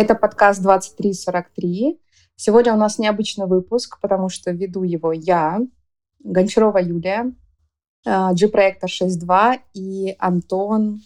Это 0.00 0.14
подкаст 0.14 0.62
2343. 0.62 2.00
Сегодня 2.34 2.72
у 2.72 2.78
нас 2.78 2.98
необычный 2.98 3.44
выпуск, 3.44 3.98
потому 4.00 4.30
что 4.30 4.50
веду 4.50 4.82
его 4.82 5.12
я, 5.12 5.60
Гончарова 6.20 6.78
Юлия, 6.78 7.34
э, 8.06 8.28
G-проектор 8.32 8.88
6.2, 8.88 9.60
и 9.74 10.16
Антон 10.18 11.02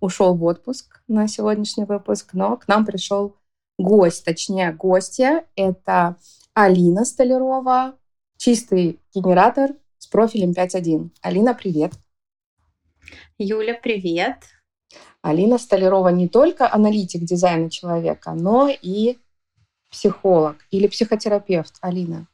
ушел 0.00 0.34
в 0.34 0.42
отпуск 0.44 1.02
на 1.08 1.28
сегодняшний 1.28 1.84
выпуск, 1.84 2.30
но 2.32 2.56
к 2.56 2.68
нам 2.68 2.86
пришел 2.86 3.36
гость, 3.78 4.24
точнее 4.24 4.72
гостья. 4.72 5.44
Это 5.54 6.16
Алина 6.54 7.04
Столярова, 7.04 7.98
чистый 8.38 8.98
генератор 9.14 9.72
с 9.98 10.06
профилем 10.06 10.52
5.1. 10.52 11.10
Алина, 11.20 11.52
привет. 11.52 11.92
Юля, 13.36 13.74
привет. 13.74 14.38
Алина 15.22 15.58
Столярова 15.58 16.08
не 16.08 16.28
только 16.28 16.72
аналитик 16.72 17.22
дизайна 17.22 17.70
человека, 17.70 18.32
но 18.32 18.68
и 18.68 19.18
психолог 19.90 20.56
или 20.70 20.86
психотерапевт. 20.86 21.74
Алина. 21.80 22.26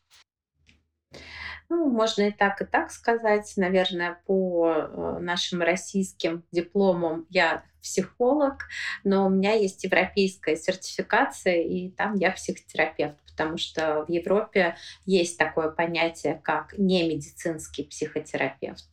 Ну, 1.71 1.89
можно 1.91 2.23
и 2.23 2.31
так, 2.31 2.61
и 2.61 2.65
так 2.65 2.91
сказать. 2.91 3.53
Наверное, 3.57 4.21
по 4.27 4.71
э, 4.71 5.19
нашим 5.21 5.63
российским 5.63 6.45
дипломам 6.53 7.27
я 7.31 7.65
психолог, 7.83 8.67
но 9.03 9.27
у 9.27 9.31
меня 9.31 9.53
есть 9.53 9.85
европейская 9.85 10.57
сертификация, 10.57 11.63
и 11.63 11.91
там 11.91 12.15
я 12.15 12.33
психотерапевт, 12.33 13.17
потому 13.31 13.59
что 13.59 14.05
в 14.07 14.11
Европе 14.11 14.77
есть 15.05 15.39
такое 15.39 15.71
понятие, 15.71 16.41
как 16.43 16.75
немедицинский 16.79 17.85
психотерапевт, 17.85 18.87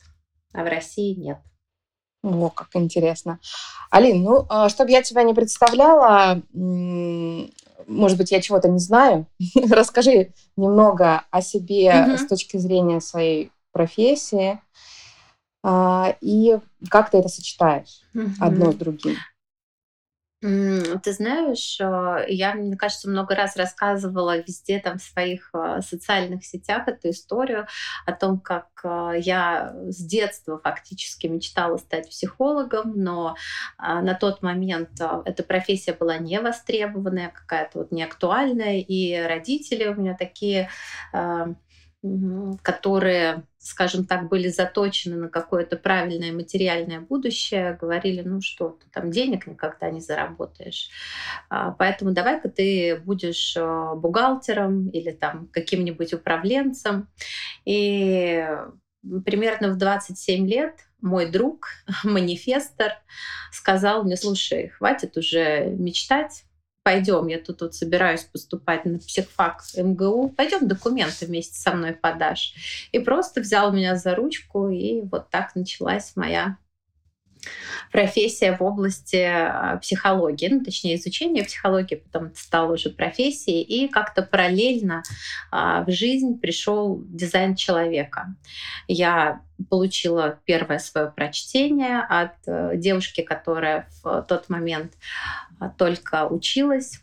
а 0.52 0.62
в 0.62 0.68
России 0.68 1.14
нет. 1.14 1.38
О, 2.22 2.50
как 2.50 2.68
интересно. 2.74 3.40
Алин, 3.90 4.22
ну, 4.22 4.46
а, 4.48 4.68
чтобы 4.68 4.90
я 4.90 5.02
тебя 5.02 5.22
не 5.24 5.34
представляла, 5.34 6.40
может 6.52 8.16
быть, 8.16 8.30
я 8.30 8.40
чего-то 8.40 8.68
не 8.68 8.78
знаю, 8.78 9.26
расскажи 9.70 10.32
немного 10.56 11.24
о 11.30 11.42
себе 11.42 12.04
угу. 12.06 12.16
с 12.18 12.26
точки 12.26 12.56
зрения 12.56 13.00
своей 13.00 13.50
профессии 13.72 14.60
а, 15.64 16.16
и 16.20 16.58
как 16.88 17.10
ты 17.10 17.18
это 17.18 17.28
сочетаешь 17.28 18.02
угу. 18.14 18.30
одно 18.40 18.72
с 18.72 18.74
другим. 18.76 19.16
Ты 20.42 21.12
знаешь, 21.12 21.78
э, 21.80 22.24
я, 22.26 22.54
мне 22.54 22.76
кажется, 22.76 23.08
много 23.08 23.36
раз 23.36 23.54
рассказывала 23.56 24.38
везде 24.38 24.80
там 24.80 24.98
в 24.98 25.02
своих 25.02 25.50
э, 25.54 25.80
социальных 25.82 26.44
сетях 26.44 26.88
эту 26.88 27.10
историю 27.10 27.68
о 28.06 28.12
том, 28.12 28.40
как 28.40 28.66
э, 28.82 29.20
я 29.20 29.72
с 29.86 30.04
детства 30.04 30.58
фактически 30.58 31.28
мечтала 31.28 31.76
стать 31.76 32.10
психологом, 32.10 32.94
но 32.96 33.36
на 33.78 34.14
тот 34.14 34.42
момент 34.42 35.00
эта 35.24 35.44
профессия 35.44 35.92
была 35.92 36.18
не 36.18 36.40
востребованная, 36.40 37.28
какая-то 37.28 37.78
вот 37.78 37.92
не 37.92 38.02
актуальная, 38.02 38.78
и 38.78 39.16
родители 39.16 39.86
у 39.86 39.94
меня 39.94 40.16
такие 40.16 40.70
которые, 42.62 43.44
скажем 43.62 44.04
так, 44.04 44.28
были 44.28 44.48
заточены 44.48 45.16
на 45.16 45.28
какое-то 45.28 45.76
правильное 45.76 46.32
материальное 46.32 47.00
будущее, 47.00 47.78
говорили, 47.80 48.22
ну 48.22 48.40
что, 48.40 48.70
ты 48.70 48.86
там 48.90 49.12
денег 49.12 49.46
никогда 49.46 49.88
не 49.90 50.00
заработаешь. 50.00 50.90
А, 51.48 51.70
поэтому 51.70 52.10
давай-ка 52.10 52.48
ты 52.48 52.96
будешь 52.96 53.56
э, 53.56 53.94
бухгалтером 53.94 54.88
или 54.88 55.12
там 55.12 55.48
каким-нибудь 55.52 56.12
управленцем. 56.12 57.08
И 57.64 58.44
примерно 59.24 59.68
в 59.68 59.78
27 59.78 60.48
лет 60.48 60.80
мой 61.00 61.30
друг, 61.30 61.68
манифестор, 62.04 62.92
сказал 63.52 64.02
мне, 64.02 64.16
слушай, 64.16 64.68
хватит 64.70 65.16
уже 65.16 65.66
мечтать, 65.66 66.44
пойдем, 66.82 67.28
я 67.28 67.38
тут 67.38 67.60
вот 67.60 67.74
собираюсь 67.74 68.22
поступать 68.22 68.84
на 68.84 68.98
психфак 68.98 69.62
МГУ, 69.76 70.30
пойдем 70.36 70.68
документы 70.68 71.26
вместе 71.26 71.54
со 71.54 71.74
мной 71.74 71.92
подашь. 71.92 72.54
И 72.92 72.98
просто 72.98 73.40
взял 73.40 73.72
меня 73.72 73.96
за 73.96 74.14
ручку, 74.14 74.68
и 74.68 75.02
вот 75.02 75.30
так 75.30 75.54
началась 75.54 76.12
моя 76.16 76.56
профессия 77.90 78.56
в 78.56 78.62
области 78.62 79.16
а, 79.16 79.76
психологии, 79.78 80.48
ну, 80.48 80.64
точнее, 80.64 80.96
изучение 80.96 81.44
психологии, 81.44 81.96
потом 81.96 82.28
это 82.28 82.38
стало 82.38 82.74
уже 82.74 82.90
профессией, 82.90 83.62
и 83.62 83.88
как-то 83.88 84.22
параллельно 84.22 85.02
а, 85.50 85.84
в 85.84 85.90
жизнь 85.90 86.38
пришел 86.40 87.02
дизайн 87.04 87.54
человека. 87.54 88.34
Я 88.88 89.42
получила 89.70 90.40
первое 90.44 90.78
свое 90.78 91.10
прочтение 91.10 92.00
от 92.00 92.32
э, 92.46 92.72
девушки, 92.74 93.20
которая 93.20 93.88
в 94.02 94.22
тот 94.28 94.48
момент 94.48 94.94
а, 95.60 95.68
только 95.68 96.26
училась 96.26 97.00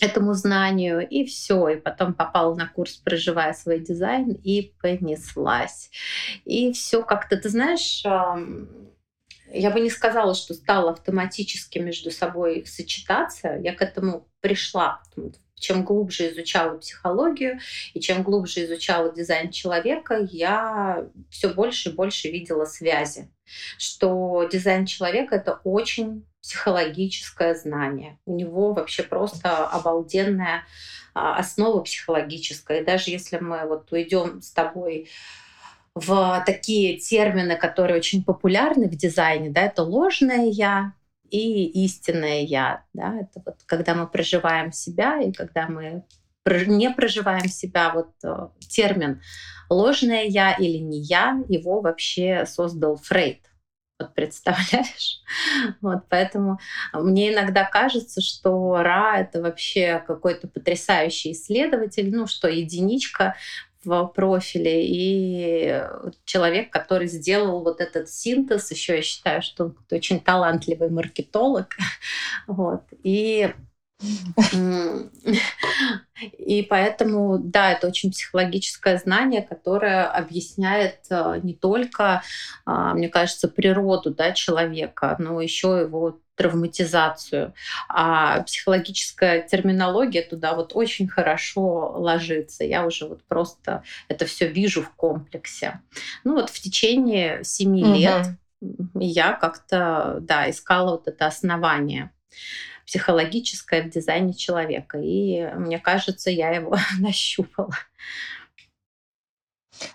этому 0.00 0.34
знанию, 0.34 1.06
и 1.06 1.24
все. 1.24 1.68
И 1.68 1.76
потом 1.76 2.14
попала 2.14 2.54
на 2.54 2.66
курс 2.66 2.94
«Проживая 2.94 3.52
свой 3.52 3.78
дизайн» 3.78 4.32
и 4.32 4.74
понеслась. 4.80 5.90
И 6.44 6.72
все 6.72 7.02
как-то, 7.02 7.36
ты 7.36 7.48
знаешь, 7.48 8.02
я 9.52 9.70
бы 9.70 9.80
не 9.80 9.90
сказала, 9.90 10.34
что 10.34 10.54
стало 10.54 10.92
автоматически 10.92 11.78
между 11.78 12.10
собой 12.10 12.64
сочетаться. 12.66 13.58
Я 13.62 13.74
к 13.74 13.82
этому 13.82 14.28
пришла. 14.40 15.02
Чем 15.54 15.84
глубже 15.84 16.32
изучала 16.32 16.78
психологию 16.78 17.60
и 17.94 18.00
чем 18.00 18.24
глубже 18.24 18.64
изучала 18.64 19.12
дизайн 19.14 19.52
человека, 19.52 20.18
я 20.32 21.06
все 21.30 21.50
больше 21.50 21.90
и 21.90 21.92
больше 21.92 22.30
видела 22.30 22.64
связи. 22.64 23.30
Что 23.78 24.48
дизайн 24.50 24.86
человека— 24.86 25.34
это 25.36 25.60
очень 25.62 26.26
психологическое 26.42 27.54
знание. 27.54 28.18
У 28.26 28.34
него 28.34 28.72
вообще 28.72 29.04
просто 29.04 29.64
обалденная 29.68 30.64
а, 31.14 31.36
основа 31.36 31.82
психологическая. 31.82 32.80
И 32.80 32.84
даже 32.84 33.10
если 33.10 33.38
мы 33.38 33.66
вот 33.68 33.92
уйдем 33.92 34.42
с 34.42 34.50
тобой 34.50 35.08
в 35.94 36.42
такие 36.46 36.98
термины, 36.98 37.56
которые 37.56 37.96
очень 37.96 38.24
популярны 38.24 38.88
в 38.88 38.96
дизайне, 38.96 39.50
да, 39.50 39.62
это 39.62 39.82
ложное 39.82 40.46
я 40.46 40.94
и 41.30 41.84
истинное 41.84 42.42
я, 42.42 42.84
да, 42.92 43.18
это 43.20 43.42
вот 43.44 43.56
когда 43.66 43.94
мы 43.94 44.06
проживаем 44.06 44.72
себя 44.72 45.20
и 45.20 45.32
когда 45.32 45.66
мы 45.68 46.04
не 46.46 46.90
проживаем 46.90 47.48
себя, 47.48 47.92
вот 47.92 48.10
э, 48.24 48.48
термин 48.68 49.20
ложное 49.70 50.24
я 50.24 50.52
или 50.52 50.78
не 50.78 51.00
я, 51.00 51.40
его 51.48 51.80
вообще 51.80 52.46
создал 52.46 52.96
Фрейд. 52.96 53.40
Вот 53.98 54.14
представляешь? 54.14 55.20
Вот, 55.80 56.04
поэтому 56.08 56.58
мне 56.92 57.32
иногда 57.32 57.64
кажется, 57.64 58.20
что 58.20 58.82
Ра— 58.82 59.16
это 59.18 59.40
вообще 59.40 60.02
какой-то 60.06 60.48
потрясающий 60.48 61.32
исследователь, 61.32 62.14
ну 62.14 62.26
что, 62.26 62.48
единичка 62.48 63.36
в 63.84 64.06
профиле, 64.06 64.86
и 64.86 65.82
человек, 66.24 66.70
который 66.70 67.06
сделал 67.06 67.62
вот 67.62 67.80
этот 67.80 68.08
синтез, 68.08 68.70
еще 68.70 68.96
я 68.96 69.02
считаю, 69.02 69.42
что 69.42 69.64
он 69.64 69.76
очень 69.90 70.20
талантливый 70.20 70.90
маркетолог, 70.90 71.76
вот, 72.46 72.82
и 73.02 73.52
и 76.38 76.62
поэтому, 76.62 77.38
да, 77.38 77.72
это 77.72 77.86
очень 77.86 78.10
психологическое 78.10 78.98
знание, 78.98 79.42
которое 79.42 80.06
объясняет 80.06 81.00
э, 81.10 81.40
не 81.42 81.54
только, 81.54 82.22
а, 82.64 82.94
мне 82.94 83.08
кажется, 83.08 83.48
природу 83.48 84.12
да, 84.12 84.32
человека, 84.32 85.16
но 85.18 85.40
еще 85.40 85.80
его 85.80 86.20
травматизацию. 86.42 87.54
А 87.88 88.42
психологическая 88.42 89.42
терминология 89.42 90.22
туда 90.22 90.54
вот 90.54 90.72
очень 90.74 91.08
хорошо 91.08 91.94
ложится. 91.96 92.64
Я 92.64 92.84
уже 92.86 93.06
вот 93.06 93.22
просто 93.24 93.82
это 94.08 94.26
все 94.26 94.48
вижу 94.48 94.82
в 94.82 94.90
комплексе. 94.90 95.80
Ну 96.24 96.34
вот 96.34 96.50
в 96.50 96.60
течение 96.60 97.44
семи 97.44 97.84
угу. 97.84 97.94
лет 97.94 98.26
я 98.94 99.32
как-то, 99.32 100.18
да, 100.20 100.50
искала 100.50 100.92
вот 100.92 101.08
это 101.08 101.26
основание 101.26 102.10
психологическое 102.86 103.82
в 103.82 103.90
дизайне 103.90 104.34
человека. 104.34 104.98
И 104.98 105.46
мне 105.54 105.78
кажется, 105.78 106.30
я 106.30 106.50
его 106.50 106.76
нащупала. 106.98 107.74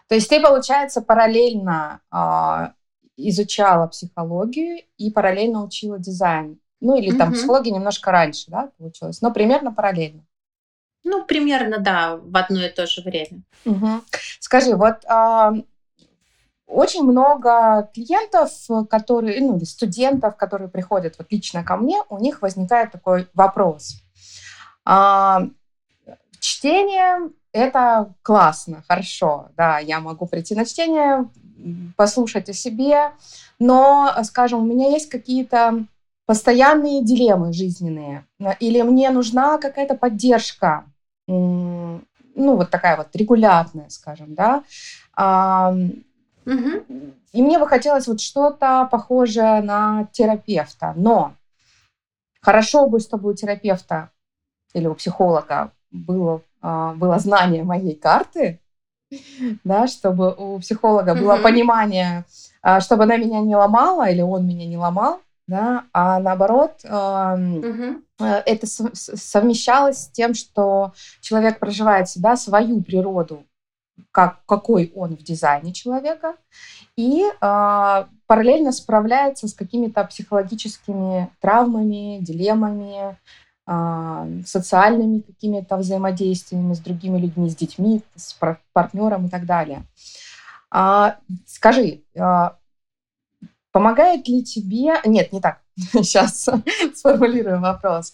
То 0.08 0.16
есть 0.16 0.30
ты, 0.30 0.42
получается, 0.42 1.02
параллельно 1.02 2.02
э, 2.12 2.74
изучала 3.18 3.88
психологию 3.88 4.84
и 4.98 5.12
параллельно 5.12 5.64
учила 5.64 6.00
дизайн. 6.00 6.60
Ну 6.80 6.96
или 6.96 7.18
там 7.18 7.30
угу. 7.30 7.36
психология 7.36 7.72
немножко 7.72 8.12
раньше, 8.12 8.46
да, 8.50 8.70
получилось, 8.78 9.22
но 9.22 9.32
примерно 9.32 9.74
параллельно. 9.74 10.24
Ну, 11.04 11.26
примерно, 11.26 11.80
да, 11.80 12.18
в 12.18 12.36
одно 12.36 12.64
и 12.64 12.70
то 12.70 12.86
же 12.86 13.02
время. 13.02 13.42
Угу. 13.66 13.88
Скажи, 14.40 14.76
вот 14.76 15.06
э, 15.06 15.64
очень 16.68 17.04
много 17.04 17.90
клиентов, 17.94 18.52
которые, 18.90 19.40
ну, 19.42 19.60
студентов, 19.62 20.36
которые 20.36 20.70
приходят 20.70 21.16
вот 21.18 21.32
лично 21.32 21.64
ко 21.64 21.78
мне, 21.78 22.02
у 22.10 22.20
них 22.20 22.42
возникает 22.42 22.92
такой 22.92 23.28
вопрос. 23.34 24.02
А, 24.84 25.44
чтение— 26.40 27.32
это 27.54 28.14
классно, 28.22 28.84
хорошо, 28.88 29.50
да, 29.56 29.80
я 29.80 30.02
могу 30.02 30.28
прийти 30.28 30.56
на 30.56 30.66
чтение, 30.66 31.30
послушать 31.96 32.50
о 32.50 32.54
себе, 32.54 33.12
но, 33.60 34.14
скажем, 34.24 34.60
у 34.60 34.66
меня 34.66 34.90
есть 34.90 35.10
какие-то 35.10 35.86
постоянные 36.26 37.04
дилеммы 37.04 37.54
жизненные, 37.54 38.26
или 38.60 38.82
мне 38.82 39.10
нужна 39.10 39.58
какая-то 39.58 39.96
поддержка, 39.96 40.86
ну, 41.28 42.02
вот 42.36 42.70
такая 42.70 42.98
вот 42.98 43.16
регулярная, 43.16 43.90
скажем, 43.90 44.36
да. 44.36 44.64
И 46.46 47.42
мне 47.42 47.60
бы 47.60 47.68
хотелось 47.68 48.08
вот 48.08 48.22
что-то 48.22 48.88
похожее 48.92 49.62
на 49.62 50.08
терапевта, 50.12 50.94
но 50.96 51.34
хорошо 52.42 52.88
бы, 52.88 53.00
чтобы 53.00 53.30
у 53.30 53.34
терапевта 53.34 54.12
или 54.74 54.88
у 54.88 54.96
психолога 54.96 55.72
было, 55.92 56.42
а, 56.62 56.94
было 56.94 57.20
знание 57.20 57.64
моей 57.64 57.96
карты, 57.96 58.60
да, 59.64 59.88
чтобы 59.88 60.34
у 60.34 60.60
психолога 60.60 61.16
было 61.16 61.38
понимание, 61.38 62.26
а, 62.62 62.80
чтобы 62.80 63.04
она 63.04 63.18
меня 63.18 63.40
не 63.42 63.56
ломала 63.56 64.10
или 64.10 64.22
он 64.22 64.48
меня 64.48 64.66
не 64.66 64.78
ломал, 64.78 65.22
да, 65.48 65.86
а 65.94 66.20
наоборот, 66.20 66.84
угу. 66.84 68.02
это 68.20 68.68
совмещалось 68.68 70.04
с 70.04 70.10
тем, 70.10 70.34
что 70.34 70.94
человек 71.22 71.60
проживает 71.60 72.10
себя, 72.10 72.36
свою 72.36 72.82
природу, 72.82 73.46
как, 74.12 74.40
какой 74.46 74.92
он 74.96 75.16
в 75.16 75.24
дизайне 75.24 75.74
человека, 75.74 76.36
и 76.98 77.24
э, 77.24 78.06
параллельно 78.28 78.72
справляется 78.72 79.48
с 79.48 79.54
какими-то 79.54 80.04
психологическими 80.04 81.30
травмами, 81.40 82.20
дилеммами, 82.20 83.18
социальными 84.46 85.20
какими-то 85.20 85.76
взаимодействиями 85.76 86.74
с 86.74 86.80
другими 86.80 87.18
людьми, 87.18 87.50
с 87.50 87.56
детьми, 87.56 88.02
с 88.16 88.34
партнером 88.72 89.26
и 89.26 89.30
так 89.30 89.46
далее. 89.46 89.84
А, 90.72 91.18
скажи, 91.46 92.02
а, 92.18 92.56
Помогает 93.78 94.28
ли 94.28 94.44
тебе... 94.44 95.00
Нет, 95.06 95.32
не 95.32 95.40
так. 95.40 95.60
Сейчас 95.78 96.50
сформулирую 96.96 97.62
вопрос. 97.62 98.12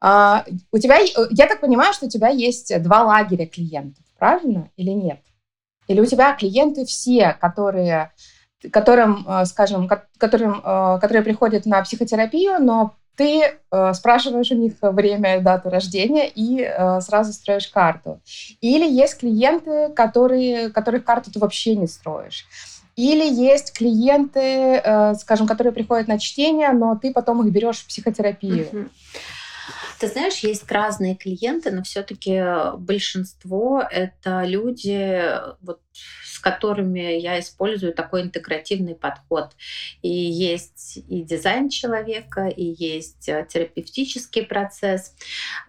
А, 0.00 0.42
у 0.72 0.78
тебя, 0.78 0.96
я 1.30 1.46
так 1.46 1.60
понимаю, 1.60 1.92
что 1.92 2.06
у 2.06 2.08
тебя 2.08 2.28
есть 2.28 2.72
два 2.82 3.02
лагеря 3.02 3.46
клиентов, 3.46 4.02
правильно 4.18 4.70
или 4.76 4.92
нет? 4.92 5.20
Или 5.86 6.00
у 6.00 6.06
тебя 6.06 6.34
клиенты 6.34 6.86
все, 6.86 7.36
которые, 7.38 8.12
которым, 8.72 9.26
э, 9.28 9.44
скажем, 9.44 9.86
которым, 10.16 10.62
э, 10.64 10.98
которые 10.98 11.22
приходят 11.22 11.66
на 11.66 11.82
психотерапию, 11.82 12.58
но 12.58 12.94
ты 13.16 13.58
э, 13.70 13.92
спрашиваешь 13.94 14.50
у 14.50 14.54
них 14.54 14.74
время, 14.80 15.40
дату 15.40 15.70
рождения 15.70 16.28
и 16.28 16.60
э, 16.60 17.00
сразу 17.00 17.32
строишь 17.32 17.68
карту. 17.68 18.20
Или 18.60 18.88
есть 18.88 19.18
клиенты, 19.18 19.90
которые, 19.94 20.70
которых 20.70 21.04
карту 21.04 21.32
ты 21.32 21.38
вообще 21.38 21.74
не 21.76 21.86
строишь. 21.86 22.46
Или 22.94 23.24
есть 23.24 23.72
клиенты, 23.72 24.40
э, 24.40 25.14
скажем, 25.14 25.46
которые 25.46 25.72
приходят 25.72 26.08
на 26.08 26.18
чтение, 26.18 26.70
но 26.72 26.96
ты 26.96 27.12
потом 27.12 27.46
их 27.46 27.52
берешь 27.52 27.78
в 27.78 27.86
психотерапию. 27.86 28.90
Ты 29.98 30.08
знаешь, 30.08 30.38
есть 30.38 30.70
разные 30.70 31.16
клиенты, 31.16 31.70
но 31.70 31.82
все-таки 31.82 32.42
большинство 32.76 33.82
это 33.90 34.44
люди, 34.44 35.22
вот 35.62 35.80
которыми 36.38 37.18
я 37.18 37.40
использую 37.40 37.92
такой 37.92 38.22
интегративный 38.22 38.94
подход. 38.94 39.52
И 40.02 40.08
есть 40.08 40.98
и 41.08 41.22
дизайн 41.22 41.68
человека, 41.68 42.48
и 42.48 42.64
есть 42.64 43.28
э, 43.28 43.46
терапевтический 43.48 44.44
процесс. 44.44 45.14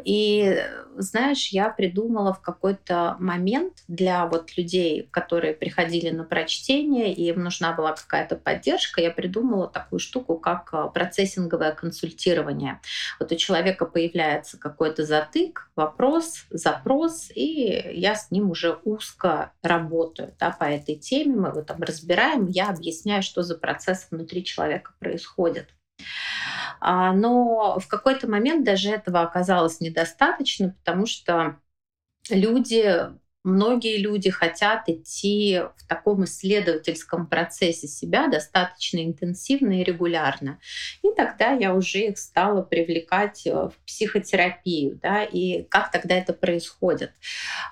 И 0.03 0.61
знаешь, 0.97 1.49
я 1.49 1.69
придумала 1.69 2.33
в 2.33 2.41
какой-то 2.41 3.15
момент 3.19 3.83
для 3.87 4.25
вот 4.27 4.57
людей, 4.57 5.07
которые 5.11 5.53
приходили 5.53 6.09
на 6.09 6.23
прочтение, 6.23 7.13
и 7.13 7.27
им 7.29 7.43
нужна 7.43 7.73
была 7.73 7.93
какая-то 7.93 8.35
поддержка, 8.35 9.01
я 9.01 9.11
придумала 9.11 9.67
такую 9.67 9.99
штуку, 9.99 10.37
как 10.37 10.69
э, 10.73 10.89
процессинговое 10.93 11.71
консультирование. 11.71 12.79
Вот 13.19 13.31
у 13.31 13.35
человека 13.35 13.85
появляется 13.85 14.57
какой-то 14.57 15.05
затык, 15.05 15.69
вопрос, 15.75 16.45
запрос, 16.49 17.29
и 17.33 17.91
я 17.93 18.15
с 18.15 18.31
ним 18.31 18.51
уже 18.51 18.77
узко 18.83 19.51
работаю 19.61 20.33
да, 20.39 20.51
по 20.57 20.65
этой 20.65 20.95
теме, 20.95 21.35
мы 21.35 21.49
его 21.49 21.61
там 21.61 21.81
разбираем, 21.81 22.47
я 22.47 22.69
объясняю, 22.69 23.23
что 23.23 23.43
за 23.43 23.57
процесс 23.57 24.07
внутри 24.09 24.43
человека 24.43 24.93
происходит. 24.99 25.69
А, 26.79 27.13
но 27.13 27.79
в 27.79 27.87
какой-то 27.87 28.29
момент 28.29 28.65
даже 28.65 28.89
этого 28.89 29.21
оказалось 29.21 29.79
недостаточно, 29.79 30.75
потому 30.79 31.05
что 31.05 31.59
люди 32.29 33.09
многие 33.47 33.97
люди 33.97 34.29
хотят 34.29 34.89
идти 34.89 35.61
в 35.77 35.87
таком 35.87 36.25
исследовательском 36.25 37.27
процессе 37.27 37.87
себя 37.87 38.27
достаточно 38.27 39.03
интенсивно 39.03 39.81
и 39.81 39.83
регулярно. 39.83 40.59
И 41.01 41.07
тогда 41.15 41.53
я 41.53 41.73
уже 41.73 41.99
их 41.99 42.17
стала 42.17 42.61
привлекать 42.61 43.47
э, 43.47 43.51
в 43.51 43.73
психотерапию. 43.85 44.99
Да, 45.01 45.23
и 45.23 45.63
как 45.63 45.91
тогда 45.91 46.15
это 46.15 46.33
происходит? 46.33 47.13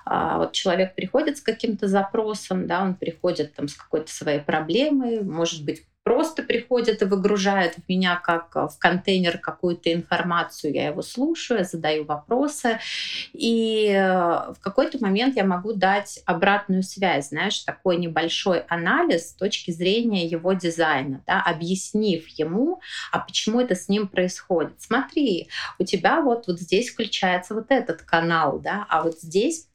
А, 0.04 0.38
вот 0.38 0.52
человек 0.52 0.94
приходит 0.94 1.38
с 1.38 1.42
каким-то 1.42 1.88
запросом, 1.88 2.66
да, 2.66 2.82
он 2.82 2.94
приходит 2.94 3.54
там, 3.54 3.68
с 3.68 3.74
какой-то 3.74 4.10
своей 4.10 4.40
проблемой, 4.40 5.22
может 5.22 5.64
быть, 5.64 5.84
просто 6.06 6.44
приходит 6.44 7.02
и 7.02 7.04
выгружает 7.04 7.74
в 7.74 7.88
меня 7.88 8.14
как 8.14 8.54
э, 8.54 8.68
в 8.68 8.78
контейнер 8.78 9.38
какую-то 9.38 9.92
информацию, 9.92 10.72
я 10.72 10.86
его 10.86 11.02
слушаю, 11.02 11.64
задаю 11.64 12.04
вопросы, 12.04 12.78
и 13.32 13.88
э, 13.88 14.52
в 14.52 14.56
какой-то 14.60 15.02
момент 15.02 15.34
я 15.34 15.42
могу 15.42 15.72
дать 15.72 16.20
обратную 16.24 16.84
связь, 16.84 17.30
знаешь, 17.30 17.58
такой 17.58 17.96
небольшой 17.96 18.60
анализ 18.68 19.30
с 19.30 19.32
точки 19.32 19.72
зрения 19.72 20.24
его 20.26 20.52
дизайна, 20.52 21.24
да, 21.26 21.42
объяснив 21.42 22.24
ему, 22.28 22.80
а 23.10 23.18
почему 23.18 23.60
это 23.60 23.74
с 23.74 23.88
ним 23.88 24.06
происходит. 24.06 24.74
Смотри, 24.78 25.48
у 25.80 25.84
тебя 25.84 26.20
вот, 26.20 26.46
вот 26.46 26.60
здесь 26.60 26.90
включается 26.90 27.52
вот 27.52 27.72
этот 27.72 28.02
канал, 28.02 28.60
да, 28.60 28.86
а 28.88 29.02
вот 29.02 29.18
здесь 29.18 29.66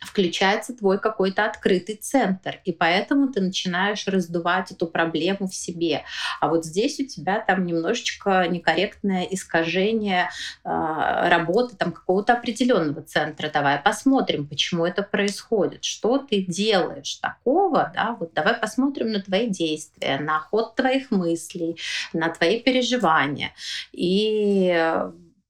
включается 0.00 0.76
твой 0.76 0.98
какой-то 0.98 1.44
открытый 1.44 1.96
центр, 1.96 2.60
и 2.64 2.72
поэтому 2.72 3.28
ты 3.28 3.40
начинаешь 3.40 4.06
раздувать 4.06 4.70
эту 4.72 4.86
проблему 4.86 5.48
в 5.48 5.54
себе. 5.54 6.04
А 6.40 6.48
вот 6.48 6.64
здесь 6.64 7.00
у 7.00 7.06
тебя 7.06 7.40
там 7.40 7.66
немножечко 7.66 8.46
некорректное 8.48 9.24
искажение 9.24 10.30
э, 10.64 10.68
работы 10.68 11.76
там 11.76 11.92
какого-то 11.92 12.34
определенного 12.34 13.02
центра. 13.02 13.50
Давай 13.52 13.78
посмотрим, 13.78 14.46
почему 14.46 14.84
это 14.84 15.02
происходит, 15.02 15.84
что 15.84 16.18
ты 16.18 16.42
делаешь 16.42 17.14
такого, 17.16 17.90
да, 17.94 18.16
вот 18.18 18.32
давай 18.34 18.54
посмотрим 18.54 19.12
на 19.12 19.20
твои 19.20 19.48
действия, 19.48 20.18
на 20.18 20.38
ход 20.38 20.76
твоих 20.76 21.10
мыслей, 21.10 21.78
на 22.12 22.28
твои 22.28 22.60
переживания. 22.60 23.52
И 23.92 24.74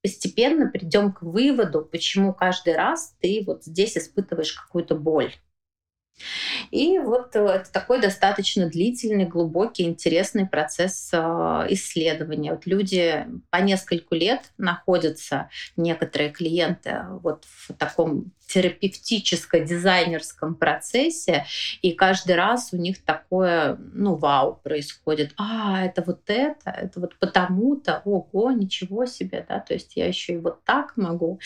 постепенно 0.01 0.69
придем 0.69 1.13
к 1.13 1.21
выводу, 1.21 1.83
почему 1.85 2.33
каждый 2.33 2.75
раз 2.75 3.15
ты 3.21 3.43
вот 3.45 3.63
здесь 3.65 3.97
испытываешь 3.97 4.53
какую-то 4.53 4.95
боль. 4.95 5.33
И 6.71 6.99
вот 6.99 7.35
э, 7.35 7.39
это 7.39 7.71
такой 7.71 8.01
достаточно 8.01 8.69
длительный, 8.69 9.25
глубокий, 9.25 9.83
интересный 9.83 10.47
процесс 10.47 11.09
э, 11.13 11.17
исследования. 11.69 12.51
Вот 12.51 12.65
люди 12.65 13.25
по 13.49 13.57
нескольку 13.57 14.15
лет 14.15 14.51
находятся, 14.57 15.49
некоторые 15.77 16.29
клиенты, 16.29 17.05
вот 17.21 17.45
в 17.45 17.73
таком 17.73 18.31
терапевтическо-дизайнерском 18.49 20.55
процессе, 20.55 21.45
и 21.81 21.93
каждый 21.93 22.35
раз 22.35 22.73
у 22.73 22.77
них 22.77 23.01
такое, 23.03 23.77
ну, 23.93 24.15
вау 24.15 24.55
происходит. 24.55 25.33
А, 25.37 25.85
это 25.85 26.01
вот 26.01 26.21
это, 26.27 26.71
это 26.71 26.99
вот 26.99 27.15
потому-то, 27.19 28.01
ого, 28.05 28.51
ничего 28.51 29.05
себе, 29.05 29.45
да, 29.47 29.59
то 29.59 29.75
есть 29.75 29.95
я 29.95 30.07
еще 30.07 30.33
и 30.33 30.37
вот 30.37 30.63
так 30.63 30.97
могу. 30.97 31.39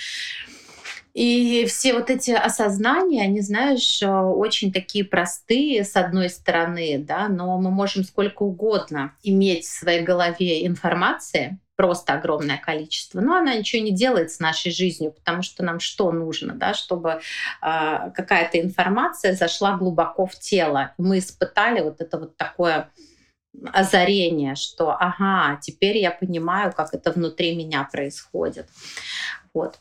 И 1.14 1.66
все 1.68 1.94
вот 1.94 2.10
эти 2.10 2.32
осознания, 2.32 3.24
они, 3.24 3.42
знаешь, 3.42 4.02
э, 4.02 4.08
очень 4.10 4.74
такие 4.74 5.06
простые, 5.06 5.84
с 5.84 5.96
одной 5.96 6.30
стороны, 6.30 6.98
да, 6.98 7.28
но 7.28 7.60
мы 7.60 7.70
можем 7.70 8.04
сколько 8.04 8.42
угодно 8.42 9.16
иметь 9.22 9.66
в 9.66 9.80
своей 9.80 10.02
голове 10.02 10.66
информации, 10.66 11.60
просто 11.76 12.14
огромное 12.14 12.58
количество, 12.58 13.22
но 13.22 13.36
она 13.36 13.56
ничего 13.56 13.84
не 13.84 13.92
делает 13.92 14.32
с 14.32 14.40
нашей 14.40 14.72
жизнью, 14.72 15.12
потому 15.12 15.44
что 15.44 15.64
нам 15.64 15.80
что 15.80 16.12
нужно, 16.12 16.54
да, 16.54 16.74
чтобы 16.74 17.10
э, 17.12 17.20
какая-то 17.62 18.60
информация 18.60 19.34
зашла 19.34 19.78
глубоко 19.78 20.26
в 20.26 20.34
тело. 20.36 20.94
Мы 20.98 21.20
испытали 21.20 21.82
вот 21.82 22.02
это 22.02 22.20
вот 22.20 22.38
такое 22.38 22.90
озарение, 23.72 24.56
что 24.56 24.92
ага, 24.92 25.60
теперь 25.62 25.98
я 25.98 26.10
понимаю, 26.10 26.74
как 26.74 26.94
это 26.94 27.12
внутри 27.12 27.56
меня 27.56 27.88
происходит. 27.92 28.68
Вот. 29.54 29.78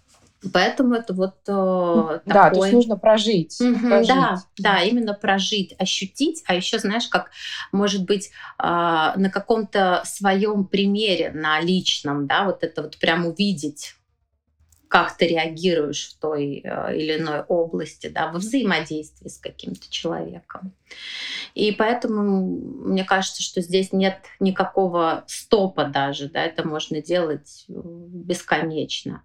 Поэтому 0.53 0.95
это 0.95 1.15
вот 1.15 1.37
э, 1.47 2.21
да, 2.27 2.45
такой... 2.45 2.51
то 2.59 2.65
есть 2.65 2.73
нужно 2.75 2.97
прожить, 2.97 3.61
угу, 3.61 3.79
прожить. 3.79 4.09
Да, 4.09 4.43
да, 4.59 4.83
именно 4.83 5.15
прожить, 5.15 5.75
ощутить, 5.79 6.43
а 6.47 6.55
еще 6.55 6.79
знаешь, 6.79 7.07
как 7.07 7.31
может 7.71 8.05
быть 8.05 8.31
э, 8.59 8.63
на 8.63 9.31
каком-то 9.33 10.03
своем 10.05 10.65
примере, 10.65 11.31
на 11.33 11.61
личном, 11.61 12.27
да, 12.27 12.45
вот 12.45 12.65
это 12.65 12.83
вот 12.83 12.99
прям 12.99 13.27
увидеть 13.27 13.95
как 14.93 15.17
ты 15.17 15.27
реагируешь 15.27 16.11
в 16.11 16.19
той 16.19 16.61
э, 16.63 16.97
или 16.99 17.17
иной 17.17 17.41
области, 17.49 18.09
да, 18.09 18.31
во 18.31 18.41
взаимодействии 18.41 19.27
с 19.27 19.39
каким-то 19.39 19.91
человеком. 19.91 20.75
И 21.55 21.73
поэтому 21.73 22.59
мне 22.85 23.03
кажется, 23.03 23.43
что 23.43 23.63
здесь 23.63 23.95
нет 23.95 24.19
никакого 24.39 25.25
стопа 25.29 25.87
даже, 25.87 26.29
да, 26.29 26.45
это 26.45 26.69
можно 26.69 27.01
делать 27.01 27.65
э, 27.71 27.73
бесконечно. 27.73 29.23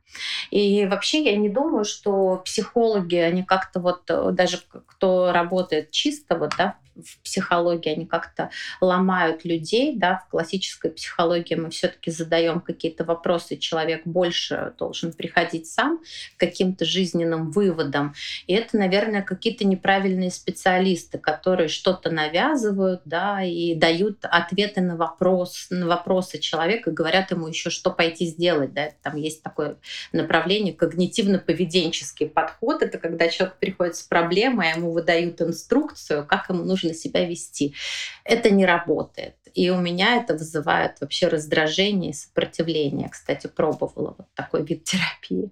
И 0.50 0.86
вообще 0.86 1.26
я 1.26 1.36
не 1.36 1.50
думаю, 1.50 1.84
что 1.84 2.42
психологи, 2.46 3.18
они 3.18 3.44
как-то 3.44 3.82
вот, 3.82 4.04
э, 4.10 4.30
даже 4.32 4.60
кто 4.86 5.34
работает 5.34 5.92
чисто 5.92 6.38
вот, 6.38 6.54
да, 6.58 6.78
в 6.86 6.87
психологии, 7.24 7.90
они 7.90 8.06
как-то 8.06 8.50
ломают 8.82 9.46
людей, 9.46 9.96
да, 9.96 10.24
в 10.26 10.30
классической 10.30 10.92
психологии 10.92 11.56
мы 11.56 11.70
все-таки 11.70 12.12
задаем 12.12 12.62
какие-то 12.62 13.04
вопросы, 13.04 13.58
человек 13.58 14.02
больше 14.06 14.74
должен 14.78 15.14
приходить 15.14 15.68
сам 15.68 16.00
к 16.36 16.40
каким-то 16.40 16.86
жизненным 16.86 17.52
выводам. 17.52 18.14
И 18.48 18.54
это, 18.54 18.78
наверное, 18.78 19.22
какие-то 19.22 19.66
неправильные 19.66 20.32
специалисты, 20.32 21.18
которые 21.18 21.68
что-то 21.68 22.10
навязывают, 22.10 23.02
да, 23.06 23.44
и 23.44 23.76
дают 23.76 24.20
ответы 24.24 24.82
на 24.82 24.96
вопрос, 24.96 25.68
на 25.70 25.88
вопросы 25.88 26.40
человека, 26.40 26.92
говорят 26.92 27.32
ему 27.32 27.48
еще, 27.48 27.70
что 27.70 27.92
пойти 27.92 28.26
сделать, 28.26 28.74
да, 28.74 28.90
там 29.02 29.16
есть 29.16 29.44
такое 29.44 29.78
направление 30.12 30.74
когнитивно-поведенческий 30.74 32.30
подход, 32.30 32.82
это 32.82 32.98
когда 32.98 33.28
человек 33.28 33.58
приходит 33.58 33.96
с 33.96 34.04
проблемой, 34.04 34.72
а 34.72 34.78
ему 34.78 34.92
выдают 34.92 35.42
инструкцию, 35.42 36.26
как 36.26 36.50
ему 36.50 36.64
нужно 36.64 36.87
себя 36.94 37.26
вести. 37.26 37.76
Это 38.24 38.50
не 38.50 38.66
работает. 38.66 39.36
И 39.54 39.70
у 39.70 39.78
меня 39.78 40.18
это 40.18 40.34
вызывает 40.34 41.02
вообще 41.02 41.28
раздражение 41.28 42.12
и 42.12 42.14
сопротивление. 42.14 43.10
Кстати, 43.10 43.48
пробовала 43.48 44.14
вот 44.18 44.28
такой 44.36 44.64
вид 44.64 44.84
терапии. 44.84 45.52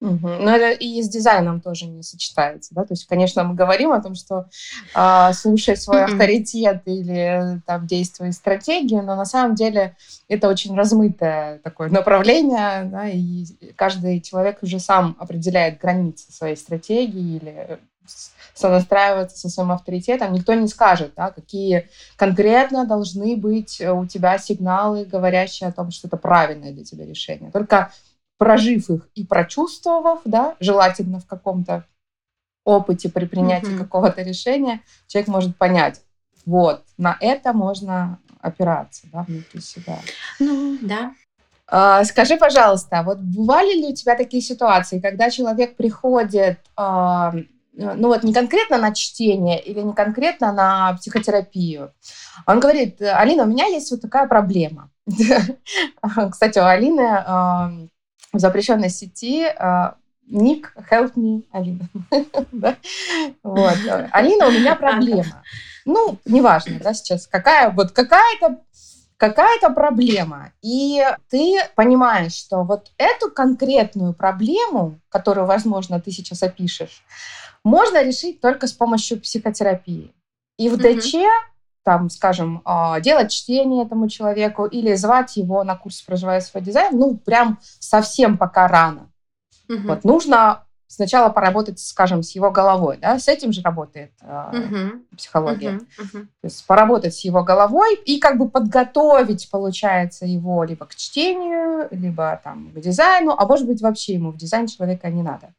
Угу. 0.00 0.28
Но 0.28 0.54
это 0.54 0.72
и 0.72 1.00
с 1.00 1.08
дизайном 1.08 1.62
тоже 1.62 1.86
не 1.86 2.02
сочетается, 2.02 2.74
да? 2.74 2.82
То 2.82 2.92
есть, 2.92 3.06
конечно, 3.06 3.42
мы 3.44 3.54
говорим 3.54 3.92
о 3.92 4.02
том, 4.02 4.14
что 4.14 4.46
э, 4.94 5.32
слушай 5.32 5.74
свой 5.76 6.04
авторитет 6.04 6.82
или 6.84 7.62
там 7.66 7.86
действуй 7.86 8.32
стратегию, 8.32 9.02
но 9.02 9.16
на 9.16 9.24
самом 9.24 9.54
деле 9.54 9.96
это 10.28 10.48
очень 10.48 10.76
размытое 10.76 11.60
такое 11.60 11.88
направление, 11.88 12.84
да, 12.84 13.08
и 13.08 13.46
каждый 13.74 14.20
человек 14.20 14.58
уже 14.62 14.80
сам 14.80 15.16
определяет 15.18 15.78
границы 15.78 16.30
своей 16.30 16.56
стратегии 16.56 17.36
или 17.36 17.78
сонастраиваться 18.56 19.36
со 19.36 19.48
своим 19.48 19.70
авторитетом, 19.70 20.32
никто 20.32 20.54
не 20.54 20.66
скажет, 20.66 21.12
да, 21.14 21.30
какие 21.30 21.88
конкретно 22.16 22.86
должны 22.86 23.36
быть 23.36 23.80
у 23.80 24.06
тебя 24.06 24.38
сигналы, 24.38 25.04
говорящие 25.04 25.68
о 25.68 25.72
том, 25.72 25.90
что 25.90 26.08
это 26.08 26.16
правильное 26.16 26.72
для 26.72 26.82
тебя 26.84 27.04
решение. 27.04 27.50
Только 27.50 27.92
прожив 28.38 28.88
их 28.90 29.08
и 29.14 29.24
прочувствовав, 29.24 30.20
да, 30.24 30.56
желательно 30.58 31.20
в 31.20 31.26
каком-то 31.26 31.84
опыте 32.64 33.10
при 33.10 33.26
принятии 33.26 33.74
mm-hmm. 33.74 33.78
какого-то 33.78 34.22
решения, 34.22 34.80
человек 35.06 35.28
может 35.28 35.56
понять, 35.56 36.00
вот, 36.46 36.82
на 36.96 37.16
это 37.20 37.52
можно 37.52 38.18
опираться, 38.40 39.06
да, 39.12 39.22
внутри 39.22 39.60
себя. 39.60 39.98
Ну, 40.40 40.78
да. 40.80 41.12
А, 41.68 42.04
скажи, 42.04 42.36
пожалуйста, 42.36 43.02
вот 43.04 43.18
бывали 43.18 43.74
ли 43.80 43.88
у 43.88 43.94
тебя 43.94 44.16
такие 44.16 44.42
ситуации, 44.42 45.00
когда 45.00 45.30
человек 45.30 45.76
приходит 45.76 46.58
а, 46.76 47.34
Э, 47.34 47.55
ну 47.76 48.08
вот 48.08 48.22
не 48.22 48.32
конкретно 48.32 48.78
на 48.78 48.94
чтение 48.94 49.60
или 49.60 49.80
не 49.80 49.92
конкретно 49.92 50.52
на 50.52 50.94
психотерапию. 50.94 51.92
Он 52.46 52.58
говорит, 52.58 53.00
Алина, 53.02 53.44
у 53.44 53.46
меня 53.46 53.66
есть 53.66 53.90
вот 53.90 54.00
такая 54.00 54.26
проблема. 54.26 54.90
Кстати, 56.30 56.58
у 56.58 56.64
Алины 56.64 57.00
э, 57.00 57.88
в 58.32 58.38
запрещенной 58.38 58.88
сети 58.88 59.46
э, 59.46 59.92
ник 60.26 60.74
help 60.90 61.14
me 61.14 61.44
Алина. 61.52 61.88
вот. 63.42 63.76
Алина, 64.10 64.46
у 64.46 64.50
меня 64.50 64.74
проблема. 64.74 65.42
Ну, 65.84 66.18
неважно, 66.24 66.80
да, 66.80 66.94
сейчас 66.94 67.26
какая 67.26 67.70
вот 67.70 67.92
какая-то 67.92 68.58
какая-то 69.18 69.70
проблема, 69.70 70.52
и 70.60 71.02
ты 71.30 71.58
понимаешь, 71.74 72.34
что 72.34 72.64
вот 72.64 72.90
эту 72.98 73.30
конкретную 73.30 74.12
проблему, 74.12 75.00
которую, 75.08 75.46
возможно, 75.46 76.00
ты 76.00 76.10
сейчас 76.10 76.42
опишешь, 76.42 77.02
можно 77.66 78.02
решить 78.02 78.40
только 78.40 78.68
с 78.68 78.72
помощью 78.72 79.20
психотерапии. 79.20 80.14
И 80.56 80.68
в 80.68 80.76
ДЧ, 80.76 81.16
там, 81.82 82.08
скажем, 82.10 82.62
а, 82.64 83.00
делать 83.00 83.32
чтение 83.32 83.84
этому 83.84 84.08
человеку 84.08 84.66
или 84.66 84.94
звать 84.94 85.36
его 85.36 85.64
на 85.64 85.76
курс 85.76 86.00
«Проживая 86.02 86.40
свой 86.40 86.62
дизайн», 86.62 86.96
ну, 86.96 87.16
прям 87.16 87.58
совсем 87.80 88.38
пока 88.38 88.68
рано. 88.68 89.10
Угу. 89.68 89.88
Вот 89.88 90.04
нужно 90.04 90.64
сначала 90.86 91.28
поработать, 91.28 91.80
скажем, 91.80 92.22
с 92.22 92.36
его 92.36 92.52
головой, 92.52 92.98
да, 93.02 93.18
с 93.18 93.26
этим 93.26 93.52
же 93.52 93.62
работает 93.62 94.12
э, 94.22 94.90
психология. 95.16 95.80
Uh-huh, 95.80 96.04
uh-huh. 96.04 96.22
То 96.22 96.44
есть 96.44 96.64
поработать 96.64 97.14
с 97.16 97.24
его 97.24 97.42
головой 97.42 97.96
и 97.96 98.20
как 98.20 98.38
бы 98.38 98.48
подготовить, 98.48 99.50
получается, 99.50 100.24
его 100.24 100.62
либо 100.62 100.86
к 100.86 100.94
чтению, 100.94 101.88
либо 101.90 102.40
там 102.44 102.70
к 102.70 102.80
дизайну, 102.80 103.34
а 103.36 103.44
может 103.46 103.66
быть 103.66 103.82
вообще 103.82 104.14
ему 104.14 104.30
в 104.30 104.36
дизайн 104.36 104.68
человека 104.68 105.08
не 105.08 105.24
надо. 105.24 105.52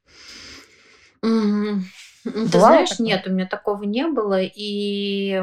Угу. 1.28 1.82
Ты 2.24 2.60
знаешь, 2.60 2.90
такое? 2.90 3.08
нет, 3.08 3.28
у 3.28 3.32
меня 3.32 3.46
такого 3.46 3.84
не 3.84 4.08
было. 4.08 4.42
И 4.42 5.42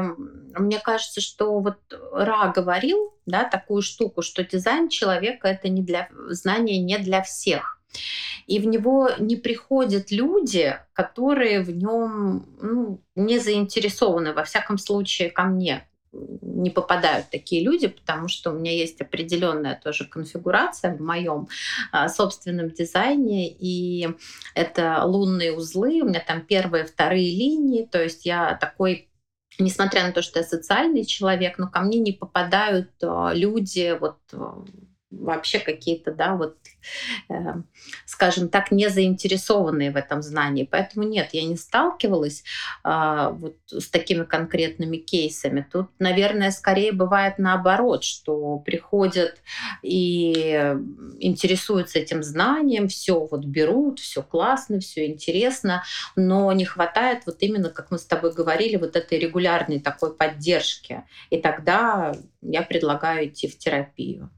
мне 0.57 0.79
кажется, 0.79 1.21
что 1.21 1.59
вот 1.59 1.77
Ра 2.11 2.51
говорил, 2.55 3.13
да, 3.25 3.43
такую 3.43 3.81
штуку, 3.81 4.21
что 4.21 4.43
дизайн 4.43 4.89
человека 4.89 5.47
это 5.47 5.69
не 5.69 5.81
для 5.81 6.09
знания 6.29 6.79
не 6.79 6.97
для 6.97 7.21
всех. 7.21 7.81
И 8.45 8.59
в 8.59 8.67
него 8.67 9.09
не 9.17 9.35
приходят 9.35 10.11
люди, 10.11 10.77
которые 10.93 11.61
в 11.61 11.71
нем 11.71 12.45
ну, 12.61 13.01
не 13.15 13.39
заинтересованы, 13.39 14.33
во 14.33 14.43
всяком 14.43 14.77
случае, 14.77 15.31
ко 15.31 15.43
мне 15.43 15.87
не 16.41 16.69
попадают 16.69 17.29
такие 17.29 17.63
люди, 17.63 17.87
потому 17.87 18.27
что 18.27 18.51
у 18.51 18.53
меня 18.53 18.71
есть 18.71 19.01
определенная 19.01 19.79
тоже 19.81 20.05
конфигурация 20.05 20.95
в 20.95 21.01
моем 21.01 21.47
а, 21.91 22.09
собственном 22.09 22.71
дизайне, 22.71 23.49
и 23.49 24.09
это 24.53 25.03
лунные 25.03 25.53
узлы, 25.53 26.01
у 26.01 26.07
меня 26.07 26.23
там 26.25 26.41
первые, 26.41 26.85
вторые 26.85 27.29
линии, 27.29 27.85
то 27.85 28.01
есть 28.01 28.25
я 28.25 28.55
такой 28.55 29.09
несмотря 29.57 30.03
на 30.03 30.11
то, 30.11 30.21
что 30.21 30.39
я 30.39 30.45
социальный 30.45 31.05
человек, 31.05 31.57
но 31.57 31.69
ко 31.69 31.79
мне 31.79 31.99
не 31.99 32.11
попадают 32.11 32.91
а, 33.01 33.31
люди 33.33 33.97
вот 33.99 34.17
вообще 35.19 35.59
какие-то, 35.59 36.11
да, 36.11 36.35
вот, 36.35 36.57
э, 37.29 37.33
скажем 38.05 38.49
так, 38.49 38.71
не 38.71 38.89
заинтересованные 38.89 39.91
в 39.91 39.95
этом 39.95 40.21
знании. 40.21 40.67
Поэтому 40.69 41.07
нет, 41.07 41.29
я 41.33 41.43
не 41.43 41.57
сталкивалась 41.57 42.43
э, 42.83 43.29
вот 43.31 43.57
с 43.67 43.89
такими 43.89 44.23
конкретными 44.23 44.97
кейсами. 44.97 45.65
Тут, 45.71 45.89
наверное, 45.99 46.51
скорее 46.51 46.91
бывает 46.91 47.37
наоборот, 47.37 48.03
что 48.03 48.59
приходят 48.59 49.41
и 49.81 50.33
интересуются 51.19 51.99
этим 51.99 52.23
знанием, 52.23 52.87
все 52.87 53.25
вот 53.25 53.45
берут, 53.45 53.99
все 53.99 54.21
классно, 54.21 54.79
все 54.79 55.07
интересно, 55.07 55.83
но 56.15 56.51
не 56.53 56.65
хватает 56.65 57.23
вот 57.25 57.37
именно, 57.39 57.69
как 57.69 57.91
мы 57.91 57.97
с 57.97 58.05
тобой 58.05 58.33
говорили, 58.33 58.75
вот 58.77 58.95
этой 58.95 59.19
регулярной 59.19 59.79
такой 59.79 60.13
поддержки. 60.15 61.03
И 61.29 61.37
тогда 61.37 62.15
я 62.41 62.61
предлагаю 62.61 63.27
идти 63.27 63.47
в 63.47 63.57
терапию. 63.57 64.29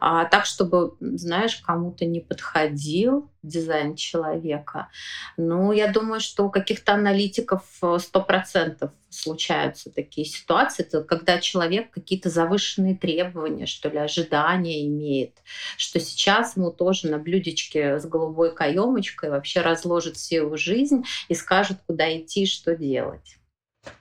А 0.00 0.24
так, 0.26 0.46
чтобы, 0.46 0.96
знаешь, 1.00 1.56
кому-то 1.56 2.04
не 2.04 2.20
подходил 2.20 3.30
дизайн 3.42 3.96
человека. 3.96 4.88
Ну, 5.36 5.72
я 5.72 5.88
думаю, 5.88 6.20
что 6.20 6.44
у 6.44 6.50
каких-то 6.50 6.94
аналитиков 6.94 7.62
э, 7.82 7.98
сто 7.98 8.20
процентов 8.20 8.92
случаются 9.08 9.90
такие 9.90 10.26
ситуации, 10.26 10.84
это 10.84 11.02
когда 11.02 11.38
человек 11.38 11.90
какие-то 11.90 12.30
завышенные 12.30 12.96
требования, 12.96 13.66
что 13.66 13.88
ли, 13.88 13.98
ожидания 13.98 14.86
имеет, 14.86 15.38
что 15.76 16.00
сейчас 16.00 16.56
ему 16.56 16.70
тоже 16.70 17.08
на 17.08 17.18
блюдечке 17.18 17.98
с 17.98 18.06
голубой 18.06 18.54
каемочкой 18.54 19.30
вообще 19.30 19.60
разложит 19.60 20.16
всю 20.16 20.36
его 20.36 20.56
жизнь 20.56 21.04
и 21.28 21.34
скажет, 21.34 21.78
куда 21.86 22.16
идти, 22.16 22.46
что 22.46 22.76
делать. 22.76 23.38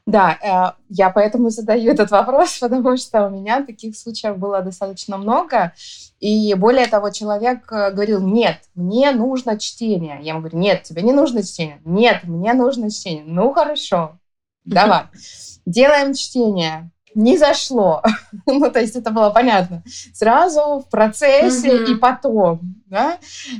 Да, 0.05 0.37
э, 0.41 0.81
я 0.89 1.09
поэтому 1.09 1.49
задаю 1.49 1.91
этот 1.91 2.11
вопрос, 2.11 2.57
потому 2.61 2.97
что 2.97 3.27
у 3.27 3.29
меня 3.29 3.63
таких 3.63 3.97
случаев 3.97 4.37
было 4.37 4.61
достаточно 4.61 5.17
много. 5.17 5.73
И 6.19 6.53
более 6.53 6.87
того, 6.87 7.09
человек 7.09 7.71
э, 7.71 7.91
говорил, 7.91 8.21
нет, 8.21 8.57
мне 8.75 9.11
нужно 9.11 9.59
чтение. 9.59 10.19
Я 10.21 10.31
ему 10.31 10.41
говорю, 10.41 10.57
нет, 10.57 10.83
тебе 10.83 11.01
не 11.01 11.13
нужно 11.13 11.43
чтение. 11.43 11.81
Нет, 11.85 12.23
мне 12.23 12.53
нужно 12.53 12.91
чтение. 12.91 13.23
Ну, 13.25 13.51
хорошо, 13.53 14.19
давай. 14.65 15.05
Делаем 15.65 16.13
чтение 16.13 16.91
не 17.15 17.37
зашло. 17.37 18.01
ну, 18.45 18.71
то 18.71 18.79
есть 18.79 18.95
это 18.95 19.11
было 19.11 19.29
понятно. 19.29 19.83
Сразу 20.13 20.79
в 20.79 20.89
процессе 20.89 21.69
mm-hmm. 21.69 21.91
и 21.91 21.95
потом. 21.95 22.75
Да? 22.87 23.17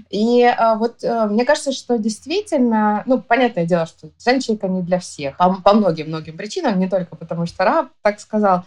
И 0.09 0.43
а, 0.43 0.75
вот 0.75 1.03
а, 1.03 1.27
мне 1.27 1.45
кажется, 1.45 1.71
что 1.71 1.97
действительно, 1.97 3.03
ну, 3.05 3.21
понятное 3.21 3.65
дело, 3.65 3.85
что 3.85 4.09
дизайн 4.17 4.41
человека 4.41 4.67
не 4.67 4.81
для 4.81 4.99
всех. 4.99 5.37
По, 5.37 5.53
по 5.55 5.73
многим-многим 5.73 6.37
причинам, 6.37 6.79
не 6.79 6.89
только 6.89 7.15
потому 7.15 7.45
что 7.45 7.63
раб 7.63 7.89
так 8.01 8.19
сказал. 8.19 8.65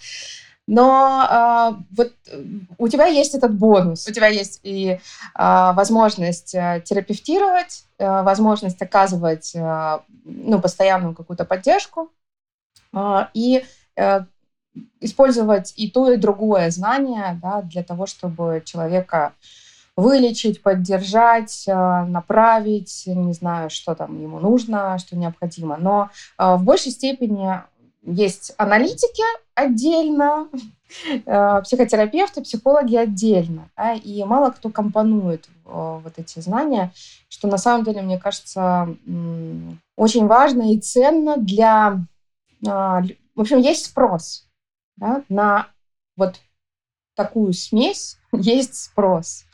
Но 0.67 1.27
э, 1.31 1.83
вот 1.95 2.13
у 2.79 2.89
тебя 2.89 3.07
есть 3.07 3.35
этот 3.35 3.55
бонус, 3.55 4.09
у 4.09 4.13
тебя 4.13 4.29
есть 4.29 4.61
и 4.63 4.93
э, 4.93 4.99
возможность 5.35 6.55
э, 6.55 6.83
терапевтировать, 6.85 7.85
э, 7.99 8.23
возможность 8.23 8.81
оказывать 8.81 9.55
э, 9.55 9.99
ну, 10.25 10.61
постоянную 10.63 11.15
какую-то 11.15 11.45
поддержку 11.45 12.11
э, 12.95 13.27
и 13.35 13.65
э, 13.97 14.21
использовать 15.01 15.73
и 15.77 15.91
то, 15.91 16.11
и 16.11 16.17
другое 16.17 16.71
знание 16.71 17.39
да, 17.43 17.63
для 17.63 17.83
того, 17.83 18.07
чтобы 18.07 18.63
человека 18.65 19.33
вылечить, 19.97 20.63
поддержать, 20.63 21.65
э, 21.69 22.05
направить, 22.05 23.05
не 23.07 23.33
знаю, 23.33 23.71
что 23.71 23.95
там 23.95 24.21
ему 24.21 24.41
нужно, 24.41 24.99
что 24.99 25.17
необходимо. 25.17 25.77
Но 25.77 26.11
э, 26.39 26.57
в 26.57 26.65
большей 26.65 26.91
степени 26.91 27.61
есть 28.03 28.53
аналитики 28.59 29.23
отдельно, 29.55 30.49
э, 31.27 31.63
психотерапевты, 31.63 32.43
психологи 32.43 32.97
отдельно. 32.97 33.71
Да, 33.77 33.93
и 33.93 34.25
мало 34.25 34.51
кто 34.51 34.69
компонует 34.71 35.49
вот 35.65 36.13
эти 36.19 36.41
знания, 36.41 36.93
что 37.31 37.49
на 37.49 37.57
самом 37.57 37.85
деле, 37.85 38.03
мне 38.03 38.19
кажется, 38.19 38.87
очень 39.97 40.27
важно 40.27 40.75
и 40.75 40.79
ценно 40.79 41.39
для... 41.39 42.01
В 42.61 43.41
общем, 43.41 43.59
есть 43.61 43.87
спрос 43.87 44.44
да, 44.97 45.23
на 45.29 45.69
вот 46.17 46.41
такую 47.15 47.53
смесь, 47.53 48.19
есть 48.33 48.75
спрос. 48.75 49.45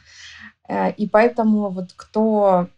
Э, 0.68 0.92
и 0.92 1.08
поэтому 1.08 1.70
вот 1.70 1.92
кто 1.96 2.68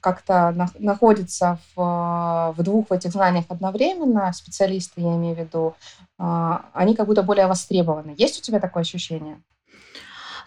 как-то 0.00 0.70
находится 0.78 1.58
в, 1.74 2.54
в 2.56 2.62
двух 2.62 2.92
этих 2.92 3.10
знаниях 3.10 3.44
одновременно, 3.48 4.32
специалисты, 4.32 5.02
я 5.02 5.16
имею 5.16 5.36
в 5.36 5.38
виду, 5.38 5.74
а, 6.18 6.66
они 6.72 6.94
как 6.94 7.06
будто 7.06 7.22
более 7.22 7.46
востребованы. 7.46 8.14
Есть 8.16 8.38
у 8.38 8.42
тебя 8.42 8.60
такое 8.60 8.82
ощущение? 8.82 9.42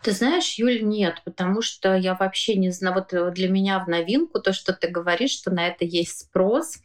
Ты 0.08 0.14
знаешь, 0.14 0.54
Юль, 0.54 0.84
нет, 0.84 1.22
потому 1.26 1.62
что 1.62 1.94
я 1.94 2.16
вообще 2.16 2.56
не 2.56 2.70
знаю, 2.70 2.96
вот 2.96 3.12
э, 3.12 3.30
для 3.32 3.50
меня 3.50 3.84
в 3.84 3.90
новинку 3.90 4.40
то, 4.40 4.54
что 4.54 4.72
ты 4.72 4.88
говоришь, 4.88 5.32
что 5.32 5.52
на 5.52 5.68
это 5.68 5.84
есть 5.84 6.20
спрос. 6.22 6.78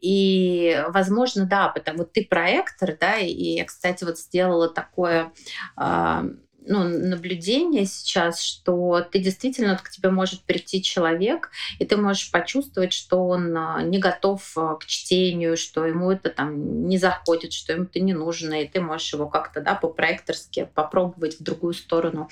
И, 0.00 0.82
возможно, 0.88 1.46
да, 1.46 1.68
потому 1.68 1.98
вот 1.98 2.12
ты 2.12 2.24
проектор, 2.24 2.96
да, 3.00 3.18
и 3.18 3.58
я, 3.58 3.64
кстати, 3.64 4.02
вот 4.02 4.18
сделала 4.18 4.68
такое 4.68 5.32
а, 5.76 6.24
ну, 6.66 6.84
наблюдение 6.84 7.84
сейчас, 7.84 8.40
что 8.40 9.02
ты 9.02 9.18
действительно, 9.18 9.76
к 9.76 9.90
тебе 9.90 10.10
может 10.10 10.42
прийти 10.42 10.82
человек, 10.82 11.50
и 11.78 11.84
ты 11.84 11.96
можешь 11.96 12.30
почувствовать, 12.30 12.92
что 12.92 13.26
он 13.26 13.56
а, 13.56 13.82
не 13.82 13.98
готов 13.98 14.40
а, 14.56 14.76
к 14.76 14.86
чтению, 14.86 15.56
что 15.56 15.84
ему 15.84 16.10
это 16.10 16.30
там 16.30 16.88
не 16.88 16.96
заходит, 16.96 17.52
что 17.52 17.72
ему 17.72 17.84
это 17.84 18.00
не 18.00 18.14
нужно, 18.14 18.62
и 18.62 18.68
ты 18.68 18.80
можешь 18.80 19.12
его 19.12 19.28
как-то 19.28 19.60
да, 19.60 19.74
по-проекторски 19.74 20.68
попробовать 20.74 21.38
в 21.38 21.42
другую 21.42 21.74
сторону 21.74 22.28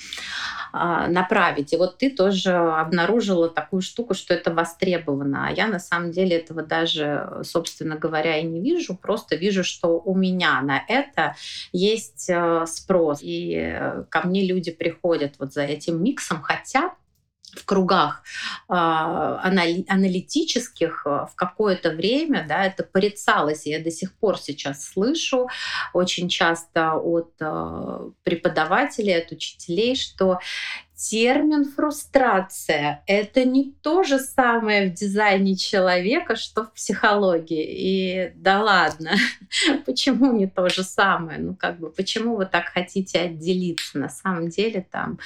а, 0.73 1.09
направить. 1.09 1.73
И 1.73 1.77
вот 1.77 1.99
ты 1.99 2.11
тоже 2.11 2.53
обнаружила 2.53 3.49
такую 3.51 3.83
штуку, 3.83 4.15
что 4.15 4.33
это 4.33 4.53
востребовано. 4.53 5.49
А 5.49 5.53
я 5.53 5.67
на 5.67 5.79
самом 5.79 6.11
деле 6.11 6.37
этого 6.37 6.63
даже, 6.63 7.41
собственно 7.43 7.97
говоря, 7.97 8.39
и 8.39 8.45
не 8.45 8.61
вижу, 8.61 8.95
просто 8.95 9.37
вижу, 9.37 9.63
что 9.63 10.01
у 10.01 10.15
меня 10.15 10.61
на 10.63 10.83
это 10.89 11.37
есть 11.73 12.31
спрос. 12.67 13.19
И 13.21 13.57
э, 13.57 14.05
мне 14.25 14.47
люди 14.47 14.71
приходят 14.71 15.35
вот 15.39 15.53
за 15.53 15.63
этим 15.63 16.03
миксом, 16.03 16.43
хотя 16.43 16.95
в 17.55 17.65
кругах 17.65 18.23
э, 18.69 18.73
аналитических 18.73 21.03
э, 21.05 21.27
в 21.31 21.35
какое-то 21.35 21.91
время 21.91 22.47
да, 22.49 22.65
это 22.65 22.83
порицалось. 22.83 23.67
Я 23.67 23.83
до 23.83 23.91
сих 23.91 24.15
пор 24.15 24.39
сейчас 24.39 24.85
слышу 24.85 25.49
очень 25.93 26.29
часто 26.29 26.95
от 26.95 27.33
э, 27.41 28.11
преподавателей, 28.23 29.19
от 29.19 29.33
учителей, 29.33 29.97
что 29.97 30.39
термин 31.03 31.65
фрустрация— 31.65 33.03
это 33.07 33.45
не 33.45 33.73
то 33.83 34.05
же 34.05 34.19
самое 34.19 34.89
в 34.89 34.95
дизайне 34.95 35.57
человека, 35.57 36.37
что 36.37 36.65
в 36.65 36.73
психологии. 36.73 37.65
И 37.65 38.33
да 38.37 38.63
ладно, 38.63 39.11
почему 39.87 40.33
не 40.33 40.47
то 40.47 40.69
же 40.69 40.85
самое? 40.85 41.41
Ну 41.41 41.57
как 41.57 41.81
бы, 41.81 41.91
почему 41.91 42.37
вы 42.37 42.47
так 42.47 42.67
хотите 42.67 43.19
отделиться? 43.19 43.99
На 43.99 44.09
самом 44.09 44.49
деле 44.49 44.87
там, 44.89 45.19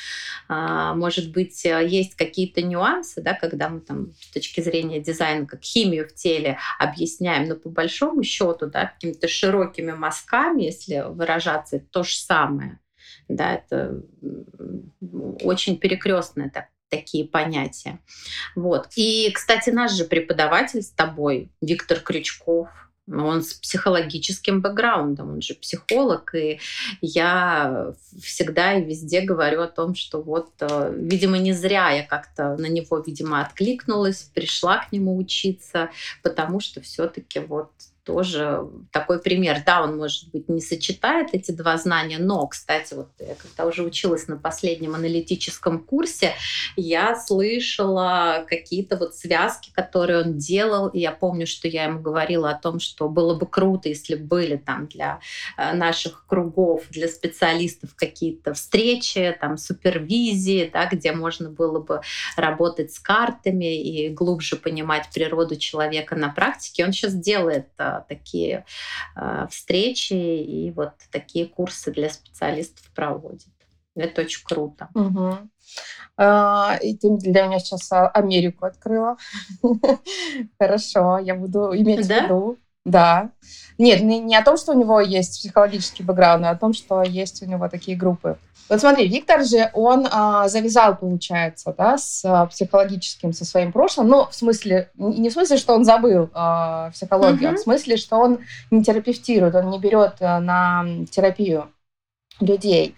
а, 0.48 0.94
может 0.94 1.30
быть, 1.30 1.64
есть 1.64 2.14
какие-то 2.14 2.62
нюансы, 2.62 3.20
да, 3.20 3.34
когда 3.34 3.68
мы 3.68 3.80
там 3.80 4.14
с 4.14 4.32
точки 4.32 4.62
зрения 4.62 5.00
дизайна, 5.00 5.46
как 5.46 5.62
химию 5.62 6.08
в 6.08 6.14
теле 6.14 6.58
объясняем, 6.78 7.48
но 7.48 7.54
по 7.54 7.68
большому 7.68 8.22
счету, 8.22 8.66
да, 8.66 8.86
какими-то 8.86 9.28
широкими 9.28 9.92
мазками, 9.92 10.62
если 10.62 11.04
выражаться, 11.06 11.80
то 11.80 12.02
же 12.02 12.16
самое. 12.16 12.78
Да, 13.28 13.54
это 13.54 14.02
очень 15.42 15.78
перекрестные 15.78 16.50
так, 16.50 16.66
такие 16.88 17.24
понятия. 17.26 17.98
Вот. 18.54 18.88
И, 18.96 19.30
кстати, 19.32 19.70
наш 19.70 19.92
же 19.92 20.04
преподаватель 20.04 20.82
с 20.82 20.90
тобой, 20.90 21.50
Виктор 21.60 22.00
Крючков, 22.00 22.68
он 23.08 23.42
с 23.42 23.54
психологическим 23.54 24.60
бэкграундом, 24.60 25.30
он 25.30 25.40
же 25.40 25.54
психолог, 25.54 26.34
и 26.34 26.58
я 27.00 27.94
всегда 28.20 28.74
и 28.74 28.84
везде 28.84 29.20
говорю 29.20 29.62
о 29.62 29.68
том, 29.68 29.94
что 29.94 30.20
вот, 30.20 30.50
э, 30.60 30.92
видимо, 30.96 31.38
не 31.38 31.52
зря 31.52 31.90
я 31.90 32.02
как-то 32.02 32.56
на 32.56 32.66
него, 32.66 32.98
видимо, 32.98 33.40
откликнулась, 33.42 34.30
пришла 34.34 34.78
к 34.78 34.90
нему 34.90 35.16
учиться, 35.16 35.90
потому 36.22 36.58
что 36.58 36.80
все-таки 36.80 37.38
вот 37.38 37.70
тоже 38.06 38.68
такой 38.92 39.20
пример. 39.20 39.62
Да, 39.66 39.82
он, 39.82 39.98
может 39.98 40.30
быть, 40.30 40.48
не 40.48 40.60
сочетает 40.60 41.30
эти 41.32 41.50
два 41.50 41.76
знания, 41.76 42.18
но, 42.18 42.46
кстати, 42.46 42.94
вот 42.94 43.10
я 43.18 43.34
когда 43.34 43.66
уже 43.66 43.82
училась 43.82 44.28
на 44.28 44.36
последнем 44.36 44.94
аналитическом 44.94 45.80
курсе, 45.80 46.32
я 46.76 47.18
слышала 47.18 48.46
какие-то 48.48 48.96
вот 48.96 49.16
связки, 49.16 49.70
которые 49.74 50.22
он 50.22 50.38
делал, 50.38 50.88
и 50.88 51.00
я 51.00 51.10
помню, 51.10 51.46
что 51.46 51.66
я 51.66 51.84
ему 51.84 52.00
говорила 52.00 52.50
о 52.50 52.58
том, 52.58 52.78
что 52.78 53.08
было 53.08 53.34
бы 53.34 53.46
круто, 53.46 53.88
если 53.88 54.14
были 54.14 54.56
там 54.56 54.86
для 54.86 55.18
э, 55.58 55.74
наших 55.74 56.26
кругов, 56.26 56.84
для 56.90 57.08
специалистов 57.08 57.94
какие-то 57.96 58.54
встречи, 58.54 59.36
там 59.40 59.58
супервизии, 59.58 60.70
да, 60.72 60.86
где 60.86 61.12
можно 61.12 61.50
было 61.50 61.80
бы 61.80 62.00
работать 62.36 62.92
с 62.92 63.00
картами 63.00 63.82
и 63.82 64.08
глубже 64.10 64.54
понимать 64.56 65.08
природу 65.12 65.56
человека 65.56 66.14
на 66.14 66.28
практике. 66.28 66.84
Он 66.84 66.92
сейчас 66.92 67.14
делает 67.14 67.66
э, 67.78 67.95
такие 68.00 68.64
э, 69.16 69.46
встречи 69.50 70.14
и 70.14 70.70
вот 70.72 70.92
такие 71.10 71.46
курсы 71.46 71.92
для 71.92 72.10
специалистов 72.10 72.90
проводит. 72.94 73.48
Это 73.94 74.22
очень 74.22 74.44
круто. 74.44 74.88
Угу. 74.94 75.38
А, 76.18 76.78
и 76.82 76.96
ты 76.96 77.16
для 77.16 77.46
меня 77.46 77.58
сейчас 77.58 77.90
Америку 77.90 78.66
открыла. 78.66 79.16
Хорошо, 80.58 81.18
я 81.18 81.34
буду 81.34 81.74
иметь 81.74 82.06
да? 82.06 82.20
в 82.20 82.24
виду. 82.24 82.58
Да. 82.86 83.30
Нет, 83.78 84.00
не, 84.02 84.20
не 84.20 84.36
о 84.36 84.44
том, 84.44 84.56
что 84.56 84.72
у 84.72 84.78
него 84.78 85.00
есть 85.00 85.40
психологический 85.40 86.04
бэкграунд, 86.04 86.46
а 86.46 86.50
о 86.50 86.56
том, 86.56 86.72
что 86.72 87.02
есть 87.02 87.42
у 87.42 87.46
него 87.46 87.68
такие 87.68 87.96
группы. 87.96 88.38
Вот 88.68 88.80
смотри, 88.80 89.08
Виктор 89.08 89.44
же, 89.44 89.70
он 89.74 90.06
а, 90.10 90.48
завязал, 90.48 90.96
получается, 90.96 91.74
да, 91.76 91.98
с 91.98 92.24
а, 92.24 92.46
психологическим, 92.46 93.32
со 93.32 93.44
своим 93.44 93.72
прошлым. 93.72 94.08
Ну, 94.08 94.26
в 94.26 94.34
смысле, 94.34 94.90
не 94.96 95.28
в 95.28 95.32
смысле, 95.32 95.56
что 95.56 95.74
он 95.74 95.84
забыл 95.84 96.30
а, 96.32 96.90
психологию, 96.90 97.50
mm-hmm. 97.50 97.54
а 97.54 97.56
в 97.56 97.60
смысле, 97.60 97.96
что 97.96 98.16
он 98.18 98.38
не 98.70 98.84
терапевтирует, 98.84 99.56
он 99.56 99.70
не 99.70 99.80
берет 99.80 100.14
а, 100.20 100.38
на 100.38 100.84
терапию 101.10 101.68
людей. 102.40 102.94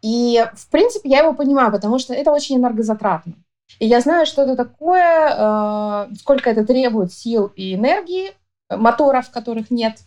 И, 0.00 0.44
в 0.54 0.70
принципе, 0.70 1.08
я 1.08 1.20
его 1.20 1.34
понимаю, 1.34 1.72
потому 1.72 1.98
что 1.98 2.14
это 2.14 2.30
очень 2.30 2.56
энергозатратно. 2.56 3.34
И 3.80 3.86
я 3.86 4.00
знаю, 4.00 4.26
что 4.26 4.42
это 4.42 4.54
такое, 4.54 6.06
э, 6.10 6.14
сколько 6.20 6.50
это 6.50 6.64
требует 6.64 7.12
сил 7.12 7.50
и 7.56 7.74
энергии, 7.74 8.32
моторов, 8.76 9.30
которых 9.30 9.70
нет 9.70 9.98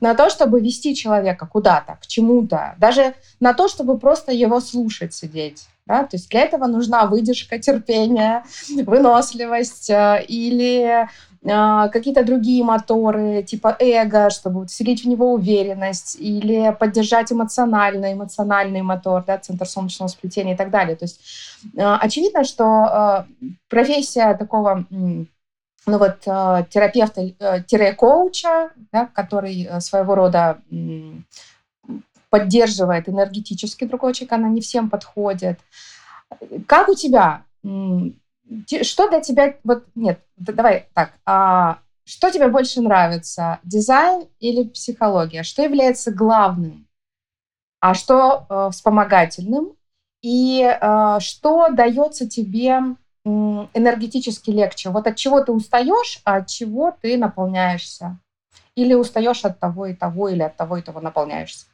на 0.00 0.14
то, 0.14 0.30
чтобы 0.30 0.60
вести 0.60 0.94
человека 0.94 1.46
куда-то, 1.46 1.98
к 2.00 2.06
чему-то, 2.06 2.74
даже 2.78 3.14
на 3.40 3.54
то, 3.54 3.68
чтобы 3.68 3.98
просто 3.98 4.32
его 4.32 4.60
слушать, 4.60 5.14
сидеть. 5.14 5.66
Да? 5.86 6.04
То 6.04 6.16
есть 6.16 6.30
для 6.30 6.40
этого 6.40 6.66
нужна 6.66 7.04
выдержка, 7.06 7.58
терпение, 7.58 8.42
выносливость 8.86 9.90
э, 9.90 10.24
или 10.26 11.06
э, 11.42 11.88
какие-то 11.90 12.24
другие 12.24 12.64
моторы, 12.64 13.42
типа 13.42 13.76
эго, 13.78 14.30
чтобы 14.30 14.66
вселить 14.66 15.04
в 15.04 15.08
него 15.08 15.34
уверенность, 15.34 16.16
или 16.18 16.74
поддержать 16.78 17.32
эмоционально, 17.32 18.14
эмоциональный 18.14 18.80
мотор, 18.80 19.24
да, 19.26 19.36
центр 19.36 19.66
солнечного 19.66 20.08
сплетения 20.08 20.54
и 20.54 20.56
так 20.56 20.70
далее. 20.70 20.96
То 20.96 21.04
есть 21.04 21.20
э, 21.76 21.96
очевидно, 22.00 22.44
что 22.44 23.26
профессия 23.68 24.34
такого 24.38 24.86
ну 25.86 25.98
вот 25.98 26.26
э, 26.26 26.64
терапевта-коуча, 26.70 28.48
э, 28.48 28.68
да, 28.92 29.06
который 29.06 29.64
э, 29.64 29.80
своего 29.80 30.14
рода 30.14 30.60
поддерживает 32.30 33.08
энергетически 33.08 33.84
другого 33.84 34.12
человека, 34.12 34.36
она 34.36 34.48
не 34.48 34.60
всем 34.60 34.90
подходит. 34.90 35.60
Как 36.66 36.88
у 36.88 36.94
тебя? 36.94 37.44
Что 37.62 39.08
для 39.08 39.20
тебя... 39.20 39.54
Вот 39.62 39.84
нет, 39.94 40.20
давай 40.36 40.88
так. 40.94 41.12
А, 41.24 41.78
что 42.04 42.30
тебе 42.30 42.48
больше 42.48 42.80
нравится, 42.80 43.60
дизайн 43.62 44.26
или 44.40 44.64
психология? 44.64 45.44
Что 45.44 45.62
является 45.62 46.10
главным? 46.10 46.84
а 47.84 47.92
что 47.92 48.46
э, 48.48 48.70
вспомогательным, 48.72 49.74
и 50.22 50.62
э, 50.62 51.18
что 51.20 51.68
дается 51.68 52.26
тебе 52.26 52.80
энергетически 53.24 54.50
легче. 54.50 54.90
Вот 54.90 55.06
от 55.06 55.16
чего 55.16 55.42
ты 55.42 55.52
устаешь, 55.52 56.20
а 56.24 56.36
от 56.36 56.48
чего 56.48 56.94
ты 57.00 57.16
наполняешься. 57.16 58.18
Или 58.74 58.94
устаешь 58.94 59.44
от 59.44 59.60
того 59.60 59.86
и 59.86 59.94
того, 59.94 60.28
или 60.28 60.42
от 60.42 60.56
того 60.56 60.76
и 60.76 60.82
того 60.82 61.00
наполняешься. 61.00 61.66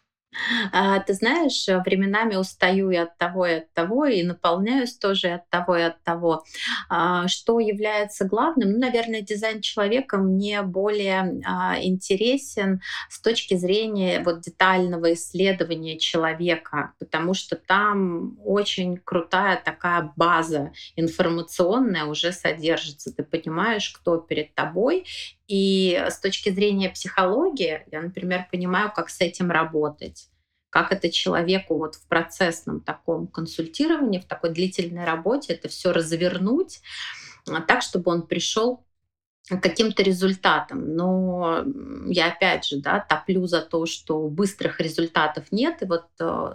А, 0.73 1.01
ты 1.01 1.15
знаешь, 1.15 1.69
э, 1.69 1.79
временами 1.85 2.37
устаю 2.37 2.91
и 2.91 2.97
от 2.97 3.17
того, 3.19 3.47
и 3.47 3.55
от 3.55 3.73
того, 3.75 4.07
и 4.07 4.23
наполняюсь 4.23 4.97
тоже 4.97 5.29
и 5.29 5.31
от 5.33 5.49
того, 5.51 5.77
и 5.77 5.83
от 5.83 6.03
того. 6.03 6.45
А, 6.89 7.27
что 7.29 7.59
является 7.61 8.25
главным? 8.25 8.73
Ну, 8.73 8.79
наверное, 8.79 9.23
дизайн 9.23 9.61
человека 9.61 10.19
мне 10.19 10.63
более 10.63 11.41
а, 11.45 11.77
интересен 11.83 12.81
с 13.09 13.21
точки 13.21 13.55
зрения 13.57 14.23
вот 14.25 14.41
детального 14.41 15.13
исследования 15.15 15.99
человека, 15.99 16.93
потому 16.99 17.35
что 17.35 17.57
там 17.57 18.39
очень 18.45 18.97
крутая 18.99 19.61
такая 19.63 20.13
база 20.17 20.73
информационная 20.97 22.05
уже 22.05 22.33
содержится. 22.33 23.13
Ты 23.13 23.25
понимаешь, 23.25 23.91
кто 23.91 24.19
перед 24.19 24.55
тобой, 24.55 25.07
и 25.51 26.01
с 26.09 26.21
точки 26.21 26.51
зрения 26.51 26.91
психологии, 26.91 27.85
я, 27.91 28.03
например, 28.03 28.47
понимаю, 28.53 28.93
как 28.95 29.11
с 29.11 29.21
этим 29.21 29.51
работать. 29.51 30.29
Как 30.71 30.93
это 30.93 31.11
человеку 31.11 31.77
вот 31.77 31.97
в 31.97 32.07
процессном 32.07 32.81
таком 32.81 33.27
консультировании, 33.27 34.21
в 34.21 34.27
такой 34.27 34.51
длительной 34.51 35.05
работе 35.05 35.55
это 35.55 35.69
все 35.69 35.91
развернуть 35.91 36.83
а, 37.49 37.61
так, 37.63 37.83
чтобы 37.83 38.13
он 38.13 38.29
пришел 38.29 38.87
каким-то 39.59 40.03
результатом. 40.03 40.95
Но 40.95 41.65
я 42.07 42.29
опять 42.29 42.65
же 42.65 42.77
да, 42.77 43.01
топлю 43.01 43.47
за 43.47 43.61
то, 43.61 43.87
что 43.87 44.29
быстрых 44.29 44.81
результатов 44.81 45.47
нет. 45.51 45.83
И 45.83 45.87
вот 45.87 46.07
э, 46.21 46.55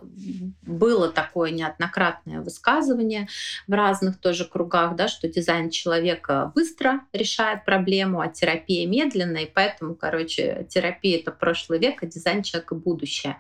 было 0.62 1.10
такое 1.10 1.52
неоднократное 1.52 2.42
высказывание 2.42 3.28
в 3.68 3.74
разных 3.74 4.20
тоже 4.20 4.46
кругах, 4.46 4.96
да, 4.96 5.08
что 5.08 5.28
дизайн 5.28 5.70
человека 5.70 6.52
быстро 6.56 7.02
решает 7.12 7.66
проблему, 7.66 8.22
а 8.22 8.30
терапия 8.30 8.88
медленно. 8.88 9.38
И 9.38 9.52
поэтому, 9.52 9.96
короче, 9.96 10.66
терапия— 10.70 11.20
это 11.20 11.32
прошлый 11.32 11.80
век, 11.80 12.02
а 12.04 12.06
дизайн 12.06 12.44
человека— 12.44 12.76
будущее. 12.76 13.38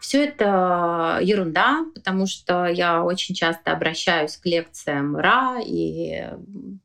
Все 0.00 0.24
это 0.24 1.18
ерунда, 1.22 1.84
потому 1.94 2.26
что 2.26 2.66
я 2.66 3.02
очень 3.02 3.34
часто 3.34 3.72
обращаюсь 3.72 4.36
к 4.36 4.44
лекциям 4.44 5.16
РА, 5.16 5.60
и 5.64 6.24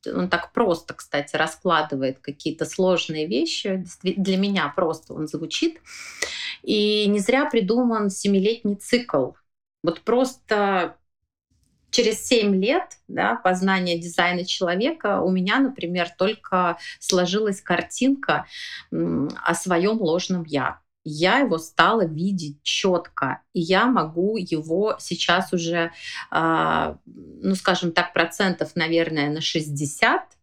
он 0.05 0.29
так 0.29 0.53
просто, 0.53 0.93
кстати, 0.93 1.35
раскладывает 1.35 1.96
раскладывает 1.97 2.19
какие-то 2.19 2.65
сложные 2.65 3.27
вещи. 3.27 3.83
Для 4.03 4.37
меня 4.37 4.71
просто 4.75 5.13
он 5.13 5.27
звучит. 5.27 5.79
И 6.63 7.07
не 7.07 7.19
зря 7.19 7.45
придуман 7.45 8.09
семилетний 8.09 8.75
цикл. 8.75 9.31
Вот 9.83 10.01
просто 10.01 10.95
через 11.89 12.25
семь 12.25 12.55
лет 12.55 12.97
да, 13.07 13.35
познания 13.35 13.97
дизайна 13.97 14.45
человека 14.45 15.21
у 15.21 15.31
меня, 15.31 15.59
например, 15.59 16.09
только 16.17 16.77
сложилась 16.99 17.61
картинка 17.61 18.45
о 18.91 19.53
своем 19.53 20.01
ложном 20.01 20.43
я 20.45 20.79
я 21.09 21.39
его 21.39 21.57
стала 21.57 22.05
видеть 22.05 22.61
четко, 22.63 23.41
и 23.53 23.61
я 23.61 23.85
могу 23.85 24.35
его 24.35 24.97
сейчас 24.99 25.53
уже, 25.53 25.91
а, 26.29 26.97
ну, 27.05 27.55
скажем 27.55 27.93
так, 27.93 28.11
процентов, 28.11 28.75
наверное, 28.75 29.29
на 29.29 29.39
60 29.39 30.36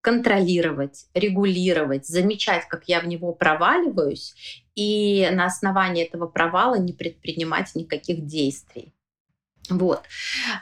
контролировать, 0.00 1.06
регулировать, 1.14 2.06
замечать, 2.06 2.68
как 2.68 2.84
я 2.86 3.00
в 3.00 3.06
него 3.06 3.32
проваливаюсь, 3.32 4.34
и 4.74 5.28
на 5.32 5.46
основании 5.46 6.04
этого 6.04 6.26
провала 6.26 6.76
не 6.76 6.92
предпринимать 6.92 7.74
никаких 7.74 8.24
действий. 8.24 8.94
Вот. 9.68 10.04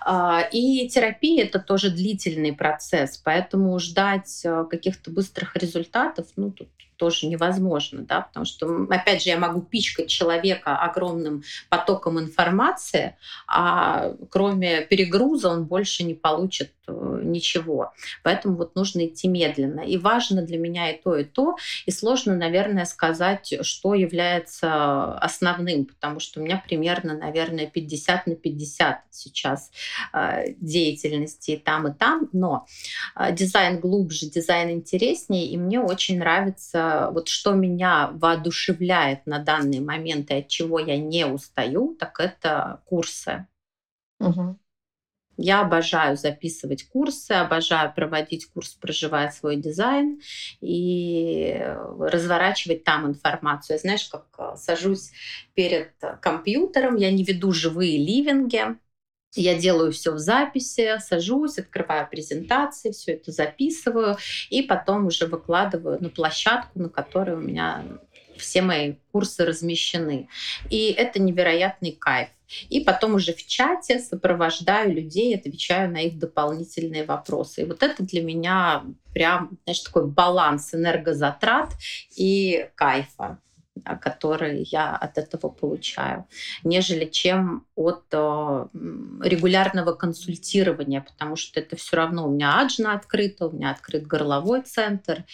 А, 0.04 0.48
и 0.52 0.88
терапия 0.88 1.44
это 1.44 1.58
тоже 1.58 1.90
длительный 1.90 2.52
процесс, 2.52 3.18
поэтому 3.18 3.78
ждать 3.78 4.40
э, 4.44 4.64
каких-то 4.68 5.10
быстрых 5.10 5.54
результатов, 5.56 6.26
ну, 6.36 6.50
тут 6.50 6.68
тоже 6.96 7.26
невозможно, 7.26 8.02
да, 8.02 8.22
потому 8.22 8.46
что, 8.46 8.86
опять 8.90 9.22
же, 9.22 9.30
я 9.30 9.38
могу 9.38 9.60
пичкать 9.60 10.08
человека 10.08 10.76
огромным 10.76 11.42
потоком 11.68 12.18
информации, 12.18 13.16
а 13.46 14.12
кроме 14.30 14.82
перегруза 14.82 15.50
он 15.50 15.64
больше 15.64 16.04
не 16.04 16.14
получит 16.14 16.72
э, 16.86 17.20
ничего. 17.22 17.92
Поэтому 18.22 18.56
вот 18.56 18.74
нужно 18.74 19.06
идти 19.06 19.28
медленно. 19.28 19.80
И 19.80 19.96
важно 19.98 20.42
для 20.42 20.58
меня 20.58 20.90
и 20.90 21.00
то, 21.00 21.16
и 21.16 21.24
то. 21.24 21.56
И 21.84 21.90
сложно, 21.90 22.34
наверное, 22.34 22.84
сказать, 22.84 23.54
что 23.62 23.94
является 23.94 25.14
основным, 25.18 25.86
потому 25.86 26.20
что 26.20 26.40
у 26.40 26.44
меня 26.44 26.62
примерно, 26.66 27.16
наверное, 27.16 27.66
50 27.66 28.26
на 28.26 28.34
50 28.36 29.00
сейчас 29.10 29.70
э, 30.12 30.52
деятельности 30.58 31.52
и 31.52 31.56
там, 31.56 31.88
и 31.88 31.92
там. 31.92 32.28
Но 32.32 32.66
э, 33.14 33.32
дизайн 33.32 33.80
глубже, 33.80 34.26
дизайн 34.26 34.70
интереснее, 34.70 35.46
и 35.46 35.56
мне 35.56 35.80
очень 35.80 36.18
нравится 36.18 36.85
вот 37.12 37.28
что 37.28 37.52
меня 37.52 38.10
воодушевляет 38.12 39.26
на 39.26 39.38
данный 39.38 39.80
момент 39.80 40.30
и 40.30 40.36
от 40.36 40.48
чего 40.48 40.78
я 40.78 40.98
не 40.98 41.26
устаю, 41.26 41.96
так 41.98 42.20
это 42.20 42.82
курсы. 42.86 43.46
Угу. 44.20 44.58
Я 45.38 45.60
обожаю 45.60 46.16
записывать 46.16 46.88
курсы, 46.88 47.32
обожаю 47.32 47.92
проводить 47.94 48.46
курс 48.46 48.72
«Проживая 48.72 49.30
свой 49.30 49.56
дизайн» 49.56 50.20
и 50.62 51.62
разворачивать 51.98 52.84
там 52.84 53.06
информацию. 53.06 53.74
Я, 53.74 53.80
знаешь, 53.80 54.08
как 54.08 54.26
э, 54.38 54.56
сажусь 54.56 55.12
перед 55.54 55.92
компьютером, 56.22 56.96
я 56.96 57.10
не 57.10 57.22
веду 57.22 57.52
живые 57.52 57.98
ливинги, 57.98 58.78
я 59.36 59.56
делаю 59.58 59.92
все 59.92 60.12
в 60.12 60.18
записи, 60.18 60.98
сажусь, 60.98 61.58
открываю 61.58 62.08
презентации, 62.08 62.92
все 62.92 63.12
это 63.12 63.32
записываю 63.32 64.16
и 64.50 64.62
потом 64.62 65.06
уже 65.06 65.26
выкладываю 65.26 66.02
на 66.02 66.08
площадку, 66.08 66.78
на 66.78 66.88
которой 66.88 67.36
у 67.36 67.40
меня 67.40 67.84
все 68.38 68.62
мои 68.62 68.94
курсы 69.12 69.44
размещены. 69.44 70.28
И 70.70 70.90
это 70.92 71.20
невероятный 71.20 71.92
кайф. 71.92 72.28
И 72.68 72.80
потом 72.80 73.14
уже 73.14 73.32
в 73.32 73.44
чате 73.44 73.98
сопровождаю 73.98 74.94
людей, 74.94 75.34
отвечаю 75.34 75.90
на 75.90 76.02
их 76.02 76.18
дополнительные 76.18 77.04
вопросы. 77.04 77.62
И 77.62 77.64
вот 77.64 77.82
это 77.82 78.04
для 78.04 78.22
меня 78.22 78.84
прям, 79.12 79.58
знаешь, 79.64 79.80
такой 79.80 80.06
баланс 80.06 80.72
энергозатрат 80.72 81.70
и 82.14 82.68
кайфа 82.76 83.40
которые 84.00 84.62
я 84.62 84.94
от 84.96 85.18
этого 85.18 85.48
получаю, 85.48 86.26
нежели 86.64 87.06
чем 87.06 87.66
от 87.74 88.04
э, 88.12 88.66
регулярного 89.22 89.92
консультирования, 89.92 91.00
потому 91.00 91.36
что 91.36 91.60
это 91.60 91.76
все 91.76 91.96
равно 91.96 92.26
у 92.26 92.30
меня 92.30 92.60
аджна 92.60 92.94
открыта, 92.94 93.48
у 93.48 93.52
меня 93.52 93.70
открыт 93.70 94.06
горловой 94.06 94.62
центр, 94.62 95.24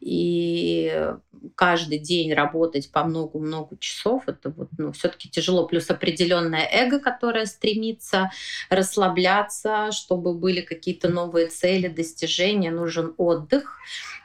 и 0.00 1.12
каждый 1.54 1.98
день 1.98 2.32
работать 2.32 2.90
по 2.90 3.04
много-много 3.04 3.76
часов, 3.78 4.24
это 4.26 4.50
вот, 4.50 4.68
ну, 4.78 4.92
все-таки 4.92 5.28
тяжело, 5.28 5.66
плюс 5.66 5.90
определенное 5.90 6.68
эго, 6.70 7.00
которое 7.00 7.46
стремится 7.46 8.30
расслабляться, 8.68 9.90
чтобы 9.92 10.34
были 10.34 10.60
какие-то 10.60 11.08
новые 11.08 11.48
цели, 11.48 11.88
достижения, 11.88 12.70
нужен 12.70 13.14
отдых. 13.16 13.76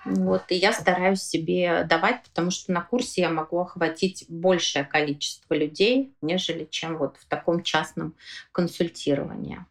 Вот, 0.05 0.43
и 0.49 0.55
я 0.55 0.71
стараюсь 0.71 1.21
себе 1.21 1.83
давать, 1.89 2.23
потому 2.23 2.51
что 2.51 2.71
на 2.71 2.81
курсе 2.81 3.21
я 3.21 3.29
могу 3.29 3.59
охватить 3.65 4.25
большее 4.29 4.85
количество 4.85 5.53
людей, 5.53 6.15
нежели 6.21 6.65
чем 6.65 6.97
вот 6.97 7.17
в 7.17 7.27
таком 7.27 7.63
частном 7.63 8.15
консультировании. 8.51 9.65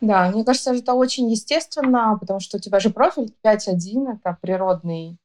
Да, 0.00 0.30
мне 0.30 0.44
кажется, 0.44 0.74
это 0.74 0.94
очень 0.94 1.30
естественно, 1.30 2.16
потому 2.20 2.40
что 2.40 2.56
у 2.56 2.60
тебя 2.60 2.80
же 2.80 2.90
профиль 2.90 3.32
5.1, 3.44 4.14
это 4.14 4.36
природный 4.40 5.16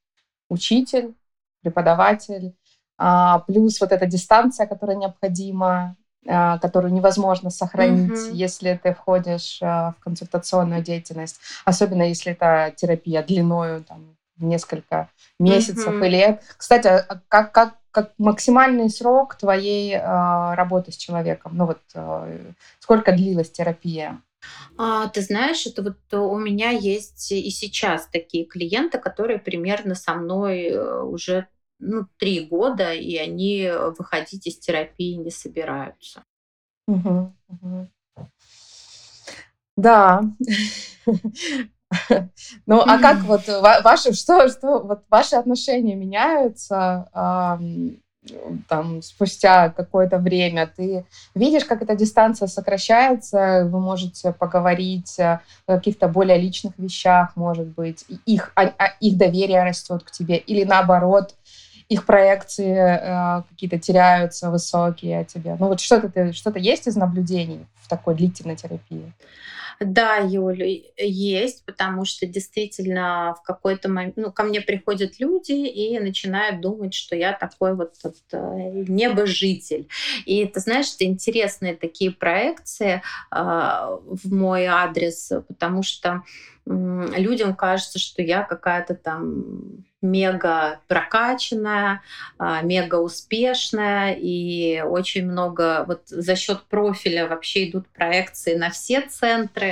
учитель, 0.49 1.15
преподаватель, 1.61 2.53
а, 2.97 3.39
плюс 3.39 3.81
вот 3.81 3.91
эта 3.91 4.05
дистанция, 4.05 4.67
которая 4.67 4.97
необходима, 4.97 5.95
а, 6.27 6.59
которую 6.59 6.93
невозможно 6.93 7.49
сохранить, 7.49 8.11
mm-hmm. 8.11 8.33
если 8.33 8.79
ты 8.81 8.93
входишь 8.93 9.59
а, 9.61 9.93
в 9.93 10.03
консультационную 10.03 10.83
деятельность, 10.83 11.39
особенно 11.63 12.03
если 12.03 12.33
это 12.33 12.73
терапия 12.75 13.23
длиною 13.23 13.83
там, 13.83 14.17
несколько 14.37 15.09
месяцев 15.39 15.93
mm-hmm. 15.93 16.07
и 16.07 16.09
лет. 16.09 16.43
Кстати, 16.57 16.87
а 16.87 17.21
как, 17.27 17.51
как, 17.51 17.77
как 17.91 18.13
максимальный 18.17 18.89
срок 18.89 19.35
твоей 19.35 19.95
э, 19.95 20.53
работы 20.55 20.91
с 20.91 20.97
человеком? 20.97 21.57
Ну 21.57 21.65
вот 21.65 21.81
э, 21.93 22.51
сколько 22.79 23.11
длилась 23.11 23.51
терапия? 23.51 24.21
А, 24.77 25.07
ты 25.07 25.21
знаешь, 25.21 25.65
это 25.65 25.81
вот 25.81 26.13
у 26.13 26.37
меня 26.37 26.69
есть 26.69 27.31
и 27.31 27.49
сейчас 27.49 28.07
такие 28.07 28.45
клиенты, 28.45 28.99
которые 28.99 29.39
примерно 29.39 29.95
со 29.95 30.13
мной 30.13 30.65
э, 30.65 31.01
уже 31.01 31.47
ну, 31.79 32.07
три 32.17 32.45
года, 32.45 32.93
и 32.93 33.17
они 33.17 33.71
выходить 33.97 34.47
из 34.47 34.57
терапии 34.57 35.13
не 35.13 35.31
собираются. 35.31 36.23
Угу, 36.87 37.33
угу. 37.49 37.87
Да. 39.75 40.23
Ну, 42.65 42.81
а 42.81 42.99
как 42.99 43.19
вот 43.21 43.47
ваши, 43.47 44.13
что, 44.13 44.49
что, 44.49 44.79
вот 44.79 45.03
ваши 45.09 45.35
отношения 45.35 45.95
меняются 45.95 47.09
там 48.67 49.01
спустя 49.01 49.69
какое-то 49.69 50.17
время 50.17 50.67
ты 50.67 51.05
видишь, 51.35 51.65
как 51.65 51.81
эта 51.81 51.95
дистанция 51.95 52.47
сокращается, 52.47 53.67
вы 53.71 53.79
можете 53.79 54.33
поговорить 54.33 55.19
о 55.19 55.41
каких-то 55.65 56.07
более 56.07 56.37
личных 56.37 56.73
вещах, 56.77 57.35
может 57.35 57.67
быть, 57.67 58.05
их, 58.25 58.51
а, 58.55 58.73
а 58.77 58.87
их 58.99 59.17
доверие 59.17 59.63
растет 59.63 60.03
к 60.03 60.11
тебе, 60.11 60.37
или 60.37 60.63
наоборот, 60.63 61.35
их 61.89 62.05
проекции 62.05 62.75
э, 62.75 63.43
какие-то 63.49 63.79
теряются 63.79 64.51
высокие 64.51 65.21
о 65.21 65.23
тебе. 65.23 65.55
Ну 65.57 65.67
вот 65.67 65.79
что-то 65.79 66.33
что-то 66.33 66.59
есть 66.59 66.85
из 66.87 66.97
наблюдений 66.97 67.65
в 67.81 67.87
такой 67.87 68.15
длительной 68.15 68.57
терапии? 68.57 69.13
Да, 69.79 70.17
Юля, 70.17 70.65
есть, 70.97 71.63
потому 71.65 72.05
что 72.05 72.25
действительно 72.25 73.35
в 73.39 73.43
какой-то 73.43 73.89
момент, 73.89 74.17
ну, 74.17 74.31
ко 74.31 74.43
мне 74.43 74.61
приходят 74.61 75.19
люди 75.19 75.51
и 75.51 75.99
начинают 75.99 76.61
думать, 76.61 76.93
что 76.93 77.15
я 77.15 77.33
такой 77.33 77.75
вот, 77.75 77.93
вот 78.03 78.15
э, 78.31 78.37
небожитель. 78.87 79.87
И 80.25 80.45
ты 80.45 80.59
знаешь, 80.59 80.93
это 80.95 81.05
интересные 81.05 81.75
такие 81.75 82.11
проекции 82.11 83.01
э, 83.31 83.35
в 83.35 84.33
мой 84.33 84.65
адрес, 84.65 85.31
потому 85.47 85.83
что 85.83 86.23
людям 86.65 87.55
кажется, 87.55 87.99
что 87.99 88.21
я 88.21 88.43
какая-то 88.43 88.95
там 88.95 89.85
мега 90.01 90.79
прокачанная, 90.87 92.01
а, 92.37 92.61
мега 92.61 92.95
успешная, 92.95 94.13
и 94.13 94.81
очень 94.81 95.29
много 95.29 95.85
вот 95.87 96.01
за 96.07 96.35
счет 96.35 96.63
профиля 96.63 97.27
вообще 97.27 97.69
идут 97.69 97.87
проекции 97.89 98.55
на 98.55 98.69
все 98.69 99.01
центры. 99.01 99.66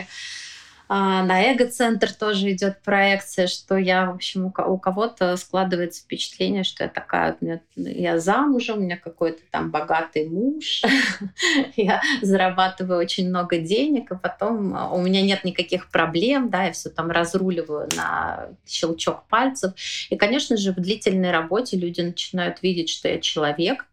А, 0.87 1.23
на 1.23 1.41
эго-центр 1.41 2.13
тоже 2.13 2.51
идет 2.51 2.81
проекция, 2.83 3.47
что 3.47 3.75
я, 3.75 4.11
в 4.11 4.15
общем, 4.15 4.45
у 4.45 4.77
кого-то 4.77 5.35
складывается 5.35 6.03
впечатление, 6.03 6.63
что 6.63 6.83
я 6.83 6.89
такая, 6.89 7.37
я 7.75 8.19
замужем, 8.19 8.77
у 8.77 8.81
меня 8.81 8.97
какой-то 8.97 9.41
там 9.49 9.71
богатый 9.71 10.29
муж, 10.29 10.83
я 11.75 12.01
зарабатываю 12.21 12.99
очень 12.99 13.29
много 13.29 13.57
денег, 13.57 14.11
и 14.11 14.15
потом 14.15 14.75
а, 14.75 14.91
у 14.91 15.01
меня 15.01 15.23
нет 15.23 15.43
никаких 15.43 15.89
проблем, 15.89 16.49
да, 16.49 16.65
я 16.65 16.71
все 16.71 16.89
там 16.89 17.09
разруливаю 17.09 17.89
на 17.95 18.49
щелчок 18.67 19.27
пальцев. 19.27 19.73
И, 20.11 20.15
конечно 20.15 20.55
же, 20.55 20.71
в 20.71 20.75
длительной 20.75 21.31
работе 21.31 21.77
люди 21.77 22.01
начинают 22.01 22.61
видеть, 22.61 22.89
что 22.89 23.07
я 23.07 23.19
человек, 23.19 23.87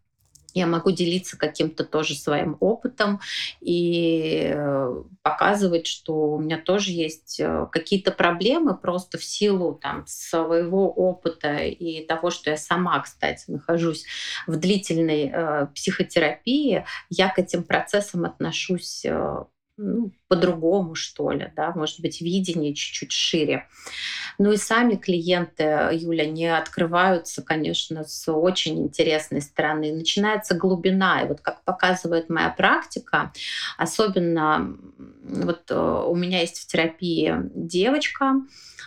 я 0.53 0.67
могу 0.67 0.91
делиться 0.91 1.37
каким-то 1.37 1.83
тоже 1.83 2.15
своим 2.15 2.57
опытом 2.59 3.19
и 3.61 4.51
э, 4.53 5.03
показывать, 5.21 5.87
что 5.87 6.33
у 6.33 6.39
меня 6.39 6.57
тоже 6.57 6.91
есть 6.91 7.39
э, 7.39 7.67
какие-то 7.71 8.11
проблемы 8.11 8.77
просто 8.77 9.17
в 9.17 9.23
силу 9.23 9.73
там, 9.73 10.05
своего 10.07 10.91
опыта 10.91 11.55
и 11.57 12.05
того, 12.05 12.29
что 12.29 12.49
я 12.49 12.57
сама, 12.57 12.99
кстати, 12.99 13.45
нахожусь 13.47 14.05
в 14.47 14.55
длительной 14.57 15.31
э, 15.33 15.67
психотерапии, 15.73 16.85
я 17.09 17.29
к 17.29 17.39
этим 17.39 17.63
процессам 17.63 18.25
отношусь 18.25 19.05
э, 19.05 19.43
ну, 19.77 20.11
по-другому, 20.27 20.93
что 20.93 21.31
ли, 21.31 21.51
да, 21.55 21.71
может 21.73 21.99
быть, 21.99 22.21
видение 22.21 22.75
чуть-чуть 22.75 23.11
шире. 23.11 23.67
Ну 24.37 24.51
и 24.51 24.57
сами 24.57 24.95
клиенты, 24.95 25.89
Юля, 25.91 26.25
не 26.25 26.45
открываются, 26.45 27.41
конечно, 27.41 28.03
с 28.03 28.31
очень 28.31 28.79
интересной 28.83 29.41
стороны. 29.41 29.91
Начинается 29.91 30.55
глубина. 30.55 31.21
И 31.21 31.27
вот 31.27 31.41
как 31.41 31.63
показывает 31.63 32.29
моя 32.29 32.49
практика, 32.49 33.31
особенно 33.77 34.77
вот 35.23 35.63
э, 35.69 36.03
у 36.07 36.15
меня 36.15 36.41
есть 36.41 36.59
в 36.59 36.67
терапии 36.67 37.35
девочка, 37.55 38.35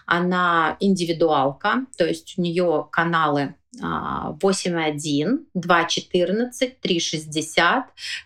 она 0.07 0.77
индивидуалка, 0.79 1.87
то 1.97 2.07
есть 2.07 2.39
у 2.39 2.43
нее 2.43 2.89
каналы 2.93 3.57
8.1, 3.81 5.47
2.14, 5.55 6.77
3.60, 6.83 7.83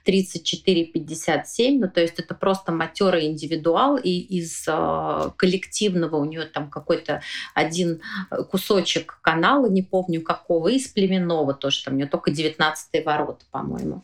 34.57. 0.06 1.78
Ну, 1.78 1.88
то 1.88 2.00
есть 2.00 2.18
это 2.18 2.34
просто 2.34 2.72
матерый 2.72 3.26
индивидуал, 3.26 3.96
и 3.96 4.10
из 4.10 4.64
э, 4.66 5.30
коллективного 5.36 6.16
у 6.16 6.24
нее 6.24 6.44
там 6.44 6.70
какой-то 6.70 7.22
один 7.54 8.00
кусочек 8.50 9.18
канала, 9.22 9.66
не 9.66 9.82
помню 9.82 10.22
какого, 10.22 10.68
из 10.68 10.88
племенного 10.88 11.54
тоже, 11.54 11.84
там 11.84 11.94
у 11.94 11.96
нее 11.96 12.06
только 12.06 12.30
19 12.30 13.04
ворота, 13.04 13.44
по-моему. 13.50 14.02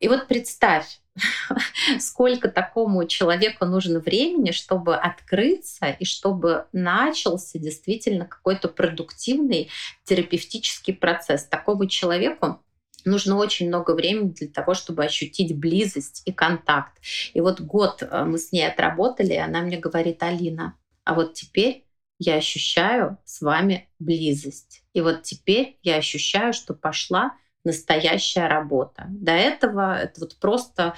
И 0.00 0.08
вот 0.08 0.26
представь, 0.28 1.00
сколько 2.00 2.48
такому 2.48 3.06
человеку 3.06 3.66
нужно 3.66 4.00
времени, 4.00 4.50
чтобы 4.50 4.96
открыться 4.96 5.86
и 5.86 6.04
чтобы 6.04 6.66
начался 6.72 7.58
действительно 7.58 8.26
какой-то 8.26 8.68
продуктивный 8.68 9.70
терапевтический 10.04 10.94
процесс. 10.94 11.44
Такому 11.44 11.86
человеку 11.86 12.60
нужно 13.04 13.36
очень 13.36 13.68
много 13.68 13.92
времени 13.92 14.30
для 14.30 14.48
того, 14.48 14.74
чтобы 14.74 15.04
ощутить 15.04 15.56
близость 15.56 16.22
и 16.24 16.32
контакт. 16.32 16.98
И 17.32 17.40
вот 17.40 17.60
год 17.60 18.02
э, 18.02 18.24
мы 18.24 18.38
с 18.38 18.50
ней 18.50 18.66
отработали, 18.66 19.34
и 19.34 19.38
она 19.38 19.60
мне 19.60 19.78
говорит, 19.78 20.22
Алина, 20.22 20.76
а 21.04 21.14
вот 21.14 21.34
теперь 21.34 21.84
я 22.18 22.36
ощущаю 22.36 23.18
с 23.24 23.40
вами 23.40 23.88
близость. 23.98 24.82
И 24.94 25.00
вот 25.00 25.22
теперь 25.22 25.78
я 25.82 25.96
ощущаю, 25.96 26.52
что 26.52 26.72
пошла 26.74 27.36
настоящая 27.64 28.46
работа. 28.46 29.06
До 29.08 29.32
этого 29.32 29.98
это 29.98 30.20
вот 30.20 30.36
просто 30.36 30.94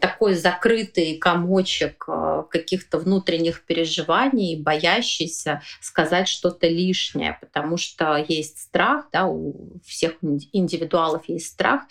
такой 0.00 0.34
закрытый 0.34 1.18
комочек 1.18 2.04
э, 2.08 2.44
каких-то 2.50 2.98
внутренних 2.98 3.64
переживаний, 3.64 4.60
боящийся 4.60 5.62
сказать 5.80 6.28
что-то 6.28 6.66
лишнее, 6.66 7.38
потому 7.40 7.76
что 7.76 8.16
есть 8.16 8.58
страх, 8.58 9.06
да, 9.12 9.26
у 9.26 9.80
всех 9.84 10.14
индивидуалов 10.52 11.28
есть 11.28 11.46
страх 11.46 11.82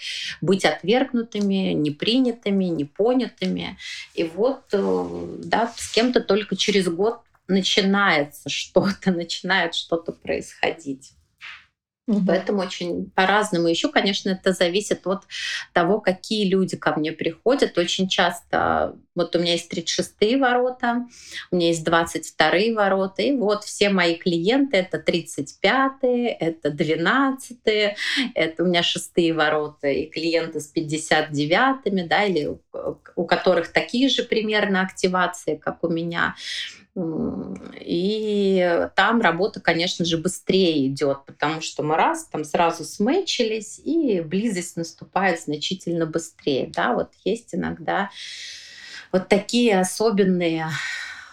быть 0.41 0.65
отвергнутыми, 0.65 1.73
непринятыми, 1.73 2.65
непонятыми. 2.65 3.77
И 4.15 4.23
вот 4.23 4.63
э, 4.73 5.37
да, 5.43 5.71
с 5.75 5.91
кем-то 5.91 6.21
только 6.21 6.55
через 6.55 6.87
год 6.87 7.21
начинается 7.47 8.49
что-то, 8.49 9.11
начинает 9.11 9.75
что-то 9.75 10.11
происходить. 10.11 11.13
Mm-hmm. 12.11 12.25
Поэтому 12.27 12.59
очень 12.61 13.09
по-разному. 13.11 13.67
Еще, 13.67 13.87
конечно, 13.87 14.29
это 14.29 14.51
зависит 14.51 15.07
от 15.07 15.23
того, 15.71 16.01
какие 16.01 16.49
люди 16.49 16.75
ко 16.75 16.93
мне 16.97 17.13
приходят. 17.13 17.77
Очень 17.77 18.09
часто, 18.09 18.95
вот 19.15 19.35
у 19.35 19.39
меня 19.39 19.53
есть 19.53 19.71
36-е 19.71 20.37
ворота, 20.37 21.05
у 21.51 21.55
меня 21.55 21.67
есть 21.67 21.87
22-е 21.87 22.75
ворота, 22.75 23.21
и 23.21 23.31
вот 23.31 23.63
все 23.63 23.89
мои 23.89 24.15
клиенты 24.15 24.77
это 24.77 24.97
35-е, 24.97 26.27
это 26.27 26.69
12-е, 26.69 27.95
это 28.35 28.63
у 28.63 28.65
меня 28.65 28.81
6-е 28.81 29.33
ворота, 29.33 29.87
и 29.87 30.07
клиенты 30.07 30.59
с 30.59 30.73
59-ми, 30.75 32.03
да, 32.03 32.25
или 32.25 32.57
у 33.15 33.25
которых 33.25 33.71
такие 33.71 34.09
же 34.09 34.23
примерно 34.23 34.81
активации, 34.81 35.55
как 35.55 35.83
у 35.83 35.87
меня. 35.87 36.35
И 36.95 38.89
там 38.95 39.21
работа, 39.21 39.61
конечно 39.61 40.03
же, 40.03 40.17
быстрее 40.17 40.87
идет, 40.87 41.25
потому 41.25 41.61
что 41.61 41.83
мы 41.83 41.95
раз 41.95 42.25
там 42.25 42.43
сразу 42.43 42.83
сметчились, 42.83 43.79
и 43.79 44.19
близость 44.19 44.75
наступает 44.75 45.39
значительно 45.39 46.05
быстрее. 46.05 46.69
Да, 46.73 46.93
вот 46.93 47.11
есть 47.23 47.55
иногда 47.55 48.09
вот 49.13 49.29
такие 49.29 49.79
особенные 49.79 50.67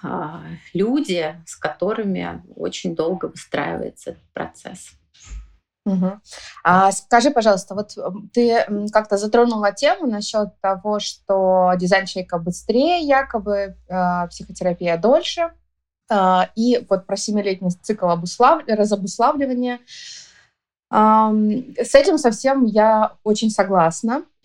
а, 0.02 0.44
люди, 0.74 1.34
с 1.46 1.56
которыми 1.56 2.42
очень 2.54 2.94
долго 2.94 3.26
выстраивается 3.26 4.10
этот 4.10 4.22
процесс. 4.32 4.92
Угу. 5.84 6.20
А 6.70 6.92
скажи, 6.92 7.30
пожалуйста, 7.30 7.74
вот 7.74 7.96
ты 8.34 8.66
как-то 8.92 9.16
затронула 9.16 9.72
тему 9.72 10.06
насчет 10.06 10.48
того, 10.60 10.98
что 10.98 11.72
дизайн 11.78 12.04
человека 12.04 12.36
быстрее, 12.36 13.00
якобы 13.00 13.74
э, 13.88 14.28
психотерапия 14.28 14.98
дольше, 14.98 15.50
э, 16.10 16.40
и 16.56 16.84
вот 16.90 17.06
про 17.06 17.16
семилетний 17.16 17.70
цикл 17.70 18.08
обуслав... 18.08 18.64
разобуславливания. 18.68 19.78
Э, 20.90 21.30
с 21.82 21.94
этим 21.94 22.18
совсем 22.18 22.66
я 22.66 23.12
очень 23.24 23.48
согласна, 23.48 24.24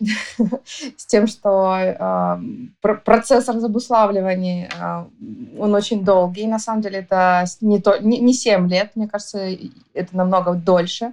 с 0.96 1.04
тем, 1.04 1.26
что 1.26 1.76
э, 1.76 2.96
процесс 3.04 3.48
разобуславливания, 3.48 4.70
э, 4.70 5.60
он 5.60 5.74
очень 5.74 6.02
долгий, 6.02 6.46
на 6.46 6.58
самом 6.58 6.80
деле 6.80 7.00
это 7.00 7.44
не, 7.60 7.82
то, 7.82 7.98
не 7.98 8.32
7 8.32 8.66
лет, 8.66 8.92
мне 8.94 9.08
кажется, 9.08 9.46
это 9.92 10.16
намного 10.16 10.54
дольше 10.54 11.12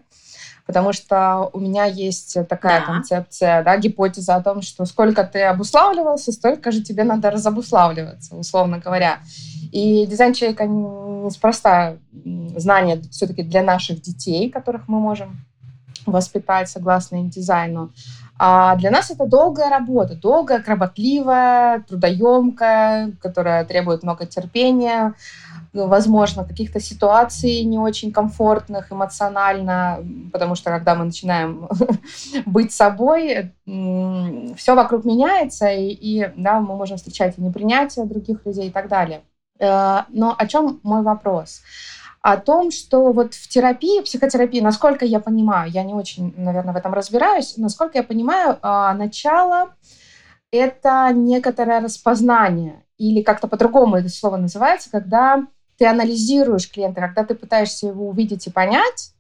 потому 0.66 0.94
что 0.94 1.50
у 1.54 1.60
меня 1.60 1.86
есть 1.86 2.38
такая 2.48 2.80
да. 2.82 2.86
концепция, 2.86 3.64
да, 3.64 3.78
гипотеза 3.78 4.36
о 4.36 4.44
том, 4.44 4.62
что 4.62 4.86
сколько 4.86 5.24
ты 5.24 5.44
обуславливался, 5.44 6.32
столько 6.32 6.72
же 6.72 6.82
тебе 6.82 7.04
надо 7.04 7.32
разобуславливаться, 7.32 8.36
условно 8.36 8.80
говоря. 8.80 9.20
И 9.72 10.06
дизайн 10.06 10.34
человека 10.34 10.66
неспроста 10.66 11.96
знание 12.56 13.02
все-таки 13.12 13.44
для 13.44 13.64
наших 13.64 14.02
детей, 14.02 14.50
которых 14.50 14.88
мы 14.88 15.00
можем 15.00 15.46
воспитать 16.06 16.70
согласно 16.70 17.24
дизайну. 17.24 17.92
А 18.44 18.76
для 18.76 18.90
нас 18.90 19.12
это 19.12 19.28
долгая 19.28 19.70
работа, 19.70 20.16
долгая, 20.16 20.64
кропотливая, 20.64 21.82
трудоемкая, 21.82 23.12
которая 23.22 23.66
требует 23.66 24.02
много 24.02 24.26
терпения, 24.26 25.14
возможно, 25.74 26.44
каких-то 26.44 26.80
ситуаций 26.80 27.64
не 27.64 27.80
очень 27.80 28.12
комфортных 28.12 28.92
эмоционально, 28.92 30.06
потому 30.32 30.56
что 30.56 30.70
когда 30.70 30.96
мы 30.96 31.06
начинаем 31.06 31.70
быть 32.46 32.74
собой, 32.74 33.54
все 33.66 34.76
вокруг 34.76 35.06
меняется, 35.06 35.72
и, 35.72 35.90
и 35.90 36.32
да, 36.36 36.60
мы 36.60 36.76
можем 36.76 36.98
встречать 36.98 37.38
и 37.38 37.42
непринятие 37.42 38.06
других 38.06 38.46
людей 38.46 38.68
и 38.68 38.72
так 38.72 38.90
далее. 38.90 39.22
Э, 39.60 40.04
но 40.10 40.36
о 40.38 40.48
чем 40.48 40.80
мой 40.84 41.04
вопрос? 41.04 41.62
О 42.22 42.38
том, 42.38 42.70
что 42.70 43.12
вот 43.14 43.34
в 43.34 43.48
терапии, 43.48 44.02
психотерапии, 44.02 44.60
насколько 44.60 45.06
я 45.06 45.20
понимаю, 45.20 45.72
я 45.72 45.84
не 45.84 45.94
очень, 45.94 46.34
наверное, 46.38 46.74
в 46.74 46.78
этом 46.78 46.94
разбираюсь, 46.94 47.58
насколько 47.58 47.98
я 47.98 48.04
понимаю, 48.04 48.60
а, 48.62 48.94
начало— 48.94 49.76
это 50.52 51.12
некоторое 51.14 51.80
распознание, 51.80 52.84
или 52.98 53.24
как-то 53.24 53.48
по-другому 53.48 53.96
это 53.96 54.10
слово 54.10 54.38
называется, 54.38 54.92
когда 54.92 55.48
ты 55.82 55.88
анализируешь 55.88 56.72
клиента, 56.72 57.02
когда 57.02 57.24
ты 57.24 57.34
пытаешься 57.34 57.88
его 57.88 58.10
увидеть 58.10 58.46
и 58.46 58.52
понять, 58.52 59.16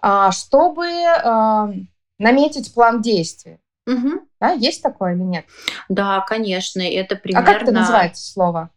а, 0.00 0.30
чтобы 0.30 0.86
а, 0.86 1.68
наметить 2.16 2.72
план 2.72 3.02
действий. 3.02 3.58
Угу. 3.88 4.20
Да, 4.38 4.52
есть 4.52 4.84
такое 4.84 5.16
или 5.16 5.22
нет? 5.22 5.46
Да, 5.88 6.20
конечно. 6.20 6.80
Это 6.80 7.16
примерно... 7.16 7.50
А 7.50 7.52
как 7.52 7.62
это 7.64 7.72
называется 7.72 8.24
слово? 8.24 8.70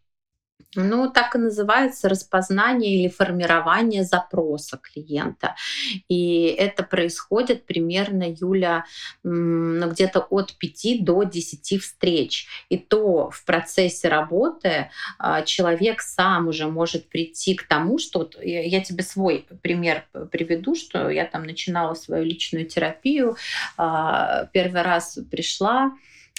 Ну, 0.75 1.09
так 1.09 1.36
и 1.36 1.39
называется 1.39 2.09
распознание 2.09 2.95
или 2.95 3.09
формирование 3.09 4.03
запроса 4.03 4.77
клиента. 4.77 5.55
И 6.07 6.45
это 6.45 6.83
происходит 6.83 7.65
примерно, 7.65 8.25
Юля, 8.27 8.86
ну, 9.23 9.89
где-то 9.89 10.19
от 10.19 10.57
5 10.57 11.03
до 11.03 11.23
10 11.23 11.81
встреч. 11.81 12.47
И 12.69 12.77
то 12.77 13.29
в 13.29 13.45
процессе 13.45 14.07
работы 14.07 14.89
а, 15.17 15.41
человек 15.43 16.01
сам 16.01 16.47
уже 16.47 16.67
может 16.67 17.09
прийти 17.09 17.55
к 17.55 17.67
тому, 17.67 17.99
что 17.99 18.19
вот 18.19 18.38
я 18.41 18.81
тебе 18.81 19.03
свой 19.03 19.45
пример 19.62 20.05
приведу, 20.31 20.75
что 20.75 21.09
я 21.09 21.25
там 21.25 21.43
начинала 21.43 21.93
свою 21.93 22.23
личную 22.23 22.65
терапию, 22.65 23.36
а, 23.77 24.45
первый 24.53 24.81
раз 24.81 25.19
пришла, 25.29 25.91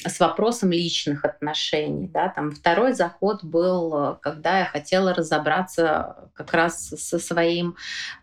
с 0.07 0.21
вопросом 0.21 0.71
личных 0.71 1.25
отношений. 1.25 2.09
Да? 2.09 2.29
Там 2.29 2.51
второй 2.53 2.93
заход 2.93 3.43
был, 3.45 4.19
когда 4.23 4.61
я 4.61 4.64
хотела 4.64 5.14
разобраться 5.14 6.31
как 6.35 6.53
раз 6.53 6.88
со 6.88 7.19
своим 7.19 7.77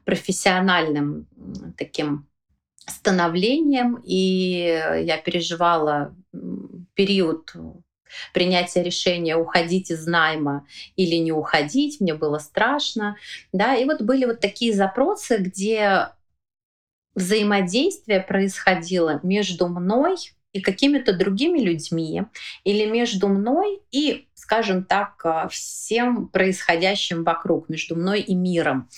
профессиональным 0.06 1.28
таким 1.78 2.28
становлением, 2.88 4.02
и 4.04 5.02
я 5.04 5.18
переживала 5.18 6.16
период 6.94 7.54
принятия 8.34 8.84
решения 8.84 9.38
уходить 9.38 9.90
из 9.90 10.06
найма 10.06 10.66
или 10.96 11.16
не 11.16 11.32
уходить, 11.32 12.02
мне 12.02 12.14
было 12.14 12.40
страшно, 12.40 13.16
да, 13.54 13.76
и 13.76 13.86
вот 13.86 14.02
были 14.02 14.26
вот 14.26 14.40
такие 14.40 14.74
запросы, 14.74 15.38
где 15.38 16.10
взаимодействие 17.16 18.22
происходило 18.22 19.20
между 19.24 19.68
мной 19.68 20.16
и 20.54 20.62
какими-то 20.62 21.14
другими 21.14 21.60
людьми 21.60 22.24
или 22.64 22.86
между 22.86 23.28
мной 23.28 23.82
и, 23.92 24.28
скажем 24.34 24.84
так, 24.84 25.22
э, 25.24 25.48
всем 25.50 26.28
происходящим 26.28 27.24
вокруг, 27.24 27.70
между 27.70 27.96
мной 27.96 28.22
и 28.22 28.36
миром. 28.36 28.90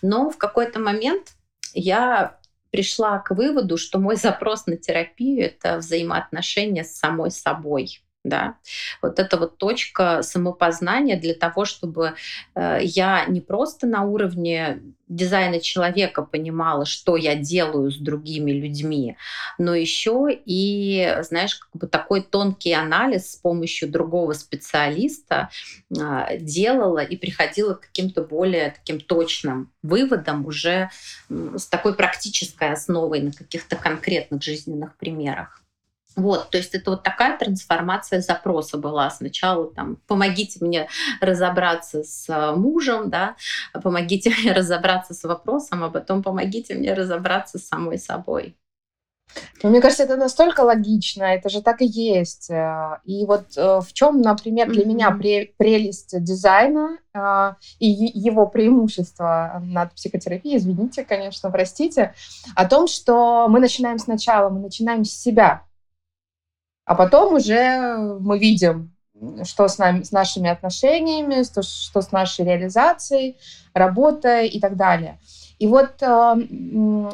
Но 0.00 0.30
в 0.30 0.38
какой-то 0.38 0.80
момент 0.80 1.32
я 1.74 2.38
пришла 2.70 3.18
к 3.18 3.34
выводу, 3.34 3.76
что 3.76 3.98
мой 3.98 4.16
запрос 4.16 4.66
на 4.66 4.76
терапию— 4.76 5.44
это 5.46 5.76
взаимоотношения 5.76 6.84
с 6.84 6.96
самой 6.96 7.30
собой 7.30 8.00
да, 8.24 8.56
вот 9.00 9.18
это 9.18 9.36
вот 9.36 9.58
точка 9.58 10.22
самопознания 10.22 11.18
для 11.18 11.34
того, 11.34 11.64
чтобы 11.64 12.14
э, 12.54 12.78
я 12.82 13.24
не 13.26 13.40
просто 13.40 13.86
на 13.86 14.04
уровне 14.04 14.80
дизайна 15.08 15.60
человека 15.60 16.22
понимала, 16.22 16.86
что 16.86 17.16
я 17.16 17.34
делаю 17.34 17.90
с 17.90 17.96
другими 17.96 18.52
людьми, 18.52 19.16
но 19.58 19.74
еще 19.74 20.28
и, 20.30 21.16
знаешь, 21.22 21.56
как 21.56 21.70
бы 21.72 21.86
такой 21.88 22.22
тонкий 22.22 22.72
анализ 22.72 23.32
с 23.32 23.36
помощью 23.36 23.90
другого 23.90 24.34
специалиста 24.34 25.50
э, 25.90 26.38
делала 26.38 27.00
и 27.00 27.16
приходила 27.16 27.74
к 27.74 27.80
каким-то 27.80 28.22
более 28.22 28.70
таким 28.70 29.00
точным 29.00 29.72
выводам 29.82 30.46
уже 30.46 30.90
э, 31.28 31.54
с 31.56 31.66
такой 31.66 31.94
практической 31.94 32.70
основой 32.70 33.20
на 33.20 33.32
каких-то 33.32 33.74
конкретных 33.74 34.42
жизненных 34.42 34.96
примерах. 34.96 35.61
Вот, 36.16 36.50
то 36.50 36.58
есть 36.58 36.74
это 36.74 36.90
вот 36.90 37.02
такая 37.02 37.38
трансформация 37.38 38.20
запроса 38.20 38.76
была. 38.76 39.08
Сначала 39.10 39.72
там 39.72 39.96
помогите 40.06 40.64
мне 40.64 40.88
разобраться 41.20 42.02
с 42.04 42.28
э, 42.28 42.54
мужем, 42.54 43.08
да, 43.08 43.36
помогите 43.82 44.30
мне 44.30 44.52
разобраться 44.54 45.14
с 45.14 45.24
вопросом, 45.24 45.84
а 45.84 45.90
потом 45.90 46.22
помогите 46.22 46.74
мне 46.74 46.92
разобраться 46.92 47.58
с 47.58 47.66
самой 47.66 47.98
собой. 47.98 48.56
Ну, 49.62 49.70
мне 49.70 49.80
кажется, 49.80 50.02
это 50.02 50.16
настолько 50.16 50.60
логично, 50.60 51.22
это 51.22 51.48
же 51.48 51.62
так 51.62 51.80
и 51.80 51.86
есть. 51.86 52.50
Э, 52.50 52.98
и 53.04 53.24
вот 53.24 53.56
э, 53.56 53.80
в 53.80 53.92
чем, 53.94 54.20
например, 54.20 54.70
для 54.70 54.82
mm-hmm. 54.82 54.86
меня 54.86 55.10
прелесть 55.56 56.22
дизайна 56.22 56.98
и 57.78 57.86
его 57.86 58.46
преимущество 58.46 59.62
над 59.62 59.92
психотерапией, 59.94 60.56
извините, 60.56 61.04
конечно, 61.04 61.50
простите, 61.50 62.14
о 62.54 62.66
том, 62.66 62.86
что 62.86 63.48
мы 63.48 63.60
начинаем 63.60 63.98
сначала, 63.98 64.48
мы 64.48 64.60
начинаем 64.60 65.04
с 65.04 65.10
себя. 65.10 65.62
А 66.84 66.94
потом 66.94 67.34
уже 67.34 68.18
мы 68.20 68.38
видим, 68.38 68.92
что 69.44 69.68
с, 69.68 69.78
нами, 69.78 70.02
с 70.02 70.12
нашими 70.12 70.50
отношениями, 70.50 71.44
что, 71.44 71.62
что 71.62 72.02
с 72.02 72.10
нашей 72.12 72.44
реализацией, 72.44 73.38
работой 73.72 74.48
и 74.48 74.60
так 74.60 74.76
далее. 74.76 75.18
И 75.58 75.66
вот 75.66 76.02
э, 76.02 77.10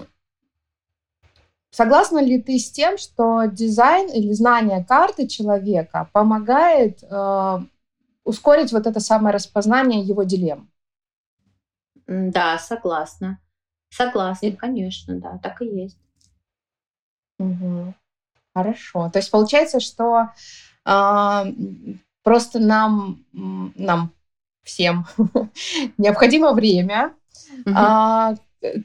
согласна 1.70 2.18
ли 2.18 2.40
ты 2.40 2.58
с 2.58 2.70
тем, 2.70 2.96
что 2.96 3.44
дизайн 3.44 4.08
или 4.08 4.32
знание 4.32 4.84
карты 4.84 5.26
человека 5.28 6.08
помогает 6.12 7.02
э, 7.02 7.58
ускорить 8.24 8.72
вот 8.72 8.86
это 8.86 9.00
самое 9.00 9.34
распознание 9.34 10.00
его 10.00 10.22
дилемм? 10.22 10.70
Да, 12.06 12.58
согласна. 12.58 13.38
Согласна, 13.90 14.46
и... 14.46 14.52
конечно, 14.52 15.18
да, 15.20 15.38
так 15.42 15.60
и 15.60 15.66
есть. 15.66 15.98
Угу. 17.38 17.94
Хорошо. 18.58 19.10
То 19.10 19.18
есть 19.18 19.30
получается, 19.30 19.80
что 19.80 20.30
э, 20.84 21.44
просто 22.22 22.58
нам, 22.58 23.24
нам 23.32 24.12
всем 24.64 25.06
необходимо 25.98 26.52
время, 26.52 27.12
угу. 27.64 27.74
э, 27.74 28.36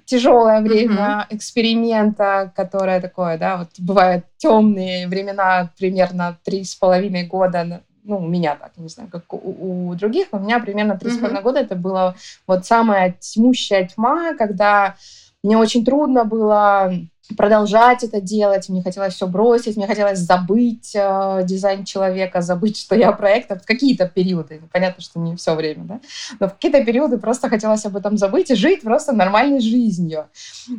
тяжелое 0.05 0.62
время 0.62 1.25
угу. 1.27 1.36
эксперимента, 1.36 2.51
которое 2.55 3.01
такое, 3.01 3.38
да, 3.38 3.57
вот 3.57 3.69
бывают 3.79 4.25
темные 4.38 5.07
времена, 5.07 5.71
примерно 5.77 6.39
три 6.43 6.63
с 6.63 6.75
половиной 6.75 7.25
года, 7.25 7.81
ну, 8.03 8.17
у 8.17 8.27
меня 8.27 8.55
так, 8.55 8.73
не 8.77 8.89
знаю, 8.89 9.09
как 9.09 9.33
у, 9.33 9.89
у 9.89 9.95
других, 9.95 10.27
но 10.31 10.38
у 10.39 10.41
меня 10.41 10.59
примерно 10.59 10.97
три 10.97 11.09
с 11.09 11.17
половиной 11.17 11.41
года 11.41 11.59
это 11.59 11.75
было 11.75 12.15
вот 12.45 12.65
самая 12.65 13.15
тьмущая 13.19 13.88
тьма, 13.88 14.36
когда 14.36 14.95
мне 15.43 15.58
очень 15.58 15.84
трудно 15.84 16.23
было 16.23 16.93
продолжать 17.38 18.03
это 18.03 18.21
делать, 18.21 18.69
мне 18.69 18.84
хотелось 18.84 19.13
все 19.13 19.27
бросить, 19.27 19.77
мне 19.77 19.88
хотелось 19.88 20.19
забыть 20.19 20.93
э, 20.95 21.41
дизайн 21.43 21.86
человека, 21.86 22.41
забыть, 22.41 22.77
что 22.77 22.95
я 22.95 23.12
проектор. 23.12 23.60
В 23.60 23.65
какие-то 23.65 24.08
периоды, 24.08 24.62
понятно, 24.71 25.01
что 25.01 25.19
не 25.19 25.36
все 25.36 25.56
время, 25.56 25.84
да, 25.84 25.99
но 26.39 26.47
в 26.47 26.53
какие-то 26.53 26.84
периоды 26.84 27.17
просто 27.17 27.49
хотелось 27.49 27.86
об 27.86 27.95
этом 27.95 28.17
забыть 28.17 28.51
и 28.51 28.56
жить 28.56 28.82
просто 28.82 29.13
нормальной 29.13 29.62
жизнью. 29.62 30.27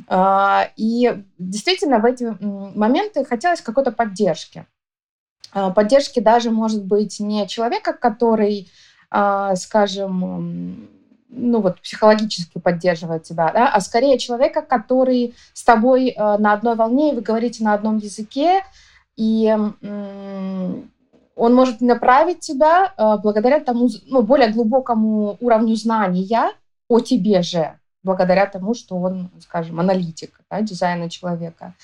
Э, 0.08 0.68
и 0.76 1.24
действительно 1.38 1.98
в 1.98 2.04
эти 2.04 2.36
моменты 2.40 3.24
хотелось 3.24 3.60
какой-то 3.60 3.92
поддержки. 3.92 4.66
Э, 5.54 5.70
поддержки 5.74 6.20
даже, 6.20 6.50
может 6.50 6.84
быть, 6.84 7.20
не 7.20 7.46
человека, 7.48 7.92
который, 7.94 8.70
э, 9.10 9.54
скажем, 9.56 10.88
ну 11.36 11.60
вот 11.60 11.80
психологически 11.80 12.58
поддерживает 12.58 13.24
тебя, 13.24 13.50
да, 13.52 13.68
а 13.68 13.80
скорее 13.80 14.18
человека, 14.18 14.62
который 14.62 15.34
с 15.52 15.64
тобой 15.64 16.10
э, 16.10 16.38
на 16.38 16.52
одной 16.52 16.76
волне, 16.76 17.12
и 17.12 17.14
вы 17.14 17.22
говорите 17.22 17.64
на 17.64 17.74
одном 17.74 17.98
языке, 17.98 18.62
и 19.16 19.46
э, 19.46 20.72
он 21.36 21.54
может 21.54 21.80
направить 21.80 22.40
тебя 22.40 22.92
э, 22.96 23.16
благодаря 23.22 23.60
тому, 23.60 23.88
ну, 24.06 24.22
более 24.22 24.52
глубокому 24.52 25.36
уровню 25.40 25.74
знания 25.76 26.52
о 26.88 27.00
тебе 27.00 27.42
же, 27.42 27.78
благодаря 28.02 28.46
тому, 28.46 28.74
что 28.74 28.96
он, 28.96 29.30
скажем, 29.40 29.80
аналитик 29.80 30.40
да, 30.50 30.60
дизайна 30.60 31.10
человека. 31.10 31.74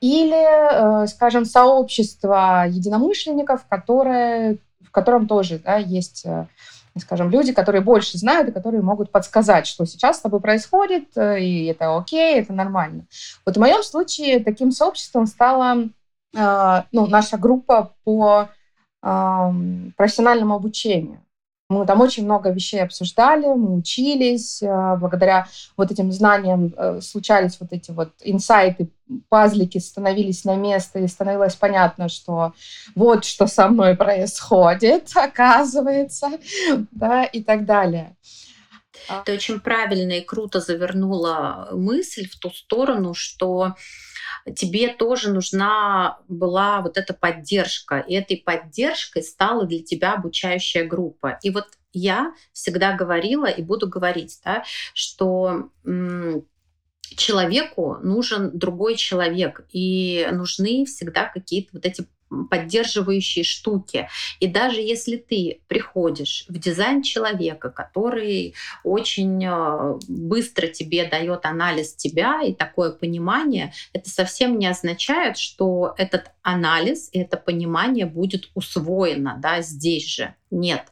Или, 0.00 1.04
э, 1.04 1.06
скажем, 1.06 1.44
сообщество 1.44 2.64
единомышленников, 2.68 3.66
которое, 3.68 4.58
в 4.80 4.90
котором 4.90 5.28
тоже 5.28 5.58
да, 5.58 5.76
есть 5.76 6.24
э, 6.24 6.46
скажем, 7.00 7.30
люди, 7.30 7.52
которые 7.52 7.82
больше 7.82 8.18
знают 8.18 8.48
и 8.48 8.52
которые 8.52 8.82
могут 8.82 9.10
подсказать, 9.10 9.66
что 9.66 9.84
сейчас 9.84 10.18
с 10.18 10.20
тобой 10.20 10.40
происходит, 10.40 11.16
э, 11.16 11.40
и 11.40 11.66
это 11.66 11.96
окей, 11.96 12.40
это 12.40 12.52
нормально. 12.52 13.06
Вот 13.44 13.56
в 13.56 13.60
моем 13.60 13.82
случае 13.82 14.40
таким 14.40 14.70
сообществом 14.70 15.26
стало 15.26 15.88
ну, 16.34 17.06
наша 17.06 17.38
группа 17.38 17.94
по 18.04 18.50
профессиональному 19.00 20.56
обучению. 20.56 21.25
Мы 21.68 21.84
там 21.84 22.00
очень 22.00 22.24
много 22.24 22.50
вещей 22.50 22.80
обсуждали, 22.80 23.46
мы 23.46 23.78
учились, 23.78 24.62
э, 24.62 24.96
благодаря 25.00 25.48
вот 25.76 25.90
этим 25.90 26.12
знаниям 26.12 26.72
э, 26.76 27.00
случались 27.00 27.58
вот 27.58 27.72
эти 27.72 27.90
вот 27.90 28.12
инсайты, 28.22 28.88
пазлики 29.28 29.78
становились 29.78 30.44
на 30.44 30.54
место, 30.54 31.00
и 31.00 31.08
становилось 31.08 31.56
понятно, 31.56 32.08
что 32.08 32.52
вот 32.94 33.24
что 33.24 33.48
со 33.48 33.66
мной 33.66 33.96
происходит, 33.96 35.10
оказывается, 35.16 36.30
да, 36.92 37.24
и 37.24 37.42
так 37.42 37.64
далее. 37.64 38.14
Ты 39.24 39.34
очень 39.34 39.60
правильно 39.60 40.12
и 40.12 40.24
круто 40.24 40.60
завернула 40.60 41.68
мысль 41.72 42.28
в 42.28 42.38
ту 42.38 42.50
сторону, 42.50 43.12
что 43.14 43.74
тебе 44.54 44.88
тоже 44.88 45.32
нужна 45.32 46.18
была 46.28 46.80
вот 46.80 46.96
эта 46.96 47.14
поддержка. 47.14 47.98
И 48.00 48.14
этой 48.14 48.36
поддержкой 48.36 49.22
стала 49.22 49.64
для 49.66 49.82
тебя 49.82 50.14
обучающая 50.14 50.86
группа. 50.86 51.38
И 51.42 51.50
вот 51.50 51.66
я 51.92 52.34
всегда 52.52 52.94
говорила 52.94 53.46
и 53.46 53.62
буду 53.62 53.88
говорить, 53.88 54.38
да, 54.44 54.64
что 54.94 55.70
человеку 57.16 57.98
нужен 58.02 58.50
другой 58.56 58.96
человек, 58.96 59.64
и 59.72 60.28
нужны 60.32 60.84
всегда 60.84 61.24
какие-то 61.26 61.70
вот 61.74 61.86
эти 61.86 62.06
поддерживающие 62.50 63.44
штуки. 63.44 64.08
И 64.40 64.46
даже 64.46 64.80
если 64.80 65.16
ты 65.16 65.60
приходишь 65.68 66.44
в 66.48 66.58
дизайн 66.58 67.02
человека, 67.02 67.70
который 67.70 68.54
очень 68.84 69.44
э, 69.44 69.98
быстро 70.08 70.66
тебе 70.66 71.06
дает 71.06 71.46
анализ 71.46 71.94
тебя 71.94 72.42
и 72.42 72.52
такое 72.52 72.90
понимание, 72.90 73.72
это 73.92 74.10
совсем 74.10 74.58
не 74.58 74.66
означает, 74.66 75.38
что 75.38 75.94
этот 75.98 76.30
анализ 76.42 77.08
и 77.12 77.20
это 77.20 77.36
понимание 77.36 78.06
будет 78.06 78.50
усвоено 78.54 79.36
да, 79.38 79.62
здесь 79.62 80.06
же. 80.06 80.34
Нет. 80.50 80.84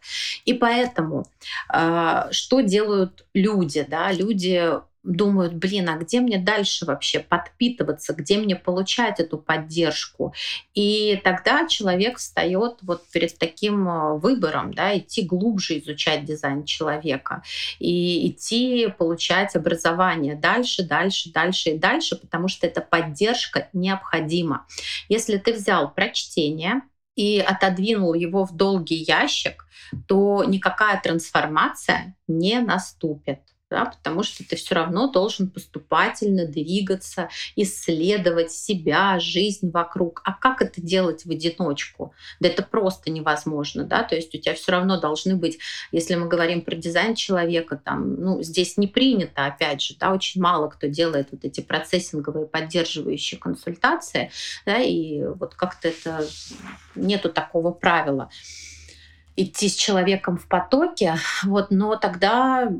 И 0.44 0.54
поэтому 0.54 1.26
э, 1.72 2.28
что 2.30 2.60
делают 2.60 3.26
люди? 3.34 3.86
Да? 3.88 4.12
Люди 4.12 4.80
думают, 5.04 5.54
блин, 5.54 5.88
а 5.88 5.96
где 5.96 6.20
мне 6.20 6.38
дальше 6.38 6.86
вообще 6.86 7.20
подпитываться, 7.20 8.14
где 8.14 8.38
мне 8.38 8.56
получать 8.56 9.20
эту 9.20 9.38
поддержку? 9.38 10.34
И 10.74 11.20
тогда 11.22 11.68
человек 11.68 12.18
встает 12.18 12.78
вот 12.82 13.06
перед 13.10 13.38
таким 13.38 13.88
э, 13.88 14.18
выбором, 14.18 14.72
да, 14.72 14.96
идти 14.96 15.22
глубже 15.22 15.78
изучать 15.78 16.24
дизайн 16.24 16.64
человека 16.64 17.42
и 17.78 18.28
идти 18.28 18.88
получать 18.98 19.54
образование 19.54 20.34
дальше, 20.34 20.82
дальше, 20.82 21.30
дальше 21.30 21.70
и 21.70 21.78
дальше, 21.78 22.16
потому 22.16 22.48
что 22.48 22.66
эта 22.66 22.80
поддержка 22.80 23.68
необходима. 23.72 24.66
Если 25.08 25.36
ты 25.36 25.52
взял 25.52 25.92
прочтение, 25.92 26.82
и 27.16 27.38
отодвинул 27.38 28.14
его 28.14 28.44
в 28.44 28.56
долгий 28.56 28.96
ящик, 28.96 29.68
то 30.08 30.42
никакая 30.42 31.00
трансформация 31.00 32.16
не 32.26 32.58
наступит 32.58 33.53
да, 33.74 33.86
потому 33.86 34.22
что 34.22 34.44
ты 34.48 34.54
все 34.54 34.76
равно 34.76 35.10
должен 35.10 35.50
поступательно 35.50 36.46
двигаться, 36.46 37.28
исследовать 37.56 38.52
себя, 38.52 39.18
жизнь 39.18 39.72
вокруг. 39.72 40.22
А 40.24 40.32
как 40.32 40.62
это 40.62 40.80
делать 40.80 41.24
в 41.24 41.30
одиночку? 41.32 42.14
Да 42.38 42.48
это 42.48 42.62
просто 42.62 43.10
невозможно, 43.10 43.82
да, 43.82 44.04
то 44.04 44.14
есть 44.14 44.32
у 44.32 44.38
тебя 44.38 44.54
все 44.54 44.70
равно 44.70 45.00
должны 45.00 45.34
быть, 45.34 45.58
если 45.90 46.14
мы 46.14 46.28
говорим 46.28 46.62
про 46.62 46.76
дизайн 46.76 47.16
человека, 47.16 47.80
там, 47.84 48.14
ну, 48.14 48.42
здесь 48.44 48.76
не 48.76 48.86
принято, 48.86 49.44
опять 49.44 49.82
же, 49.82 49.96
да, 49.98 50.12
очень 50.12 50.40
мало 50.40 50.68
кто 50.68 50.86
делает 50.86 51.30
вот 51.32 51.44
эти 51.44 51.60
процессинговые 51.60 52.46
поддерживающие 52.46 53.40
консультации, 53.40 54.30
да, 54.64 54.78
и 54.78 55.24
вот 55.24 55.56
как-то 55.56 55.88
это 55.88 56.24
нету 56.94 57.28
такого 57.28 57.72
правила 57.72 58.30
идти 59.36 59.68
с 59.68 59.74
человеком 59.74 60.36
в 60.36 60.46
потоке, 60.46 61.14
вот, 61.42 61.70
но 61.70 61.96
тогда 61.96 62.70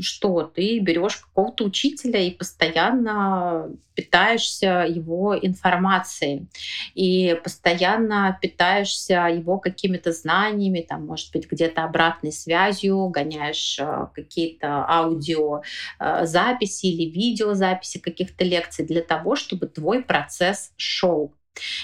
что? 0.00 0.42
Ты 0.42 0.80
берешь 0.80 1.16
какого-то 1.16 1.64
учителя 1.64 2.20
и 2.20 2.30
постоянно 2.30 3.70
питаешься 3.94 4.86
его 4.88 5.38
информацией 5.38 6.46
и 6.94 7.38
постоянно 7.44 8.36
питаешься 8.40 9.28
его 9.28 9.58
какими-то 9.58 10.12
знаниями, 10.12 10.80
там, 10.80 11.06
может 11.06 11.30
быть, 11.32 11.50
где-то 11.50 11.84
обратной 11.84 12.32
связью, 12.32 13.08
гоняешь 13.08 13.78
э, 13.78 14.06
какие-то 14.14 14.86
аудиозаписи 14.88 16.86
э, 16.86 16.88
или 16.88 17.10
видеозаписи 17.10 17.98
каких-то 17.98 18.44
лекций 18.44 18.86
для 18.86 19.02
того, 19.02 19.36
чтобы 19.36 19.66
твой 19.66 20.02
процесс 20.02 20.72
шел. 20.76 21.34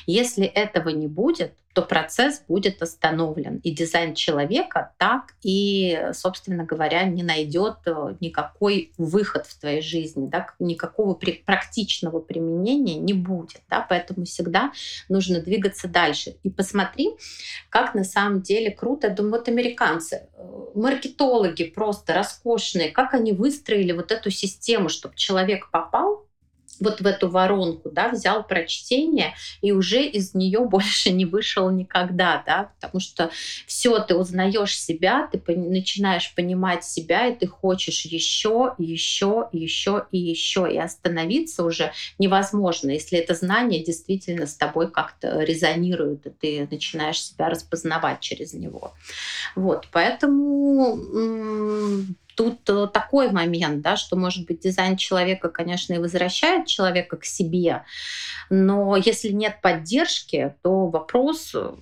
Если 0.07 0.47
этого 0.47 0.89
не 0.89 1.07
будет, 1.07 1.55
то 1.79 1.83
процесс 1.83 2.43
будет 2.49 2.83
остановлен. 2.83 3.59
И 3.59 3.71
дизайн 3.71 4.15
человека 4.15 4.95
так 4.99 5.35
и, 5.43 6.11
собственно 6.13 6.65
говоря, 6.65 7.05
не 7.05 7.23
найдет 7.23 7.77
э, 7.87 8.17
никакой 8.21 8.93
выход 8.99 9.47
в 9.47 9.61
твоей 9.61 9.81
жизни, 9.81 10.27
да, 10.27 10.49
никакого 10.59 11.15
практичного 11.15 12.19
применения 12.19 12.97
не 12.97 13.13
будет. 13.13 13.61
Да, 13.71 13.87
поэтому 13.89 14.25
всегда 14.25 14.73
нужно 15.09 15.41
двигаться 15.41 15.87
дальше. 15.87 16.37
И 16.43 16.51
посмотри, 16.51 17.11
как 17.71 17.95
на 17.95 18.03
самом 18.03 18.43
деле 18.43 18.73
круто. 18.73 19.11
Думаю, 19.11 19.39
вот 19.39 19.49
американцы, 19.49 20.27
э, 20.33 20.65
маркетологи 20.75 21.63
просто 21.63 22.13
роскошные, 22.13 22.91
как 22.91 23.15
они 23.15 23.31
выстроили 23.31 23.93
вот 23.93 24.11
эту 24.11 24.31
систему, 24.31 24.89
чтобы 24.89 25.15
человек 25.15 25.71
попал 25.71 26.28
вот 26.81 27.01
в 27.01 27.07
эту 27.07 27.29
воронку, 27.29 27.91
да, 27.91 28.09
взял 28.09 28.45
прочтение 28.45 29.35
и 29.61 29.73
уже 29.73 30.05
из 30.05 30.35
нее 30.35 30.61
больше 30.61 31.11
не 31.11 31.25
вышел 31.25 31.71
никогда, 31.71 32.43
да, 32.47 32.73
потому 32.81 33.01
что 33.01 33.31
все, 33.67 33.99
ты 34.01 34.15
узнаешь 34.15 34.79
себя, 34.79 35.29
ты 35.31 35.41
начинаешь 35.57 36.35
понимать 36.35 36.85
себя, 36.85 37.27
и 37.27 37.37
ты 37.37 37.47
хочешь 37.47 38.05
еще, 38.05 38.75
еще, 38.79 39.49
еще 39.53 40.07
и 40.13 40.19
еще, 40.19 40.69
и 40.71 40.79
остановиться 40.79 41.65
уже 41.65 41.93
невозможно, 42.19 42.91
если 42.91 43.19
это 43.19 43.35
знание 43.35 43.83
действительно 43.83 44.47
с 44.47 44.55
тобой 44.55 44.91
как-то 44.91 45.41
резонирует, 45.43 46.27
и 46.27 46.31
ты 46.31 46.69
начинаешь 46.71 47.23
себя 47.23 47.49
распознавать 47.49 48.21
через 48.21 48.53
него. 48.53 48.95
Вот, 49.55 49.89
поэтому 49.93 50.99
тут 52.39 52.71
э, 52.71 52.87
такой 52.87 53.33
момент, 53.33 53.83
да, 53.83 53.97
что, 53.97 54.15
может 54.15 54.47
быть, 54.47 54.61
дизайн 54.61 54.97
человека, 54.97 55.49
конечно, 55.49 55.95
и 55.95 55.99
возвращает 55.99 56.67
человека 56.67 57.17
к 57.17 57.25
себе, 57.25 57.85
но 58.49 58.97
если 58.97 59.31
нет 59.31 59.61
поддержки, 59.61 60.55
то 60.63 60.87
вопрос 60.87 61.51
э, 61.57 61.73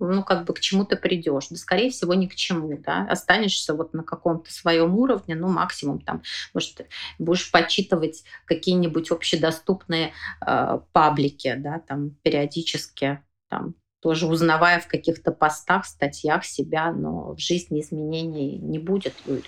ну, 0.00 0.22
как 0.24 0.46
бы 0.46 0.54
к 0.54 0.60
чему 0.60 0.86
ты 0.86 0.96
придешь? 0.96 1.48
Да, 1.50 1.56
скорее 1.56 1.90
всего, 1.90 2.14
ни 2.14 2.26
к 2.28 2.34
чему, 2.34 2.78
да. 2.78 3.06
Останешься 3.10 3.74
вот 3.74 3.92
на 3.92 4.02
каком-то 4.02 4.50
своем 4.50 4.96
уровне, 4.96 5.34
ну, 5.34 5.48
максимум 5.48 6.00
там, 6.00 6.22
может, 6.54 6.86
будешь 7.18 7.50
почитывать 7.50 8.24
какие-нибудь 8.46 9.10
общедоступные 9.10 10.14
э, 10.46 10.78
паблики, 10.92 11.54
да, 11.58 11.78
там, 11.86 12.16
периодически, 12.22 13.22
там, 13.50 13.74
тоже 14.02 14.26
узнавая 14.26 14.80
в 14.80 14.88
каких-то 14.88 15.30
постах, 15.30 15.86
статьях 15.86 16.44
себя, 16.44 16.90
но 16.90 17.34
в 17.34 17.38
жизни 17.38 17.80
изменений 17.80 18.58
не 18.58 18.80
будет, 18.80 19.14
Юль. 19.26 19.44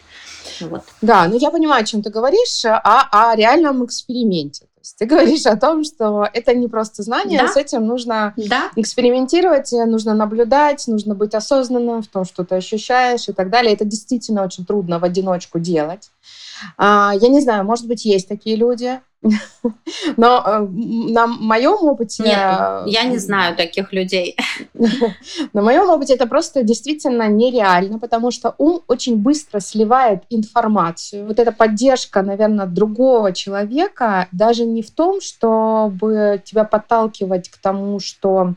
Вот. 0.60 0.84
Да, 1.02 1.26
ну 1.26 1.36
я 1.36 1.50
понимаю, 1.50 1.82
о 1.82 1.86
чем 1.86 2.02
ты 2.02 2.10
говоришь, 2.10 2.64
о, 2.64 3.30
о 3.30 3.34
реальном 3.34 3.84
эксперименте. 3.84 4.66
То 4.66 4.80
есть 4.80 4.96
ты 4.96 5.06
говоришь 5.12 5.44
о 5.46 5.56
том, 5.56 5.82
что 5.82 6.28
это 6.32 6.54
не 6.54 6.68
просто 6.68 7.02
знание, 7.02 7.40
да? 7.40 7.48
с 7.48 7.56
этим 7.56 7.84
нужно 7.84 8.32
да? 8.36 8.70
экспериментировать, 8.76 9.72
нужно 9.72 10.14
наблюдать, 10.14 10.86
нужно 10.86 11.16
быть 11.16 11.34
осознанным 11.34 12.02
в 12.02 12.06
том, 12.06 12.24
что 12.24 12.44
ты 12.44 12.54
ощущаешь 12.54 13.28
и 13.28 13.32
так 13.32 13.50
далее. 13.50 13.74
Это 13.74 13.84
действительно 13.84 14.44
очень 14.44 14.64
трудно 14.64 15.00
в 15.00 15.04
одиночку 15.04 15.58
делать. 15.58 16.10
А, 16.76 17.12
я 17.20 17.28
не 17.28 17.40
знаю, 17.40 17.64
может 17.64 17.86
быть, 17.86 18.04
есть 18.04 18.28
такие 18.28 18.56
люди, 18.56 19.00
но 20.16 20.42
э, 20.44 20.60
на 20.68 21.26
моем 21.26 21.76
опыте... 21.82 22.22
Нет, 22.22 22.82
я 22.86 23.04
не 23.04 23.18
знаю 23.18 23.56
таких 23.56 23.92
людей. 23.92 24.36
на 25.52 25.62
моем 25.62 25.88
опыте 25.88 26.14
это 26.14 26.26
просто 26.26 26.62
действительно 26.62 27.28
нереально, 27.28 27.98
потому 27.98 28.30
что 28.30 28.54
ум 28.58 28.82
очень 28.86 29.16
быстро 29.16 29.60
сливает 29.60 30.24
информацию. 30.30 31.26
Вот 31.26 31.38
эта 31.38 31.52
поддержка, 31.52 32.22
наверное, 32.22 32.66
другого 32.66 33.32
человека 33.32 34.28
даже 34.32 34.64
не 34.64 34.82
в 34.82 34.90
том, 34.90 35.20
чтобы 35.20 36.42
тебя 36.44 36.64
подталкивать 36.64 37.48
к 37.48 37.56
тому, 37.58 38.00
что 38.00 38.54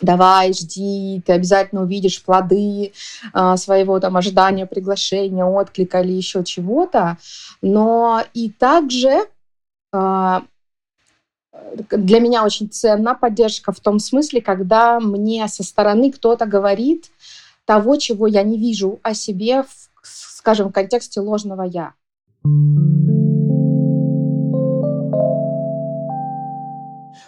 давай, 0.00 0.52
жди, 0.52 1.22
ты 1.24 1.32
обязательно 1.32 1.82
увидишь 1.82 2.22
плоды 2.22 2.92
а, 3.32 3.56
своего 3.56 4.00
там 4.00 4.16
ожидания, 4.16 4.66
приглашения, 4.66 5.44
отклика 5.44 6.00
или 6.00 6.12
еще 6.12 6.44
чего-то. 6.44 7.18
Но 7.62 8.22
и 8.34 8.50
также 8.50 9.26
а, 9.92 10.42
для 11.90 12.20
меня 12.20 12.44
очень 12.44 12.68
ценна 12.68 13.14
поддержка 13.14 13.72
в 13.72 13.80
том 13.80 13.98
смысле, 13.98 14.40
когда 14.40 15.00
мне 15.00 15.46
со 15.48 15.62
стороны 15.62 16.12
кто-то 16.12 16.46
говорит 16.46 17.10
того, 17.64 17.96
чего 17.96 18.26
я 18.26 18.42
не 18.42 18.58
вижу 18.58 19.00
о 19.02 19.14
себе, 19.14 19.62
в, 19.62 19.68
скажем, 20.02 20.68
в 20.68 20.72
контексте 20.72 21.20
ложного 21.20 21.62
«я». 21.62 21.94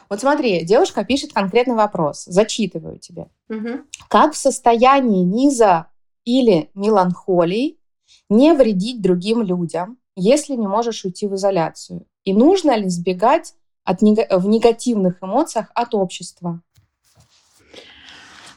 Вот 0.09 0.21
смотри, 0.21 0.65
девушка 0.65 1.05
пишет 1.05 1.33
конкретный 1.33 1.75
вопрос. 1.75 2.25
Зачитываю 2.25 2.99
тебе. 2.99 3.29
Угу. 3.49 3.81
Как 4.09 4.35
в 4.35 4.37
состоянии 4.37 5.25
низа 5.25 5.87
или 6.25 6.71
меланхолии 6.75 7.79
не 8.29 8.53
вредить 8.53 9.03
другим 9.03 9.43
людям, 9.43 9.99
если 10.15 10.55
не 10.55 10.67
можешь 10.67 11.05
уйти 11.05 11.27
в 11.27 11.35
изоляцию? 11.35 12.07
И 12.25 12.33
нужно 12.33 12.77
ли 12.77 12.89
сбегать 12.89 13.55
от 13.85 14.03
нег- 14.03 14.37
в 14.37 14.49
негативных 14.49 15.23
эмоциях 15.23 15.71
от 15.75 15.95
общества? 15.95 16.63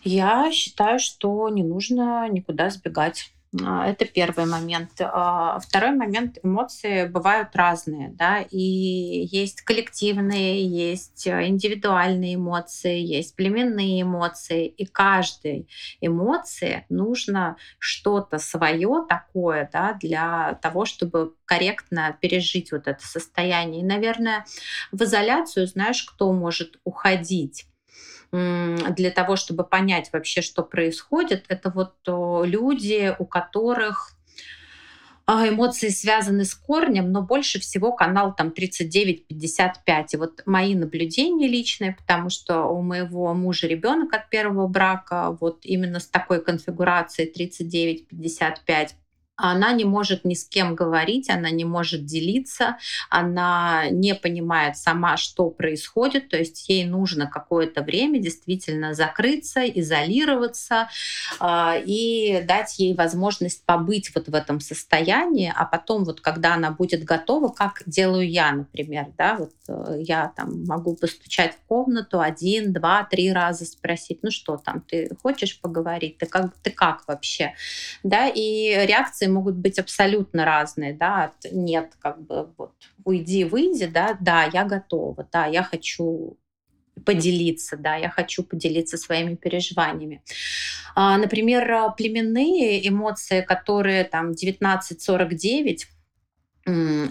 Я 0.04 0.52
считаю, 0.52 1.00
что 1.00 1.50
не 1.50 1.64
нужно 1.64 2.28
никуда 2.30 2.70
сбегать. 2.70 3.32
А, 3.66 3.88
это 3.88 4.06
первый 4.06 4.46
момент. 4.46 4.92
А, 5.02 5.60
второй 5.60 5.96
момент. 5.96 6.38
Эмоции 6.44 7.08
бывают 7.08 7.56
разные, 7.56 8.10
да, 8.10 8.42
и 8.42 8.60
есть 8.60 9.62
коллективные, 9.62 10.66
есть 10.68 11.28
индивидуальные 11.28 12.36
эмоции, 12.36 13.00
есть 13.00 13.36
племенные 13.36 14.04
эмоции, 14.04 14.68
и 14.68 14.86
каждой 14.86 15.68
эмоции 16.00 16.86
нужно 16.90 17.58
что-то 17.80 18.38
свое 18.38 19.06
такое, 19.10 19.68
да, 19.74 19.94
для 19.94 20.60
того, 20.62 20.86
чтобы 20.86 21.34
корректно 21.46 22.16
пережить 22.22 22.72
вот 22.72 22.88
это 22.88 23.04
состояние. 23.06 23.82
И, 23.82 23.86
наверное, 23.86 24.46
в 24.92 25.02
изоляцию, 25.04 25.66
знаешь, 25.66 26.04
кто 26.04 26.32
может 26.34 26.80
уходить? 26.84 27.69
Для 28.32 29.12
того, 29.12 29.36
чтобы 29.36 29.64
понять 29.64 30.10
вообще, 30.14 30.42
что 30.42 30.64
происходит, 30.64 31.46
это 31.48 31.70
вот 31.70 31.96
люди, 32.46 33.16
у 33.18 33.26
которых 33.26 34.16
а, 35.32 35.48
эмоции 35.48 35.90
связаны 35.90 36.44
с 36.44 36.56
корнем, 36.56 37.12
но 37.12 37.22
больше 37.22 37.60
всего 37.60 37.92
канал 37.92 38.34
там 38.36 38.48
39-55. 38.48 40.06
И 40.14 40.18
вот 40.18 40.42
мои 40.48 40.74
наблюдения 40.74 41.48
личные, 41.48 41.92
потому 41.92 42.32
что 42.32 42.64
у 42.64 42.82
моего 42.82 43.32
мужа 43.36 43.68
ребенок 43.68 44.12
от 44.12 44.32
первого 44.32 44.66
брака, 44.68 45.38
вот 45.40 45.60
именно 45.68 46.00
с 46.00 46.08
такой 46.08 46.44
конфигурацией 46.44 47.32
39-55 47.32 48.90
она 49.40 49.72
не 49.72 49.86
может 49.86 50.26
ни 50.26 50.34
с 50.34 50.46
кем 50.46 50.76
говорить, 50.76 51.30
она 51.30 51.50
не 51.50 51.64
может 51.64 52.06
делиться, 52.06 52.78
она 53.10 53.90
не 53.90 54.14
понимает 54.14 54.78
сама, 54.78 55.18
что 55.18 55.50
происходит, 55.50 56.30
то 56.30 56.38
есть 56.38 56.68
ей 56.68 56.86
нужно 56.86 57.28
какое-то 57.28 57.82
время 57.82 58.20
действительно 58.20 58.94
закрыться, 58.94 59.66
изолироваться 59.66 60.90
э, 61.40 61.84
и 61.86 62.44
дать 62.46 62.78
ей 62.80 62.94
возможность 62.94 63.66
побыть 63.66 64.14
вот 64.14 64.28
в 64.28 64.36
этом 64.36 64.60
состоянии, 64.60 65.52
а 65.56 65.66
потом 65.66 66.04
вот 66.04 66.20
когда 66.20 66.56
она 66.56 66.72
будет 66.72 67.04
готова, 67.06 67.50
как 67.50 67.84
делаю 67.86 68.30
я, 68.30 68.52
например, 68.52 69.08
да, 69.18 69.36
вот 69.36 69.54
э, 69.70 70.02
я 70.02 70.34
там 70.36 70.66
могу 70.66 70.96
постучать 70.96 71.56
в 71.56 71.68
комнату 71.68 72.20
один, 72.20 72.74
два, 72.74 73.04
три 73.06 73.32
раза 73.32 73.66
спросить, 73.66 74.20
ну 74.22 74.32
что 74.32 74.58
там, 74.58 74.82
ты 74.82 75.10
хочешь 75.24 75.60
поговорить, 75.62 76.18
ты 76.18 76.26
как, 76.26 76.54
ты 76.62 76.72
как 76.72 77.08
вообще, 77.08 77.54
да, 78.04 78.28
и 78.28 78.86
реакции 78.86 79.29
могут 79.30 79.56
быть 79.56 79.80
абсолютно 79.80 80.46
разные, 80.46 80.94
да, 80.94 81.26
от 81.26 81.52
нет, 81.52 81.94
как 82.00 82.22
бы 82.22 82.50
вот 82.58 82.74
уйди, 83.04 83.44
выйди, 83.44 83.86
да, 83.86 84.18
да, 84.20 84.50
я 84.52 84.66
готова, 84.66 85.28
да, 85.32 85.46
я 85.46 85.64
хочу 85.64 86.38
поделиться, 87.06 87.78
да, 87.78 87.96
я 87.96 88.10
хочу 88.10 88.44
поделиться 88.44 88.98
своими 88.98 89.36
переживаниями. 89.36 90.22
А, 90.96 91.18
например, 91.18 91.94
племенные 91.98 92.88
эмоции, 92.88 93.42
которые 93.42 94.04
там 94.04 94.32
1949, 94.32 95.88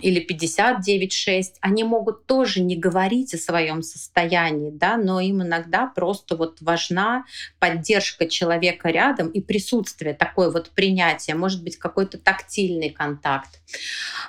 или 0.01 0.25
59,6, 0.25 1.55
они 1.61 1.85
могут 1.85 2.27
тоже 2.27 2.61
не 2.63 2.77
говорить 2.77 3.35
о 3.35 3.39
своем 3.39 3.83
состоянии, 3.83 4.71
да, 4.71 4.97
но 4.97 5.21
им 5.21 5.43
иногда 5.43 5.87
просто 5.87 6.37
вот 6.37 6.59
важна 6.61 7.25
поддержка 7.59 8.27
человека 8.27 8.91
рядом 8.91 9.29
и 9.29 9.41
присутствие, 9.41 10.15
такое 10.15 10.51
вот 10.51 10.71
принятие, 10.71 11.37
может 11.37 11.63
быть, 11.63 11.77
какой-то 11.77 12.19
тактильный 12.19 12.91
контакт. 12.91 13.61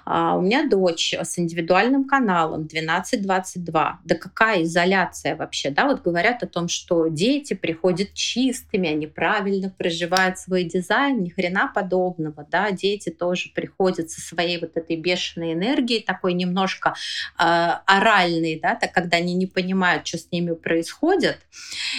А 0.06 0.36
у 0.36 0.42
меня 0.42 0.68
дочь 0.68 1.14
с 1.14 1.38
индивидуальным 1.40 2.06
каналом 2.06 2.66
1222. 2.66 4.00
Да 4.04 4.16
какая 4.16 4.64
изоляция 4.64 5.36
вообще, 5.36 5.70
да, 5.70 5.86
вот 5.86 6.02
говорят 6.02 6.44
о 6.44 6.48
том, 6.48 6.68
что 6.68 7.08
дети 7.08 7.54
приходят 7.54 8.14
чистыми, 8.14 8.90
они 8.90 9.08
правильно 9.08 9.70
проживают 9.70 10.40
свой 10.40 10.64
дизайн, 10.64 11.24
ни 11.24 11.30
хрена 11.30 11.72
подобного, 11.74 12.46
да, 12.50 12.72
дети 12.72 13.10
тоже 13.10 13.52
приходят 13.54 14.10
со 14.10 14.22
своей 14.22 14.60
вот 14.60 14.76
этой 14.76 14.96
бешеной 14.96 15.19
бешеной 15.20 15.54
энергии, 15.54 16.00
такой 16.00 16.34
немножко 16.34 16.96
э, 17.38 17.44
оральный, 17.86 18.60
да, 18.62 18.76
так, 18.76 18.94
когда 18.94 19.18
они 19.18 19.34
не 19.34 19.46
понимают, 19.46 20.08
что 20.08 20.18
с 20.18 20.32
ними 20.32 20.54
происходит, 20.54 21.40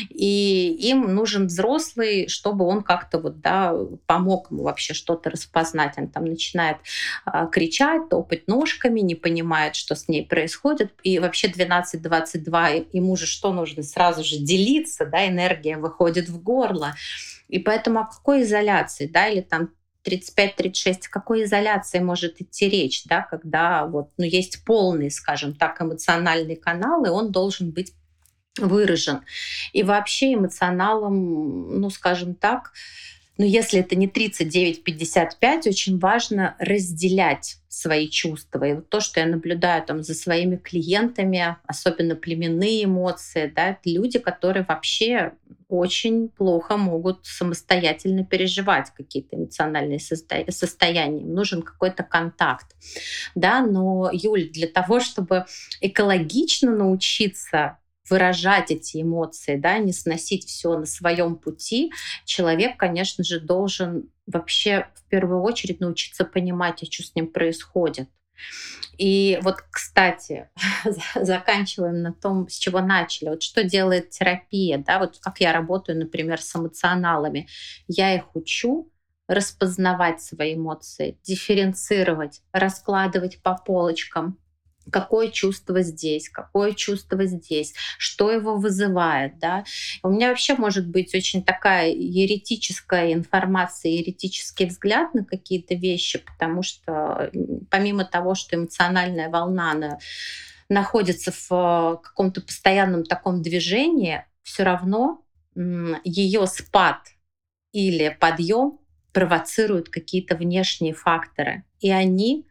и 0.09 0.77
им 0.91 1.15
нужен 1.15 1.47
взрослый, 1.47 2.29
чтобы 2.29 2.65
он 2.65 2.83
как-то 2.83 3.19
вот, 3.19 3.41
да, 3.41 3.75
помог 4.07 4.51
ему 4.51 4.63
вообще 4.63 4.95
что-то 4.95 5.31
распознать. 5.31 5.95
Он 5.99 6.09
там 6.09 6.25
начинает 6.25 6.79
э, 7.27 7.47
кричать, 7.53 8.09
топать 8.09 8.49
ножками, 8.49 9.01
не 9.01 9.15
понимает, 9.15 9.77
что 9.77 9.95
с 9.95 10.09
ней 10.09 10.27
происходит, 10.27 10.93
и 11.03 11.19
вообще 11.19 11.49
12-22 11.49 12.89
ему 12.93 13.17
же 13.17 13.27
что 13.27 13.53
нужно? 13.53 13.83
Сразу 13.83 14.25
же 14.25 14.39
делиться, 14.39 15.05
да, 15.07 15.27
энергия 15.27 15.77
выходит 15.77 16.29
в 16.29 16.43
горло. 16.43 16.95
И 17.49 17.59
поэтому 17.59 18.01
о 18.01 18.05
какой 18.05 18.43
изоляции, 18.43 19.07
да, 19.07 19.29
или 19.29 19.41
там 19.41 19.71
35-36, 20.07 21.07
о 21.07 21.11
какой 21.11 21.45
изоляции 21.45 21.99
может 21.99 22.41
идти 22.41 22.69
речь, 22.69 23.05
да, 23.05 23.23
когда 23.23 23.87
вот, 23.87 24.11
ну, 24.17 24.25
есть 24.25 24.65
полный, 24.65 25.11
скажем 25.11 25.55
так, 25.55 25.81
эмоциональный 25.81 26.57
канал, 26.57 27.05
и 27.05 27.09
он 27.09 27.33
должен 27.33 27.71
быть 27.71 27.93
выражен. 28.59 29.21
И 29.73 29.83
вообще 29.83 30.35
эмоционалом, 30.35 31.81
ну, 31.81 31.91
скажем 31.91 32.35
так, 32.35 32.73
но 33.41 33.47
если 33.47 33.81
это 33.81 33.97
не 33.97 34.07
39-55, 34.07 35.67
очень 35.67 35.99
важно 35.99 36.57
разделять 36.59 37.57
свои 37.69 38.07
чувства. 38.11 38.65
И 38.65 38.75
вот 38.75 38.91
то, 38.91 39.01
что 39.01 39.21
я 39.21 39.25
наблюдаю 39.25 39.83
там 39.83 40.03
за 40.03 40.13
своими 40.13 40.57
клиентами, 40.57 41.57
особенно 41.65 42.17
племенные 42.17 42.85
эмоции, 42.85 43.51
да, 43.57 43.71
это 43.71 43.81
люди, 43.87 44.19
которые 44.19 44.67
вообще 44.69 45.33
очень 45.69 46.29
плохо 46.29 46.77
могут 46.77 47.25
самостоятельно 47.25 48.27
переживать 48.27 48.91
какие-то 48.95 49.37
эмоциональные 49.37 50.01
состояния. 50.01 51.23
Им 51.23 51.33
нужен 51.33 51.63
какой-то 51.63 52.03
контакт. 52.03 52.77
Да, 53.35 53.65
но, 53.65 54.11
Юль, 54.13 54.51
для 54.51 54.67
того, 54.67 55.01
чтобы 55.01 55.47
экологично 55.81 56.77
научиться 56.77 57.79
выражать 58.11 58.71
эти 58.71 59.01
эмоции, 59.01 59.57
да, 59.57 59.79
не 59.79 59.93
сносить 59.93 60.47
все 60.47 60.77
на 60.77 60.87
своем 60.87 61.37
пути, 61.37 61.93
человек, 62.25 62.77
конечно 62.77 63.25
же, 63.25 63.41
должен 63.41 64.11
вообще 64.27 64.89
в 64.95 65.09
первую 65.09 65.43
очередь 65.43 65.81
научиться 65.81 66.25
понимать, 66.25 66.85
что 66.93 67.03
с 67.03 67.15
ним 67.15 67.29
происходит. 67.29 68.09
И 68.99 69.39
вот, 69.43 69.63
кстати, 69.71 70.51
заканчиваем 71.15 72.03
на 72.03 72.13
том, 72.13 72.49
с 72.49 72.59
чего 72.59 72.81
начали. 72.81 73.31
Вот 73.31 73.43
что 73.43 73.65
делает 73.65 74.11
терапия, 74.11 74.79
да, 74.79 74.99
вот 74.99 75.19
как 75.21 75.41
я 75.41 75.53
работаю, 75.53 75.99
например, 75.99 76.41
с 76.41 76.55
эмоционалами. 76.55 77.49
Я 77.89 78.15
их 78.15 78.35
учу 78.35 78.91
распознавать 79.27 80.21
свои 80.21 80.55
эмоции, 80.55 81.19
дифференцировать, 81.23 82.43
раскладывать 82.53 83.41
по 83.43 83.55
полочкам, 83.55 84.39
какое 84.91 85.29
чувство 85.29 85.83
здесь, 85.83 86.29
какое 86.29 86.73
чувство 86.73 87.25
здесь, 87.27 87.75
что 87.99 88.31
его 88.31 88.57
вызывает. 88.57 89.39
Да? 89.39 89.65
У 90.03 90.11
меня 90.11 90.29
вообще 90.29 90.55
может 90.55 90.89
быть 90.89 91.15
очень 91.15 91.45
такая 91.45 91.91
еретическая 91.91 93.13
информация, 93.13 93.93
еретический 93.93 94.67
взгляд 94.67 95.15
на 95.15 95.25
какие-то 95.25 95.75
вещи, 95.75 96.19
потому 96.19 96.63
что 96.63 97.31
помимо 97.71 98.05
того, 98.05 98.35
что 98.35 98.57
эмоциональная 98.57 99.29
волна 99.29 99.73
она 99.73 99.99
находится 100.69 101.33
в 101.33 101.51
э, 101.51 102.03
каком-то 102.03 102.41
постоянном 102.41 103.05
таком 103.05 103.43
движении, 103.43 104.25
все 104.43 104.63
равно 104.63 105.23
ее 106.05 106.47
спад 106.47 107.09
или 107.73 108.17
подъем 108.21 108.79
провоцируют 109.13 109.89
какие-то 109.89 110.37
внешние 110.37 110.95
факторы. 110.95 111.65
И 111.81 111.91
они 111.91 112.47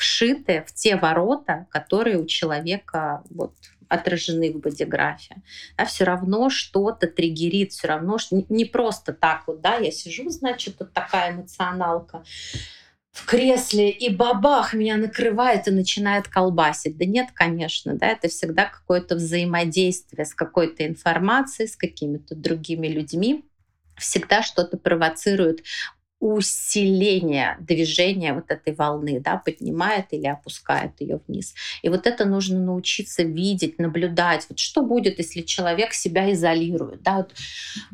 вшиты 0.00 0.64
в 0.66 0.72
те 0.72 0.96
ворота, 0.96 1.66
которые 1.70 2.16
у 2.18 2.26
человека 2.26 3.22
вот 3.28 3.54
отражены 3.88 4.50
в 4.52 4.60
бодиграфе. 4.60 5.36
А 5.76 5.84
все 5.84 6.04
равно 6.04 6.48
что-то 6.48 7.06
триггерит, 7.06 7.72
все 7.72 7.88
равно 7.88 8.16
что 8.18 8.42
не 8.48 8.64
просто 8.64 9.12
так 9.12 9.42
вот, 9.46 9.60
да, 9.60 9.76
я 9.76 9.90
сижу, 9.90 10.30
значит, 10.30 10.76
вот 10.78 10.92
такая 10.94 11.32
эмоционалка 11.32 12.22
в 13.12 13.26
кресле, 13.26 13.90
и 13.90 14.08
бабах, 14.08 14.72
меня 14.72 14.96
накрывает 14.96 15.66
и 15.66 15.72
начинает 15.72 16.28
колбасить. 16.28 16.96
Да 16.96 17.04
нет, 17.04 17.28
конечно, 17.34 17.94
да, 17.94 18.06
это 18.06 18.28
всегда 18.28 18.66
какое-то 18.66 19.16
взаимодействие 19.16 20.24
с 20.24 20.32
какой-то 20.32 20.86
информацией, 20.86 21.68
с 21.68 21.76
какими-то 21.76 22.36
другими 22.36 22.86
людьми. 22.86 23.44
Всегда 23.98 24.42
что-то 24.42 24.78
провоцирует 24.78 25.64
усиление 26.20 27.56
движения 27.60 28.34
вот 28.34 28.50
этой 28.50 28.74
волны, 28.74 29.20
да, 29.20 29.38
поднимает 29.38 30.06
или 30.10 30.26
опускает 30.26 30.92
ее 31.00 31.20
вниз. 31.26 31.54
И 31.82 31.88
вот 31.88 32.06
это 32.06 32.26
нужно 32.26 32.60
научиться 32.60 33.22
видеть, 33.22 33.78
наблюдать. 33.78 34.46
Вот 34.50 34.58
что 34.58 34.82
будет, 34.82 35.18
если 35.18 35.40
человек 35.40 35.94
себя 35.94 36.30
изолирует? 36.32 37.02
Да? 37.02 37.16
Вот, 37.16 37.34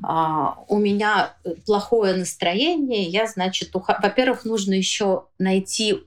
а, 0.02 0.58
у 0.68 0.78
меня 0.78 1.34
плохое 1.64 2.14
настроение, 2.14 3.04
я, 3.04 3.26
значит, 3.28 3.74
ух... 3.76 3.88
во-первых, 3.88 4.44
нужно 4.44 4.74
еще 4.74 5.26
найти 5.38 6.02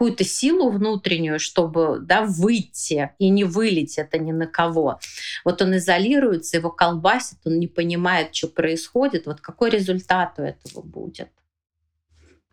какую-то 0.00 0.24
силу 0.24 0.70
внутреннюю, 0.70 1.38
чтобы 1.38 1.98
да, 2.00 2.22
выйти 2.22 3.10
и 3.18 3.28
не 3.28 3.44
вылить 3.44 3.98
это 3.98 4.18
ни 4.18 4.32
на 4.32 4.46
кого. 4.46 4.98
Вот 5.44 5.60
он 5.60 5.76
изолируется, 5.76 6.56
его 6.56 6.70
колбасит, 6.70 7.36
он 7.44 7.58
не 7.58 7.66
понимает, 7.66 8.34
что 8.34 8.48
происходит. 8.48 9.26
Вот 9.26 9.42
какой 9.42 9.68
результат 9.68 10.38
у 10.38 10.42
этого 10.42 10.80
будет? 10.80 11.28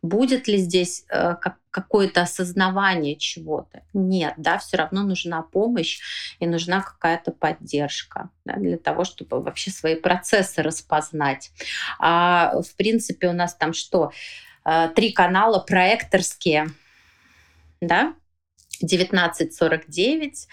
Будет 0.02 0.50
ли 0.50 0.58
здесь 0.58 1.06
э, 1.10 1.36
как, 1.36 1.56
какое-то 1.72 2.24
осознавание 2.24 3.16
чего-то? 3.16 3.82
Нет, 3.94 4.34
да, 4.36 4.58
все 4.58 4.76
равно 4.76 5.04
нужна 5.04 5.42
помощь 5.42 6.02
и 6.42 6.48
нужна 6.48 6.82
какая-то 6.82 7.32
поддержка 7.32 8.30
да, 8.44 8.58
для 8.58 8.78
того, 8.78 9.06
чтобы 9.06 9.40
вообще 9.42 9.72
свои 9.72 9.96
процессы 9.96 10.62
распознать. 10.62 11.52
А 11.98 12.62
в 12.62 12.76
принципе 12.76 13.30
у 13.30 13.34
нас 13.34 13.56
там 13.56 13.72
что? 13.72 14.12
Э, 14.66 14.90
три 14.94 15.14
канала 15.14 15.60
проекторские– 15.60 16.72
да, 17.82 18.14
1949, 18.82 20.48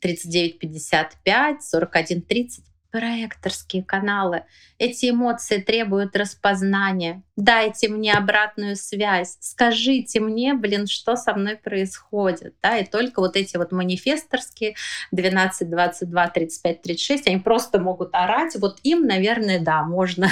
3955, 0.00 1.62
4130 1.62 2.73
проекторские 2.94 3.82
каналы. 3.82 4.44
Эти 4.78 5.10
эмоции 5.10 5.60
требуют 5.60 6.14
распознания. 6.14 7.24
Дайте 7.34 7.88
мне 7.88 8.14
обратную 8.14 8.76
связь. 8.76 9.36
Скажите 9.40 10.20
мне, 10.20 10.54
блин, 10.54 10.86
что 10.86 11.16
со 11.16 11.34
мной 11.34 11.56
происходит. 11.56 12.54
Да? 12.62 12.78
И 12.78 12.86
только 12.86 13.18
вот 13.18 13.34
эти 13.34 13.56
вот 13.56 13.72
манифесторские 13.72 14.76
12, 15.10 15.68
22, 15.68 16.28
35, 16.28 16.82
36, 16.82 17.26
они 17.26 17.38
просто 17.38 17.80
могут 17.80 18.10
орать. 18.12 18.54
Вот 18.60 18.78
им, 18.84 19.08
наверное, 19.08 19.58
да, 19.58 19.82
можно 19.82 20.28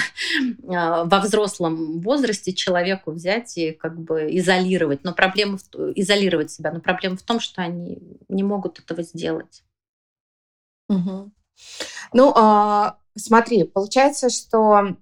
а, 0.68 1.02
во 1.02 1.18
взрослом 1.18 2.00
возрасте 2.00 2.52
человеку 2.52 3.10
взять 3.10 3.58
и 3.58 3.72
как 3.72 4.00
бы 4.00 4.28
изолировать. 4.36 5.02
Но 5.02 5.12
проблема 5.14 5.58
в, 5.58 5.64
изолировать 5.96 6.52
себя. 6.52 6.70
Но 6.70 6.78
проблема 6.78 7.16
в 7.16 7.22
том, 7.22 7.40
что 7.40 7.60
они 7.60 7.98
не 8.28 8.44
могут 8.44 8.78
этого 8.78 9.02
сделать. 9.02 9.64
Угу. 10.88 11.32
Ну, 12.12 12.32
а, 12.36 12.96
смотри, 13.16 13.64
получается, 13.64 14.30
что 14.30 14.96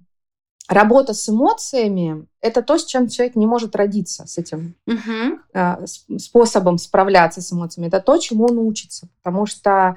работа 0.68 1.14
с 1.14 1.28
эмоциями— 1.28 2.26
это 2.40 2.62
то, 2.62 2.78
с 2.78 2.86
чем 2.86 3.09
человек 3.09 3.36
не 3.36 3.46
может 3.46 3.74
родиться, 3.76 4.26
с 4.26 4.38
этим 4.38 4.76
угу. 4.86 6.18
способом 6.18 6.78
справляться 6.78 7.40
с 7.40 7.53
эмоциями. 7.53 7.88
Это 7.88 8.01
то, 8.01 8.18
чему 8.18 8.46
он 8.46 8.59
учится. 8.59 9.09
Потому 9.22 9.46
что 9.46 9.96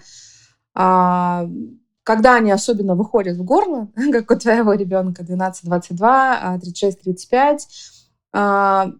а, 0.73 1.47
когда 2.03 2.35
они 2.35 2.51
особенно 2.51 2.95
выходят 2.95 3.37
в 3.37 3.43
горло, 3.43 3.89
как 4.11 4.29
у 4.31 4.35
твоего 4.35 4.73
ребенка 4.73 5.23
12-22, 5.23 6.59
36-35, 8.33 8.93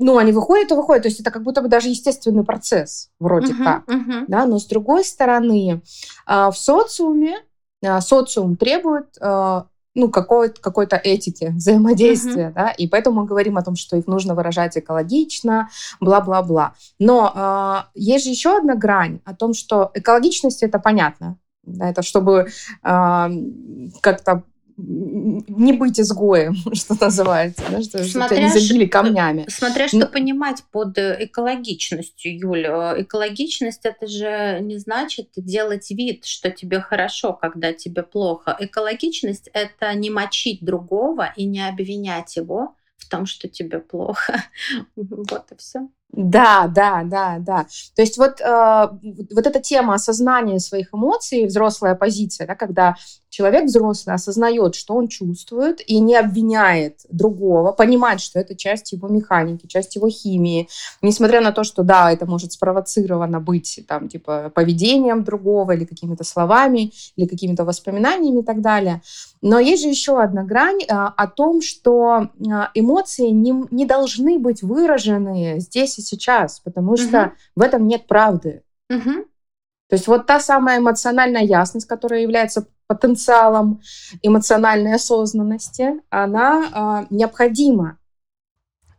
ну, 0.00 0.18
они 0.18 0.32
выходят 0.32 0.72
и 0.72 0.74
выходят. 0.74 1.02
То 1.02 1.08
есть 1.08 1.20
это 1.20 1.30
как 1.30 1.42
будто 1.42 1.62
бы 1.62 1.68
даже 1.68 1.88
естественный 1.88 2.44
процесс, 2.44 3.10
вроде 3.20 3.52
uh-huh, 3.52 3.64
как. 3.64 3.88
Uh-huh. 3.88 4.24
Да? 4.26 4.46
Но 4.46 4.58
с 4.58 4.66
другой 4.66 5.04
стороны, 5.04 5.82
в 6.26 6.52
социуме 6.52 7.36
социум 8.00 8.56
требует 8.56 9.16
ну, 9.94 10.08
какой-то, 10.08 10.60
какой-то 10.60 10.96
этики 10.96 11.46
взаимодействия, 11.46 12.48
uh-huh. 12.48 12.54
да, 12.54 12.70
и 12.70 12.86
поэтому 12.86 13.22
мы 13.22 13.26
говорим 13.26 13.56
о 13.56 13.62
том, 13.62 13.74
что 13.74 13.96
их 13.96 14.06
нужно 14.06 14.34
выражать 14.34 14.78
экологично, 14.78 15.68
бла-бла-бла. 16.00 16.74
Но 17.00 17.32
э, 17.34 17.76
есть 17.94 18.24
же 18.24 18.30
еще 18.30 18.56
одна 18.56 18.76
грань 18.76 19.20
о 19.24 19.34
том, 19.34 19.52
что 19.52 19.90
экологичность 19.94 20.62
это 20.62 20.78
понятно, 20.78 21.38
да, 21.64 21.90
это 21.90 22.02
чтобы 22.02 22.46
э, 22.84 23.28
как-то 24.00 24.44
не 24.82 25.72
быть 25.72 26.00
изгоем, 26.00 26.54
что 26.74 26.96
называется, 27.00 27.62
да, 27.70 27.82
что, 27.82 28.04
смотря 28.04 28.36
тебя 28.36 28.48
не 28.48 28.60
забили 28.60 28.86
камнями. 28.86 29.46
Смотря 29.48 29.88
что 29.88 29.98
Но... 29.98 30.06
понимать 30.06 30.62
под 30.70 30.98
э, 30.98 31.16
экологичностью, 31.20 32.38
Юля. 32.38 32.94
Экологичность 32.96 33.84
это 33.84 34.06
же 34.06 34.58
не 34.60 34.78
значит 34.78 35.30
делать 35.36 35.90
вид, 35.90 36.24
что 36.24 36.50
тебе 36.50 36.80
хорошо, 36.80 37.32
когда 37.32 37.72
тебе 37.72 38.02
плохо. 38.02 38.56
Экологичность 38.58 39.48
это 39.52 39.92
не 39.94 40.10
мочить 40.10 40.64
другого 40.64 41.32
и 41.36 41.44
не 41.44 41.66
обвинять 41.66 42.36
его 42.36 42.74
в 42.96 43.08
том, 43.08 43.26
что 43.26 43.48
тебе 43.48 43.78
плохо. 43.78 44.44
Вот 44.96 45.52
и 45.52 45.56
все. 45.56 45.88
Да, 46.12 46.66
да, 46.66 47.02
да, 47.04 47.38
да. 47.38 47.66
То 47.94 48.02
есть 48.02 48.18
вот, 48.18 48.40
э, 48.40 48.88
вот 49.30 49.46
эта 49.46 49.60
тема 49.60 49.94
осознания 49.94 50.58
своих 50.58 50.92
эмоций, 50.92 51.46
взрослая 51.46 51.94
позиция, 51.94 52.48
да, 52.48 52.56
когда 52.56 52.96
человек 53.30 53.66
взрослый 53.66 54.16
осознает, 54.16 54.74
что 54.74 54.94
он 54.94 55.06
чувствует, 55.06 55.80
и 55.88 56.00
не 56.00 56.16
обвиняет 56.16 57.00
другого, 57.10 57.72
понимает, 57.72 58.20
что 58.20 58.40
это 58.40 58.56
часть 58.56 58.92
его 58.92 59.06
механики, 59.06 59.68
часть 59.68 59.94
его 59.94 60.08
химии, 60.08 60.68
несмотря 61.00 61.40
на 61.40 61.52
то, 61.52 61.62
что 61.62 61.84
да, 61.84 62.10
это 62.12 62.26
может 62.26 62.52
спровоцировано 62.52 63.40
быть 63.40 63.80
там 63.86 64.08
типа 64.08 64.50
поведением 64.52 65.22
другого 65.22 65.72
или 65.72 65.84
какими-то 65.84 66.24
словами, 66.24 66.92
или 67.14 67.26
какими-то 67.26 67.64
воспоминаниями 67.64 68.40
и 68.40 68.44
так 68.44 68.60
далее. 68.60 69.00
Но 69.42 69.60
есть 69.60 69.82
же 69.82 69.88
еще 69.88 70.20
одна 70.20 70.42
грань 70.42 70.82
э, 70.82 70.86
о 70.88 71.26
том, 71.28 71.62
что 71.62 72.28
э, 72.38 72.44
эмоции 72.74 73.28
не, 73.28 73.54
не 73.70 73.86
должны 73.86 74.38
быть 74.40 74.62
выражены 74.62 75.60
здесь 75.60 75.99
и 76.00 76.02
сейчас, 76.02 76.60
потому 76.60 76.96
что 76.96 77.22
угу. 77.22 77.32
в 77.56 77.62
этом 77.62 77.86
нет 77.86 78.06
правды. 78.06 78.62
Угу. 78.88 79.24
То 79.90 79.96
есть 79.96 80.06
вот 80.06 80.26
та 80.26 80.40
самая 80.40 80.78
эмоциональная 80.78 81.42
ясность, 81.42 81.86
которая 81.86 82.20
является 82.20 82.66
потенциалом 82.86 83.80
эмоциональной 84.22 84.94
осознанности, 84.94 86.00
она 86.10 87.06
э, 87.10 87.14
необходима. 87.14 87.98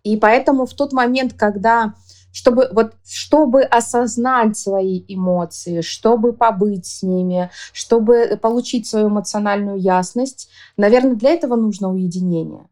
И 0.04 0.18
поэтому 0.18 0.66
в 0.66 0.74
тот 0.74 0.94
момент, 0.94 1.34
когда 1.34 1.94
чтобы, 2.34 2.70
вот, 2.72 2.94
чтобы 3.06 3.64
осознать 3.64 4.58
свои 4.58 5.04
эмоции, 5.08 5.82
чтобы 5.82 6.32
побыть 6.32 6.86
с 6.86 7.04
ними, 7.04 7.52
чтобы 7.74 8.40
получить 8.42 8.88
свою 8.88 9.10
эмоциональную 9.10 9.78
ясность, 9.78 10.50
наверное, 10.78 11.16
для 11.16 11.32
этого 11.32 11.56
нужно 11.56 11.92
уединение 11.92 12.68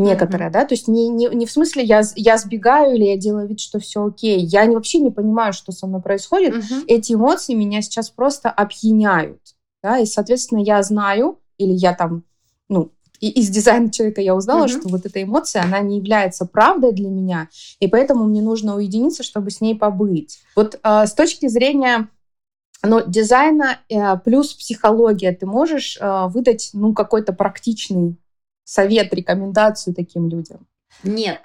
некоторая, 0.00 0.48
mm-hmm. 0.48 0.52
да, 0.52 0.64
то 0.64 0.74
есть 0.74 0.88
не, 0.88 1.08
не, 1.08 1.28
не 1.28 1.46
в 1.46 1.52
смысле 1.52 1.84
я, 1.84 2.02
я 2.16 2.38
сбегаю 2.38 2.96
или 2.96 3.04
я 3.04 3.16
делаю 3.16 3.46
вид, 3.46 3.60
что 3.60 3.78
все 3.78 4.04
окей, 4.04 4.40
я 4.40 4.64
не, 4.66 4.74
вообще 4.74 4.98
не 4.98 5.10
понимаю, 5.10 5.52
что 5.52 5.72
со 5.72 5.86
мной 5.86 6.02
происходит, 6.02 6.54
mm-hmm. 6.54 6.84
эти 6.86 7.12
эмоции 7.12 7.54
меня 7.54 7.82
сейчас 7.82 8.10
просто 8.10 8.50
опьяняют, 8.50 9.40
да, 9.82 9.98
и, 9.98 10.06
соответственно, 10.06 10.60
я 10.60 10.82
знаю, 10.82 11.38
или 11.58 11.72
я 11.72 11.94
там, 11.94 12.24
ну, 12.68 12.92
и 13.20 13.28
из 13.28 13.50
дизайна 13.50 13.90
человека 13.90 14.20
я 14.20 14.34
узнала, 14.34 14.64
mm-hmm. 14.64 14.80
что 14.80 14.88
вот 14.88 15.04
эта 15.04 15.22
эмоция, 15.22 15.62
она 15.62 15.80
не 15.80 15.98
является 15.98 16.46
правдой 16.46 16.92
для 16.92 17.08
меня, 17.08 17.48
и 17.78 17.86
поэтому 17.86 18.24
мне 18.24 18.42
нужно 18.42 18.76
уединиться, 18.76 19.22
чтобы 19.22 19.50
с 19.50 19.60
ней 19.60 19.74
побыть. 19.74 20.40
Вот 20.56 20.80
э, 20.82 21.06
с 21.06 21.12
точки 21.12 21.48
зрения 21.48 22.08
но 22.82 23.00
дизайна 23.00 23.78
э, 23.88 24.16
плюс 24.24 24.54
психология 24.54 25.32
ты 25.32 25.46
можешь 25.46 25.98
э, 26.00 26.26
выдать 26.28 26.70
ну 26.72 26.94
какой-то 26.94 27.32
практичный 27.32 28.16
совет, 28.70 29.12
рекомендацию 29.12 29.94
таким 29.94 30.28
людям? 30.28 30.66
Нет, 31.02 31.42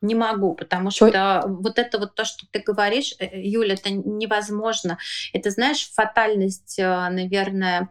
не 0.00 0.14
могу, 0.14 0.54
потому 0.54 0.92
что, 0.92 1.08
что 1.08 1.42
вот 1.46 1.78
это 1.78 1.98
вот 1.98 2.14
то, 2.14 2.24
что 2.24 2.46
ты 2.52 2.60
говоришь, 2.60 3.14
э, 3.18 3.40
Юля, 3.40 3.74
это 3.74 3.90
невозможно. 3.90 4.98
Это, 5.32 5.50
знаешь, 5.50 5.90
фатальность, 5.92 6.78
э, 6.78 7.08
наверное, 7.10 7.90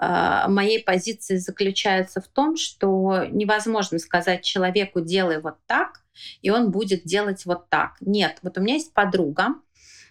э, 0.00 0.48
моей 0.48 0.82
позиции 0.82 1.36
заключается 1.36 2.20
в 2.20 2.26
том, 2.26 2.56
что 2.56 3.24
невозможно 3.30 4.00
сказать 4.00 4.42
человеку 4.42 5.00
«делай 5.00 5.40
вот 5.40 5.58
так», 5.66 6.00
и 6.42 6.50
он 6.50 6.72
будет 6.72 7.04
делать 7.04 7.46
вот 7.46 7.68
так. 7.68 7.92
Нет, 8.00 8.38
вот 8.42 8.58
у 8.58 8.60
меня 8.60 8.74
есть 8.74 8.92
подруга, 8.92 9.54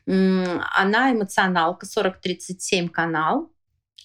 она 0.06 1.14
эмоционалка, 1.14 1.86
40-37 1.86 2.90
канал, 2.90 3.53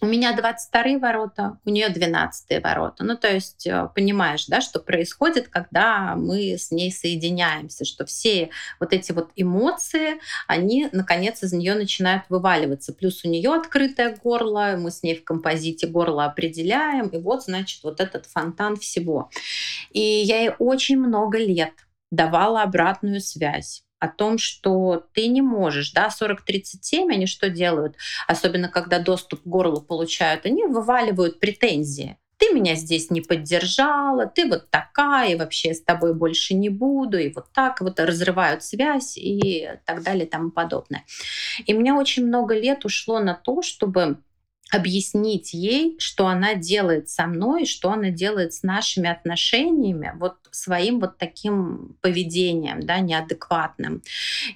у 0.01 0.07
меня 0.07 0.34
22 0.36 0.99
ворота, 0.99 1.59
у 1.64 1.70
нее 1.70 1.88
12 1.88 2.62
ворота. 2.62 3.05
Ну, 3.05 3.16
то 3.16 3.32
есть, 3.32 3.66
э, 3.66 3.88
понимаешь, 3.94 4.46
да, 4.46 4.61
что 4.61 4.78
происходит, 4.78 5.49
когда 5.49 6.14
мы 6.14 6.57
с 6.57 6.70
ней 6.70 6.92
соединяемся, 6.92 7.84
что 7.84 8.07
все 8.07 8.51
вот 8.78 8.92
эти 8.92 9.12
вот 9.12 9.30
эмоции, 9.34 10.20
они, 10.46 10.88
наконец, 10.92 11.42
из 11.42 11.53
нее 11.53 11.74
начинают 11.74 12.24
вываливаться. 12.28 12.92
Плюс 12.92 13.24
у 13.24 13.28
нее 13.28 13.53
открытое 13.55 14.16
горло, 14.22 14.76
мы 14.78 14.90
с 14.90 15.03
ней 15.03 15.16
в 15.16 15.24
композите 15.24 15.86
горло 15.86 16.24
определяем, 16.26 17.09
и 17.09 17.18
вот, 17.18 17.44
значит, 17.44 17.82
вот 17.82 18.01
этот 18.01 18.26
фонтан 18.26 18.76
всего. 18.76 19.30
И 19.90 20.01
я 20.01 20.40
ей 20.40 20.53
очень 20.59 20.99
много 20.99 21.38
лет 21.38 21.72
давала 22.11 22.62
обратную 22.62 23.20
связь 23.20 23.82
о 24.01 24.09
том, 24.09 24.38
что 24.38 25.07
ты 25.12 25.26
не 25.28 25.42
можешь, 25.42 25.92
да, 25.92 26.09
40-37, 26.09 27.11
они 27.11 27.26
что 27.26 27.51
делают, 27.51 27.96
особенно 28.26 28.68
когда 28.68 28.99
доступ 28.99 29.42
к 29.42 29.46
горлу 29.46 29.80
получают, 29.80 30.46
они 30.46 30.64
вываливают 30.64 31.40
претензии. 31.40 32.18
Ты 32.38 32.53
меня 32.55 32.76
здесь 32.76 33.11
не 33.11 33.20
поддержала, 33.20 34.26
ты 34.26 34.49
вот 34.49 34.70
такая, 34.70 35.32
и 35.32 35.34
вообще 35.34 35.74
с 35.74 35.82
тобой 35.82 36.14
больше 36.14 36.55
не 36.55 36.68
буду, 36.68 37.18
и 37.18 37.32
вот 37.32 37.46
так 37.53 37.80
вот 37.80 37.99
разрывают 37.99 38.62
связь 38.62 39.18
и 39.18 39.68
так 39.84 40.05
далее 40.05 40.24
и 40.24 40.30
тому 40.30 40.53
подобное. 40.53 41.05
И 41.66 41.74
мне 41.74 41.92
очень 41.92 42.24
много 42.24 42.55
лет 42.55 42.84
ушло 42.84 43.18
на 43.18 43.34
то, 43.34 43.61
чтобы 43.62 44.18
объяснить 44.70 45.54
ей, 45.54 45.96
что 45.98 46.26
она 46.26 46.54
делает 46.54 47.08
со 47.08 47.26
мной, 47.26 47.64
что 47.64 47.90
она 47.90 48.10
делает 48.10 48.52
с 48.52 48.62
нашими 48.62 49.08
отношениями, 49.08 50.12
вот 50.16 50.34
своим 50.50 51.00
вот 51.00 51.18
таким 51.18 51.96
поведением, 52.00 52.80
да, 52.80 52.98
неадекватным. 52.98 54.02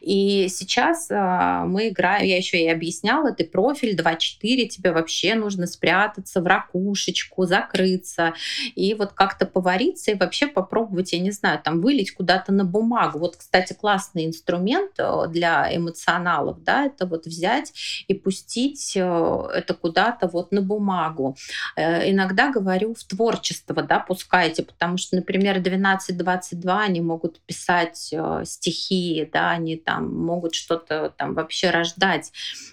И 0.00 0.48
сейчас 0.48 1.10
э, 1.10 1.64
мы 1.66 1.88
играем, 1.88 2.26
я 2.26 2.36
еще 2.36 2.62
и 2.62 2.68
объясняла, 2.68 3.32
ты 3.32 3.44
профиль 3.44 3.94
2.4, 3.94 4.66
тебе 4.66 4.92
вообще 4.92 5.34
нужно 5.34 5.66
спрятаться 5.66 6.40
в 6.40 6.46
ракушечку, 6.46 7.46
закрыться, 7.46 8.34
и 8.74 8.94
вот 8.94 9.12
как-то 9.12 9.46
повариться, 9.46 10.10
и 10.10 10.14
вообще 10.14 10.46
попробовать, 10.46 11.12
я 11.12 11.20
не 11.20 11.30
знаю, 11.30 11.60
там 11.62 11.80
вылить 11.80 12.12
куда-то 12.12 12.52
на 12.52 12.64
бумагу. 12.64 13.18
Вот, 13.18 13.36
кстати, 13.36 13.72
классный 13.72 14.26
инструмент 14.26 14.92
э, 14.98 15.26
для 15.28 15.74
эмоционалов, 15.74 16.62
да, 16.62 16.86
это 16.86 17.06
вот 17.06 17.26
взять 17.26 17.72
и 18.08 18.14
пустить 18.14 18.96
э, 18.96 19.48
это 19.54 19.74
куда 19.74 20.01
куда-то 20.02 20.28
вот 20.28 20.52
на 20.52 20.62
бумагу. 20.62 21.36
Э, 21.76 22.10
иногда 22.10 22.50
говорю 22.50 22.94
в 22.94 23.04
творчество, 23.04 23.82
да, 23.82 24.00
пускайте, 24.00 24.62
потому 24.62 24.96
что, 24.98 25.16
например, 25.16 25.58
12-22 25.58 26.78
они 26.78 27.00
могут 27.00 27.40
писать 27.40 28.10
э, 28.12 28.42
стихи, 28.44 29.28
да, 29.32 29.50
они 29.50 29.76
там 29.76 30.14
могут 30.14 30.54
что-то 30.54 31.12
там 31.16 31.34
вообще 31.34 31.70
рождать 31.70 32.32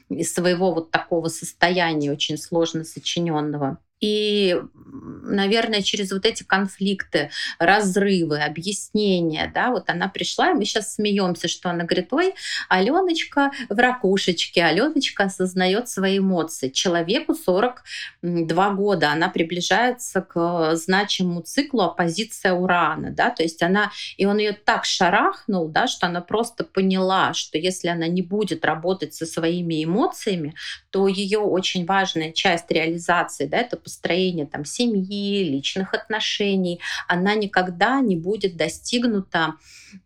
из 0.09 0.33
своего 0.33 0.73
вот 0.73 0.91
такого 0.91 1.27
состояния 1.27 2.11
очень 2.11 2.37
сложно 2.37 2.83
сочиненного. 2.83 3.77
И, 4.01 4.57
наверное, 4.85 5.81
через 5.81 6.11
вот 6.11 6.25
эти 6.25 6.43
конфликты, 6.43 7.31
разрывы, 7.57 8.39
объяснения, 8.39 9.51
да, 9.53 9.71
вот 9.71 9.89
она 9.89 10.07
пришла, 10.07 10.51
и 10.51 10.53
мы 10.53 10.65
сейчас 10.65 10.95
смеемся, 10.95 11.47
что 11.47 11.69
она 11.69 11.83
говорит, 11.83 12.11
ой, 12.13 12.33
Аленочка 12.69 13.51
в 13.67 13.77
ракушечке, 13.77 14.63
Аленочка 14.63 15.25
осознает 15.25 15.89
свои 15.89 16.19
эмоции. 16.19 16.69
Человеку 16.69 17.35
42 17.35 18.69
года, 18.71 19.11
она 19.11 19.29
приближается 19.29 20.21
к 20.21 20.75
значимому 20.75 21.41
циклу 21.41 21.81
оппозиция 21.81 22.53
Урана, 22.53 23.11
да, 23.11 23.31
то 23.31 23.43
есть 23.43 23.61
она, 23.61 23.91
и 24.17 24.25
он 24.25 24.37
ее 24.37 24.53
так 24.53 24.85
шарахнул, 24.85 25.67
да, 25.67 25.87
что 25.87 26.07
она 26.07 26.21
просто 26.21 26.63
поняла, 26.63 27.33
что 27.33 27.57
если 27.57 27.89
она 27.89 28.07
не 28.07 28.21
будет 28.21 28.63
работать 28.63 29.13
со 29.13 29.25
своими 29.25 29.83
эмоциями, 29.83 30.55
то 30.89 31.07
ее 31.07 31.39
очень 31.39 31.85
важная 31.85 32.31
часть 32.31 32.71
реализации, 32.71 33.45
да, 33.45 33.57
это 33.57 33.77
построения 33.89 34.45
там, 34.45 34.65
семьи, 34.65 35.43
личных 35.43 35.95
отношений, 35.95 36.79
она 37.07 37.33
никогда 37.33 37.99
не 38.01 38.15
будет 38.15 38.55
достигнута 38.55 39.55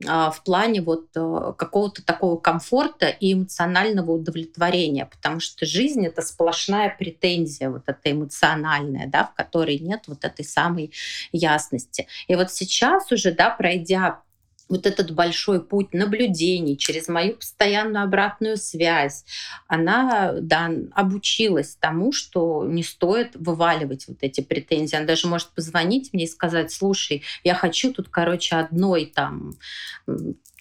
а, 0.07 0.31
в 0.31 0.41
плане 0.43 0.81
вот 0.81 1.07
э, 1.15 1.53
какого-то 1.57 2.01
такого 2.01 2.37
комфорта 2.37 3.09
и 3.09 3.33
эмоционального 3.33 4.11
удовлетворения, 4.11 5.05
потому 5.05 5.41
что 5.41 5.65
жизнь— 5.65 6.05
это 6.07 6.21
сплошная 6.21 6.95
претензия, 6.97 7.69
вот 7.69 7.83
эта 7.87 8.11
эмоциональная, 8.11 9.07
да, 9.07 9.25
в 9.25 9.33
которой 9.33 9.77
нет 9.79 10.03
вот 10.07 10.23
этой 10.23 10.45
самой 10.45 10.93
ясности. 11.33 12.07
И 12.29 12.35
вот 12.35 12.51
сейчас 12.53 13.11
уже, 13.11 13.33
да, 13.33 13.49
пройдя 13.49 14.21
вот 14.69 14.85
этот 14.85 15.11
большой 15.11 15.63
путь 15.63 15.93
наблюдений 15.93 16.77
через 16.77 17.07
мою 17.07 17.35
постоянную 17.35 18.03
обратную 18.03 18.57
связь, 18.57 19.25
она 19.67 20.33
да, 20.39 20.71
обучилась 20.93 21.75
тому, 21.79 22.11
что 22.11 22.65
не 22.65 22.83
стоит 22.83 23.35
вываливать 23.35 24.07
вот 24.07 24.17
эти 24.21 24.41
претензии. 24.41 24.95
Она 24.95 25.05
даже 25.05 25.27
может 25.27 25.49
позвонить 25.49 26.13
мне 26.13 26.25
и 26.25 26.27
сказать, 26.27 26.71
слушай, 26.71 27.23
я 27.43 27.55
хочу 27.55 27.93
тут, 27.93 28.09
короче, 28.09 28.55
одной 28.55 29.05
там 29.05 29.53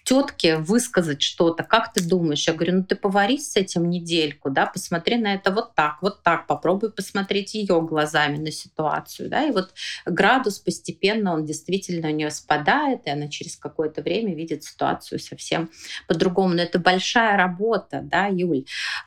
тетке 0.04 0.56
высказать 0.56 1.22
что-то, 1.22 1.62
как 1.62 1.92
ты 1.92 2.02
думаешь? 2.02 2.46
Я 2.46 2.54
говорю, 2.54 2.78
ну 2.78 2.84
ты 2.84 2.96
поварись 2.96 3.52
с 3.52 3.56
этим 3.56 3.88
недельку, 3.88 4.50
да, 4.50 4.66
посмотри 4.66 5.16
на 5.16 5.34
это 5.34 5.50
вот 5.50 5.74
так, 5.74 5.98
вот 6.00 6.22
так, 6.22 6.46
попробуй 6.46 6.92
посмотреть 6.92 7.54
ее 7.54 7.80
глазами 7.82 8.36
на 8.36 8.50
ситуацию, 8.50 9.28
да, 9.28 9.44
и 9.46 9.52
вот 9.52 9.72
градус 10.04 10.58
постепенно 10.58 11.34
он 11.34 11.44
действительно 11.44 12.08
у 12.08 12.12
нее 12.12 12.30
спадает, 12.30 13.06
и 13.06 13.10
она 13.10 13.28
через 13.28 13.56
какое-то 13.56 14.02
время 14.02 14.34
видит 14.34 14.64
ситуацию 14.64 15.18
совсем 15.18 15.70
по-другому. 16.08 16.54
Но 16.54 16.62
это 16.62 16.78
большая 16.78 17.36
работа, 17.36 18.00
да, 18.02 18.26
Юль. 18.26 18.64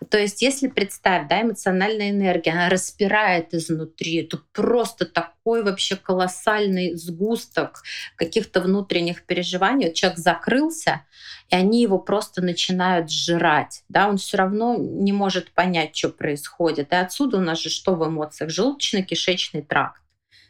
То 0.09 0.17
есть 0.17 0.41
если 0.41 0.67
представь, 0.67 1.27
да, 1.27 1.41
эмоциональная 1.41 2.11
энергия, 2.11 2.51
она 2.51 2.69
распирает 2.69 3.53
изнутри, 3.53 4.23
это 4.23 4.39
просто 4.53 5.05
такой 5.05 5.63
вообще 5.63 5.95
колоссальный 5.95 6.95
сгусток 6.95 7.83
каких-то 8.15 8.61
внутренних 8.61 9.25
переживаний. 9.25 9.87
Вот 9.87 9.95
человек 9.95 10.19
закрылся, 10.19 10.84
развивался, 10.85 11.05
и 11.49 11.55
они 11.55 11.81
его 11.81 11.99
просто 11.99 12.41
начинают 12.41 13.11
сжирать. 13.11 13.83
Да, 13.89 14.09
он 14.09 14.17
все 14.17 14.37
равно 14.37 14.75
не 14.77 15.11
может 15.11 15.51
понять, 15.51 15.95
что 15.95 16.09
происходит. 16.09 16.91
И 16.91 16.95
отсюда 16.95 17.37
у 17.37 17.41
нас 17.41 17.59
же 17.59 17.69
что 17.69 17.95
в 17.95 18.07
эмоциях? 18.07 18.51
Желудочно-кишечный 18.51 19.61
тракт. 19.61 20.01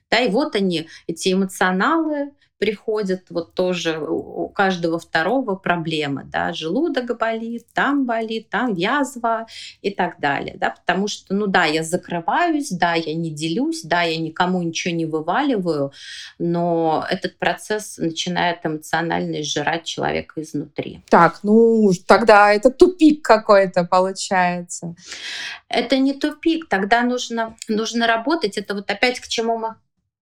Да, 0.09 0.19
и 0.19 0.29
вот 0.29 0.55
они, 0.55 0.87
эти 1.07 1.33
эмоционалы, 1.33 2.31
приходят 2.65 3.25
вот 3.29 3.53
тоже 3.53 3.99
у 3.99 4.49
каждого 4.49 4.97
второго 4.97 5.53
проблемы, 5.53 6.23
да, 6.25 6.51
желудок 6.51 7.15
болит, 7.15 7.67
там 7.73 8.05
болит, 8.05 8.49
там 8.49 8.73
язва 8.73 9.45
и 9.83 9.91
так 9.91 10.19
далее, 10.19 10.55
да, 10.57 10.71
потому 10.71 11.07
что, 11.07 11.35
ну 11.35 11.45
да, 11.45 11.65
я 11.65 11.83
закрываюсь, 11.83 12.71
да, 12.71 12.95
я 12.95 13.13
не 13.13 13.29
делюсь, 13.29 13.83
да, 13.83 14.01
я 14.01 14.17
никому 14.17 14.63
ничего 14.63 14.95
не 14.95 15.05
вываливаю, 15.05 15.91
но 16.39 17.05
этот 17.07 17.37
процесс 17.37 17.99
начинает 17.99 18.65
эмоционально 18.65 19.41
изжирать 19.41 19.83
человека 19.83 20.41
изнутри. 20.41 21.03
Так, 21.09 21.41
ну 21.43 21.91
тогда 22.07 22.51
это 22.51 22.71
тупик 22.71 23.23
какой-то 23.23 23.83
получается. 23.83 24.95
Это 25.69 25.99
не 25.99 26.13
тупик, 26.13 26.67
тогда 26.67 27.03
нужно, 27.03 27.55
нужно 27.67 28.07
работать, 28.07 28.57
это 28.57 28.73
вот 28.73 28.89
опять 28.89 29.19
к 29.19 29.27
чему 29.27 29.59
мы 29.59 29.75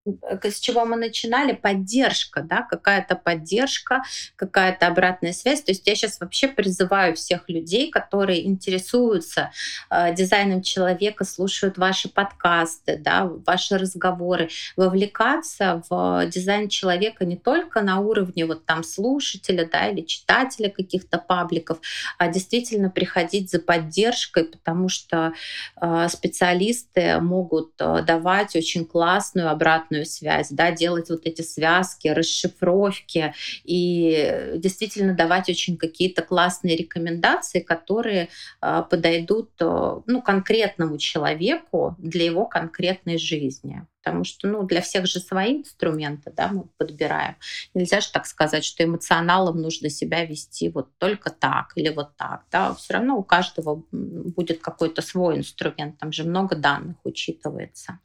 с 0.05 0.59
чего 0.59 0.85
мы 0.85 0.97
начинали, 0.97 1.53
поддержка, 1.53 2.41
да, 2.41 2.63
какая-то 2.63 3.15
поддержка, 3.15 4.03
какая-то 4.35 4.87
обратная 4.87 5.33
связь. 5.33 5.61
То 5.61 5.71
есть 5.71 5.87
я 5.87 5.95
сейчас 5.95 6.19
вообще 6.19 6.47
призываю 6.47 7.15
всех 7.15 7.49
людей, 7.49 7.89
которые 7.89 8.45
интересуются 8.45 9.51
э, 9.89 10.13
дизайном 10.13 10.61
человека, 10.61 11.23
слушают 11.23 11.77
ваши 11.77 12.09
подкасты, 12.09 12.97
да, 12.97 13.29
ваши 13.45 13.77
разговоры, 13.77 14.49
вовлекаться 14.75 15.83
в 15.89 16.25
дизайн 16.27 16.67
человека 16.67 17.25
не 17.25 17.37
только 17.37 17.81
на 17.81 17.99
уровне 17.99 18.45
вот 18.45 18.65
там 18.65 18.83
слушателя, 18.83 19.67
да, 19.71 19.87
или 19.87 20.01
читателя 20.01 20.69
каких-то 20.69 21.17
пабликов, 21.17 21.79
а 22.17 22.27
действительно 22.27 22.89
приходить 22.89 23.49
за 23.49 23.59
поддержкой, 23.59 24.45
потому 24.45 24.89
что 24.89 25.33
э, 25.81 26.07
специалисты 26.09 27.19
могут 27.21 27.73
э, 27.79 28.03
давать 28.05 28.55
очень 28.55 28.85
классную 28.85 29.49
обратную 29.49 29.92
обратную 29.93 30.05
связь, 30.05 30.49
да, 30.49 30.71
делать 30.71 31.09
вот 31.09 31.25
эти 31.25 31.41
связки, 31.41 32.07
расшифровки 32.07 33.33
и 33.63 34.53
действительно 34.55 35.13
давать 35.13 35.49
очень 35.49 35.77
какие-то 35.77 36.21
классные 36.21 36.75
рекомендации, 36.75 37.59
которые 37.59 38.29
а, 38.61 38.81
подойдут 38.81 39.51
а, 39.61 40.01
ну, 40.05 40.21
конкретному 40.21 40.97
человеку 40.97 41.95
для 41.99 42.25
его 42.25 42.45
конкретной 42.45 43.17
жизни. 43.17 43.85
Потому 44.03 44.25
что 44.25 44.49
ну, 44.49 44.63
для 44.63 44.81
всех 44.81 45.05
же 45.05 45.19
свои 45.19 45.59
инструменты 45.59 46.33
да, 46.35 46.49
мы 46.49 46.65
подбираем. 46.77 47.35
Нельзя 47.73 48.01
же 48.01 48.11
так 48.11 48.25
сказать, 48.25 48.65
что 48.65 48.83
эмоционалам 48.83 49.61
нужно 49.61 49.89
себя 49.89 50.25
вести 50.25 50.69
вот 50.69 50.89
только 50.97 51.29
так 51.29 51.71
или 51.75 51.89
вот 51.89 52.17
так. 52.17 52.43
Да. 52.51 52.73
Все 52.73 52.93
равно 52.93 53.17
у 53.17 53.23
каждого 53.23 53.83
будет 53.91 54.59
какой-то 54.59 55.01
свой 55.01 55.37
инструмент. 55.37 55.99
Там 55.99 56.11
же 56.11 56.25
много 56.25 56.55
данных 56.55 56.97
учитывается. 57.05 57.99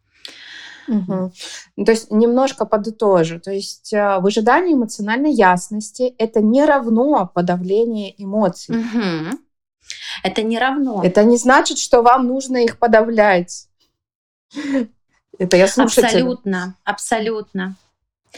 Угу. 0.89 1.33
То 1.85 1.93
есть 1.93 2.11
немножко 2.11 2.65
подытожу. 2.65 3.41
То 3.41 3.53
есть 3.53 3.93
э, 3.93 4.19
выжидание 4.21 4.75
эмоциональной 4.75 5.33
ясности 5.33 6.15
это 6.19 6.41
не 6.41 6.65
равно 6.65 7.31
подавление 7.33 8.15
эмоций. 8.23 8.77
Угу. 8.77 9.39
Это 10.23 10.43
не 10.43 10.59
равно. 10.59 11.03
Это 11.05 11.25
не 11.25 11.37
значит, 11.37 11.79
что 11.79 12.03
вам 12.03 12.27
нужно 12.27 12.59
их 12.59 12.79
подавлять. 12.79 13.69
Это 15.39 15.57
я 15.57 15.69
слушатель. 15.69 16.05
Абсолютно, 16.05 16.75
абсолютно. 16.85 17.77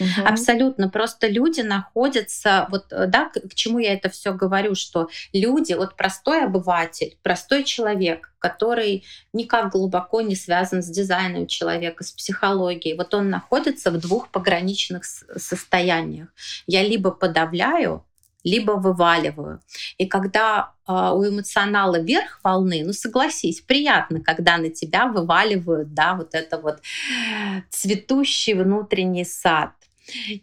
Угу. 0.01 0.27
Абсолютно. 0.27 0.89
Просто 0.89 1.29
люди 1.29 1.61
находятся, 1.61 2.67
вот 2.71 2.87
э, 2.91 3.07
да, 3.07 3.27
к, 3.27 3.41
к 3.49 3.55
чему 3.55 3.79
я 3.79 3.93
это 3.93 4.09
все 4.09 4.33
говорю, 4.33 4.75
что 4.75 5.09
люди, 5.33 5.75
вот 5.75 5.97
простой 5.97 6.45
обыватель, 6.45 7.19
простой 7.23 7.65
человек, 7.65 8.33
который 8.39 9.05
никак 9.33 9.73
глубоко 9.73 10.23
не 10.23 10.35
связан 10.35 10.83
с 10.83 10.87
дизайном 10.87 11.47
человека, 11.47 12.03
с 12.03 12.13
психологией, 12.13 12.97
вот 12.97 13.13
он 13.15 13.29
находится 13.29 13.91
в 13.91 13.99
двух 13.99 14.31
пограничных 14.31 15.05
состояниях. 15.05 16.29
Я 16.67 16.83
либо 16.83 17.11
подавляю, 17.11 18.05
либо 18.45 18.73
вываливаю. 18.73 19.61
И 19.99 20.07
когда 20.07 20.73
э, 20.87 20.93
у 20.93 21.27
эмоционала 21.27 22.01
верх 22.01 22.41
волны, 22.43 22.83
ну 22.85 22.93
согласись, 22.93 23.61
приятно, 23.61 24.21
когда 24.21 24.57
на 24.57 24.71
тебя 24.71 25.07
вываливают, 25.07 25.95
да, 25.95 26.15
вот 26.15 26.35
это 26.35 26.59
вот 26.59 26.81
цветущий 27.71 28.55
внутренний 28.55 29.25
сад. 29.25 29.73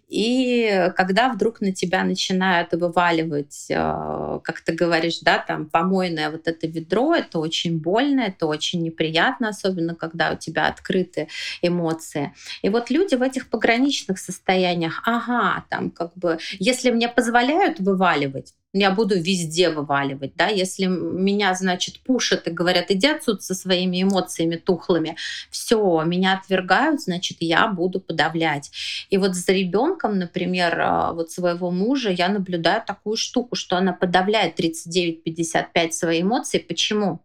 И 0.07 0.91
когда 0.95 1.29
вдруг 1.29 1.61
на 1.61 1.71
тебя 1.71 2.03
начинают 2.03 2.73
вываливать, 2.73 3.67
э, 3.69 4.39
как 4.43 4.61
ты 4.61 4.73
говоришь, 4.73 5.19
да, 5.21 5.39
там 5.39 5.65
помойное 5.65 6.29
вот 6.29 6.47
это 6.47 6.67
ведро, 6.67 7.15
это 7.15 7.39
очень 7.39 7.79
больно, 7.79 8.21
это 8.21 8.45
очень 8.45 8.81
неприятно, 8.81 9.49
особенно 9.49 9.95
когда 9.95 10.31
у 10.31 10.37
тебя 10.37 10.67
открыты 10.67 11.27
эмоции. 11.61 12.33
И 12.61 12.69
вот 12.69 12.89
люди 12.89 13.15
в 13.15 13.21
этих 13.21 13.49
пограничных 13.49 14.19
состояниях, 14.19 15.01
ага, 15.05 15.65
там 15.69 15.91
как 15.91 16.13
бы, 16.15 16.39
если 16.59 16.91
мне 16.91 17.07
позволяют 17.09 17.79
вываливать, 17.79 18.53
я 18.73 18.91
буду 18.91 19.19
везде 19.19 19.69
вываливать, 19.69 20.35
да, 20.35 20.47
если 20.47 20.85
меня, 20.85 21.53
значит, 21.53 21.99
пушат 22.01 22.47
и 22.47 22.51
говорят, 22.51 22.91
иди 22.91 23.07
отсюда 23.07 23.41
со 23.41 23.55
своими 23.55 24.03
эмоциями 24.03 24.55
тухлыми, 24.55 25.17
все, 25.49 26.03
меня 26.05 26.37
отвергают, 26.37 27.01
значит, 27.01 27.37
я 27.39 27.67
буду 27.67 27.99
подавлять. 27.99 28.71
И 29.09 29.17
вот 29.17 29.35
за 29.35 29.51
ребенком, 29.53 30.19
например, 30.19 30.79
а, 30.79 31.13
вот 31.13 31.31
своего 31.31 31.71
мужа, 31.71 32.11
я 32.11 32.29
наблюдаю 32.29 32.83
такую 32.85 33.17
штуку, 33.17 33.55
что 33.55 33.77
она 33.77 33.93
подавляет 33.93 34.59
39-55 34.59 35.91
свои 35.91 36.21
эмоции. 36.21 36.59
Почему? 36.59 37.21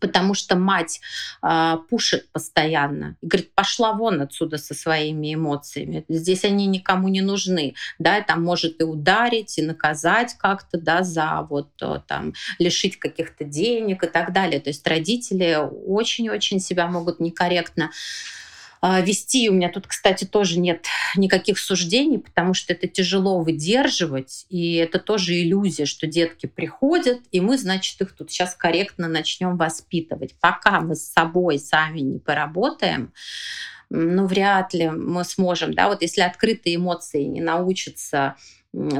Потому 0.00 0.34
что 0.34 0.56
мать 0.56 1.00
э, 1.42 1.76
пушит 1.88 2.30
постоянно 2.32 3.16
и 3.20 3.26
говорит, 3.26 3.54
пошла 3.54 3.92
вон 3.92 4.20
отсюда 4.20 4.58
со 4.58 4.74
своими 4.74 5.34
эмоциями. 5.34 6.04
Здесь 6.08 6.44
они 6.44 6.66
никому 6.66 7.08
не 7.08 7.20
нужны. 7.20 7.74
Да, 7.98 8.20
там 8.22 8.42
может 8.42 8.80
и 8.80 8.84
ударить, 8.84 9.58
и 9.58 9.62
наказать 9.62 10.34
как-то, 10.38 10.78
да, 10.78 11.02
за 11.02 11.46
вот 11.48 11.70
э, 11.80 12.00
там 12.06 12.34
лишить 12.58 12.98
каких-то 12.98 13.44
денег 13.44 14.04
и 14.04 14.06
так 14.08 14.32
далее. 14.32 14.60
То 14.60 14.70
есть 14.70 14.86
родители 14.86 15.58
очень-очень 15.86 16.60
себя 16.60 16.86
могут 16.86 17.20
некорректно 17.20 17.86
а, 17.86 17.90
вести. 18.82 19.48
У 19.48 19.54
меня 19.54 19.70
тут, 19.70 19.86
кстати, 19.86 20.24
тоже 20.24 20.58
нет 20.58 20.86
никаких 21.16 21.58
суждений, 21.58 22.18
потому 22.18 22.54
что 22.54 22.72
это 22.72 22.86
тяжело 22.86 23.40
выдерживать, 23.40 24.46
и 24.48 24.74
это 24.74 24.98
тоже 24.98 25.40
иллюзия, 25.40 25.86
что 25.86 26.06
детки 26.06 26.46
приходят, 26.46 27.20
и 27.30 27.40
мы, 27.40 27.58
значит, 27.58 28.00
их 28.00 28.12
тут 28.12 28.30
сейчас 28.30 28.54
корректно 28.54 29.08
начнем 29.08 29.56
воспитывать. 29.56 30.34
Пока 30.40 30.80
мы 30.80 30.94
с 30.94 31.12
собой 31.12 31.58
сами 31.58 32.00
не 32.00 32.18
поработаем, 32.18 33.12
ну, 33.90 34.26
вряд 34.26 34.74
ли 34.74 34.90
мы 34.90 35.24
сможем, 35.24 35.72
да, 35.72 35.88
вот 35.88 36.02
если 36.02 36.20
открытые 36.20 36.76
эмоции 36.76 37.22
не 37.22 37.40
научатся 37.40 38.36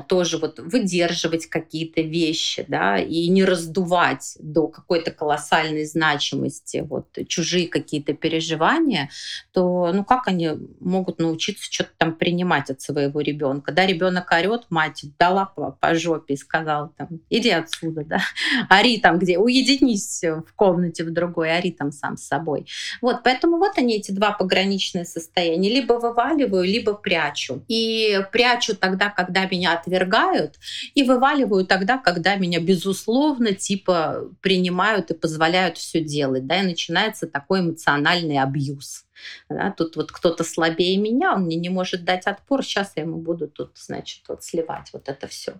тоже 0.08 0.38
вот 0.38 0.58
выдерживать 0.58 1.46
какие-то 1.46 2.00
вещи, 2.00 2.64
да, 2.68 2.98
и 2.98 3.28
не 3.28 3.44
раздувать 3.44 4.36
до 4.40 4.68
какой-то 4.68 5.10
колоссальной 5.10 5.84
значимости 5.84 6.84
вот 6.86 7.06
чужие 7.28 7.68
какие-то 7.68 8.14
переживания, 8.14 9.10
то 9.52 9.92
ну 9.92 10.04
как 10.04 10.28
они 10.28 10.50
могут 10.80 11.18
научиться 11.18 11.70
что-то 11.70 11.90
там 11.96 12.14
принимать 12.14 12.70
от 12.70 12.80
своего 12.80 13.20
ребенка? 13.20 13.72
Да, 13.72 13.86
ребенок 13.86 14.30
орет, 14.32 14.66
мать 14.70 15.04
дала 15.18 15.46
по, 15.46 15.94
жопе 15.94 16.34
и 16.34 16.36
сказала 16.36 16.92
там, 16.96 17.08
иди 17.30 17.50
отсюда, 17.50 18.04
да, 18.04 18.20
ори 18.68 18.98
там 18.98 19.18
где, 19.18 19.38
уединись 19.38 20.22
в 20.22 20.54
комнате 20.54 21.04
в 21.04 21.12
другой, 21.12 21.56
ори 21.56 21.70
там 21.70 21.92
сам 21.92 22.16
с 22.16 22.26
собой. 22.26 22.66
Вот, 23.00 23.22
поэтому 23.22 23.58
вот 23.58 23.78
они, 23.78 23.96
эти 23.96 24.10
два 24.10 24.32
пограничные 24.32 25.04
состояния. 25.04 25.68
Либо 25.68 25.94
вываливаю, 25.94 26.64
либо 26.64 26.94
прячу. 26.94 27.64
И 27.68 28.20
прячу 28.32 28.76
тогда, 28.76 29.10
когда 29.10 29.46
меня 29.46 29.67
меня 29.68 29.78
отвергают 29.78 30.56
и 30.94 31.02
вываливаю 31.02 31.66
тогда, 31.66 31.98
когда 31.98 32.36
меня, 32.36 32.60
безусловно, 32.60 33.52
типа 33.52 34.30
принимают 34.40 35.10
и 35.10 35.14
позволяют 35.14 35.78
все 35.78 36.00
делать. 36.00 36.46
Да, 36.46 36.60
и 36.60 36.66
начинается 36.66 37.26
такой 37.26 37.60
эмоциональный 37.60 38.38
абьюз. 38.38 39.04
Да, 39.48 39.74
тут 39.76 39.96
вот 39.96 40.12
кто-то 40.12 40.44
слабее 40.44 40.96
меня, 40.96 41.34
он 41.34 41.42
мне 41.42 41.56
не 41.56 41.70
может 41.70 42.04
дать 42.04 42.26
отпор, 42.26 42.62
сейчас 42.62 42.92
я 42.94 43.02
ему 43.02 43.16
буду 43.18 43.48
тут, 43.48 43.72
значит, 43.74 44.22
вот 44.28 44.44
сливать 44.44 44.90
вот 44.92 45.08
это 45.08 45.26
все. 45.26 45.54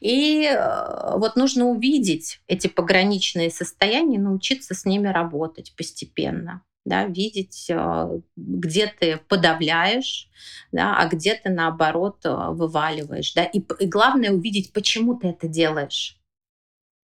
И 0.00 0.44
э, 0.44 1.16
вот 1.16 1.34
нужно 1.34 1.66
увидеть 1.66 2.40
эти 2.46 2.68
пограничные 2.68 3.50
состояния, 3.50 4.20
научиться 4.20 4.74
с 4.74 4.84
ними 4.84 5.08
работать 5.08 5.74
постепенно 5.76 6.62
да, 6.84 7.06
видеть, 7.06 7.66
э, 7.70 8.20
где 8.36 8.86
ты 8.86 9.18
подавляешь, 9.28 10.28
да, 10.72 10.96
а 10.96 11.06
где 11.08 11.34
ты 11.34 11.50
наоборот 11.50 12.24
э, 12.24 12.30
вываливаешь. 12.50 13.32
Да, 13.34 13.44
и, 13.44 13.60
и 13.78 13.86
главное 13.86 14.32
увидеть, 14.32 14.72
почему 14.72 15.14
ты 15.14 15.28
это 15.28 15.48
делаешь. 15.48 16.16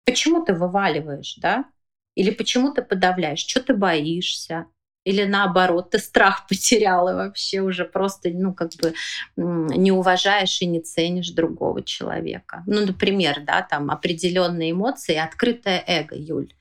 Почему 0.04 0.44
ты 0.44 0.54
вываливаешь, 0.54 1.36
да? 1.36 1.64
Или 2.14 2.30
почему 2.30 2.72
ты 2.72 2.82
подавляешь? 2.82 3.40
Что 3.40 3.62
ты 3.62 3.74
боишься? 3.74 4.66
Или 5.04 5.24
наоборот, 5.24 5.90
ты 5.90 5.98
страх 5.98 6.46
потерял 6.48 7.08
и 7.08 7.14
вообще 7.14 7.60
уже 7.60 7.84
просто, 7.84 8.30
ну, 8.30 8.52
как 8.52 8.70
бы 8.82 8.94
не 9.36 9.92
уважаешь 9.92 10.60
и 10.60 10.66
не 10.66 10.80
ценишь 10.80 11.30
другого 11.30 11.82
человека. 11.82 12.64
Ну, 12.66 12.84
например, 12.84 13.42
да, 13.44 13.62
там 13.62 13.90
определенные 13.90 14.72
эмоции, 14.72 15.14
открытое 15.14 15.84
эго, 15.86 16.16
Юль. 16.16 16.52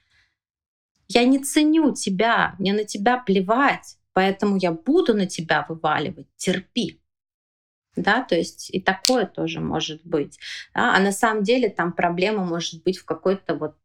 Я 1.07 1.23
не 1.23 1.39
ценю 1.39 1.93
тебя, 1.93 2.55
мне 2.59 2.73
на 2.73 2.83
тебя 2.83 3.17
плевать, 3.17 3.97
поэтому 4.13 4.57
я 4.57 4.71
буду 4.71 5.13
на 5.13 5.25
тебя 5.25 5.65
вываливать. 5.67 6.27
Терпи. 6.35 7.01
Да, 7.95 8.21
то 8.23 8.35
есть 8.35 8.69
и 8.71 8.79
такое 8.79 9.25
тоже 9.25 9.59
может 9.59 10.05
быть. 10.05 10.37
Да? 10.73 10.95
А 10.95 10.99
на 10.99 11.11
самом 11.11 11.43
деле 11.43 11.69
там 11.69 11.93
проблема 11.93 12.45
может 12.45 12.83
быть 12.83 12.97
в 12.97 13.05
какой-то 13.05 13.55
вот 13.55 13.75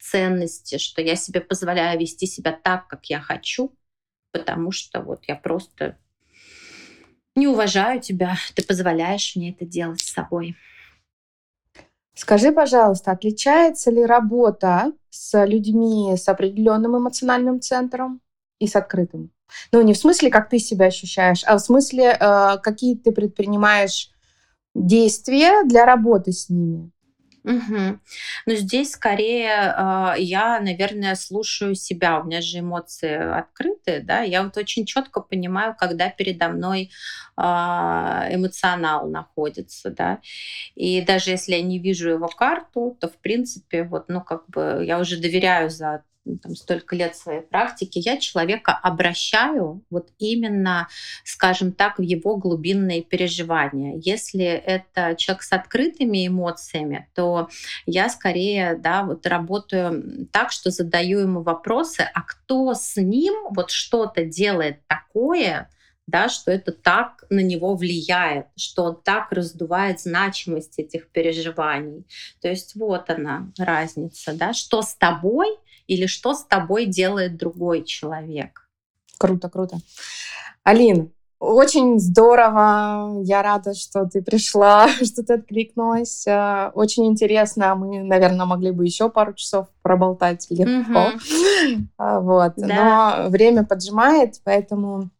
ценности, 0.00 0.78
что 0.78 1.02
я 1.02 1.16
себе 1.16 1.40
позволяю 1.40 2.00
вести 2.00 2.26
себя 2.26 2.52
так, 2.52 2.86
как 2.88 3.06
я 3.06 3.20
хочу, 3.20 3.74
потому 4.32 4.70
что 4.70 5.02
вот 5.02 5.24
я 5.26 5.36
просто 5.36 5.98
не 7.34 7.46
уважаю 7.46 8.00
тебя, 8.00 8.36
ты 8.54 8.64
позволяешь 8.64 9.36
мне 9.36 9.50
это 9.50 9.64
делать 9.64 10.00
с 10.00 10.12
собой. 10.12 10.56
Скажи, 12.18 12.50
пожалуйста, 12.50 13.12
отличается 13.12 13.92
ли 13.92 14.04
работа 14.04 14.92
с 15.08 15.46
людьми 15.46 16.16
с 16.16 16.28
определенным 16.28 16.98
эмоциональным 16.98 17.60
центром 17.60 18.20
и 18.58 18.66
с 18.66 18.74
открытым? 18.74 19.30
Ну, 19.70 19.82
не 19.82 19.94
в 19.94 19.98
смысле, 19.98 20.28
как 20.28 20.48
ты 20.48 20.58
себя 20.58 20.86
ощущаешь, 20.86 21.44
а 21.46 21.56
в 21.56 21.60
смысле, 21.60 22.16
э, 22.18 22.58
какие 22.60 22.96
ты 22.96 23.12
предпринимаешь 23.12 24.10
действия 24.74 25.62
для 25.62 25.86
работы 25.86 26.32
с 26.32 26.48
ними. 26.48 26.90
Угу. 27.44 27.98
Ну, 28.46 28.54
здесь 28.54 28.92
скорее 28.92 29.74
э, 29.76 30.14
я, 30.18 30.60
наверное, 30.60 31.14
слушаю 31.14 31.74
себя. 31.74 32.20
У 32.20 32.24
меня 32.24 32.40
же 32.40 32.58
эмоции 32.60 33.14
открытые, 33.38 34.00
да. 34.00 34.22
Я 34.22 34.42
вот 34.42 34.56
очень 34.56 34.84
четко 34.84 35.20
понимаю, 35.20 35.74
когда 35.78 36.10
передо 36.10 36.48
мной 36.48 36.90
э, 37.36 37.40
эмоционал 37.40 39.08
находится, 39.08 39.90
да. 39.90 40.20
И 40.74 41.00
даже 41.02 41.30
если 41.30 41.52
я 41.52 41.62
не 41.62 41.78
вижу 41.78 42.10
его 42.10 42.28
карту, 42.28 42.96
то, 43.00 43.08
в 43.08 43.16
принципе, 43.16 43.84
вот, 43.84 44.08
ну, 44.08 44.20
как 44.20 44.48
бы 44.48 44.82
я 44.84 44.98
уже 44.98 45.20
доверяю 45.20 45.70
за 45.70 46.04
там, 46.36 46.54
столько 46.54 46.94
лет 46.94 47.16
своей 47.16 47.40
практики, 47.40 47.98
я 47.98 48.18
человека 48.18 48.72
обращаю 48.72 49.82
вот 49.90 50.10
именно, 50.18 50.88
скажем 51.24 51.72
так, 51.72 51.98
в 51.98 52.02
его 52.02 52.36
глубинные 52.36 53.02
переживания. 53.02 54.00
Если 54.04 54.44
это 54.44 55.14
человек 55.16 55.42
с 55.42 55.52
открытыми 55.52 56.26
эмоциями, 56.26 57.08
то 57.14 57.48
я 57.86 58.08
скорее 58.08 58.76
да, 58.76 59.02
вот 59.02 59.26
работаю 59.26 60.28
так, 60.32 60.52
что 60.52 60.70
задаю 60.70 61.20
ему 61.20 61.42
вопросы, 61.42 62.08
а 62.12 62.22
кто 62.22 62.74
с 62.74 62.96
ним 62.96 63.34
вот 63.50 63.70
что-то 63.70 64.24
делает 64.24 64.86
такое, 64.86 65.70
да, 66.08 66.30
что 66.30 66.50
это 66.50 66.72
так 66.72 67.24
на 67.28 67.40
него 67.40 67.74
влияет, 67.76 68.46
что 68.56 68.84
он 68.84 69.02
так 69.02 69.30
раздувает 69.30 70.00
значимость 70.00 70.78
этих 70.78 71.10
переживаний. 71.10 72.06
То 72.40 72.48
есть 72.48 72.74
вот 72.76 73.10
она 73.10 73.52
разница, 73.58 74.32
да, 74.32 74.54
что 74.54 74.80
с 74.80 74.94
тобой 74.94 75.48
или 75.88 76.06
что 76.06 76.34
с 76.34 76.44
тобой 76.44 76.86
делает 76.86 77.36
другой 77.36 77.82
человек. 77.82 78.68
Круто, 79.18 79.48
круто. 79.48 79.78
Алин, 80.62 81.12
очень 81.40 81.98
здорово. 81.98 83.22
Я 83.24 83.42
рада, 83.42 83.74
что 83.74 84.04
ты 84.06 84.22
пришла, 84.22 84.88
что 85.02 85.24
ты 85.24 85.34
откликнулась. 85.34 86.26
Э, 86.26 86.70
очень 86.74 87.06
интересно. 87.06 87.74
Мы, 87.74 88.02
наверное, 88.02 88.46
могли 88.46 88.70
бы 88.70 88.84
еще 88.84 89.08
пару 89.08 89.34
часов 89.34 89.68
проболтать 89.82 90.46
легко. 90.50 91.08
Угу. 91.08 91.18
Вот. 91.98 92.52
Да. 92.56 93.24
Но 93.24 93.30
время 93.30 93.64
поджимает, 93.64 94.40
поэтому 94.44 95.10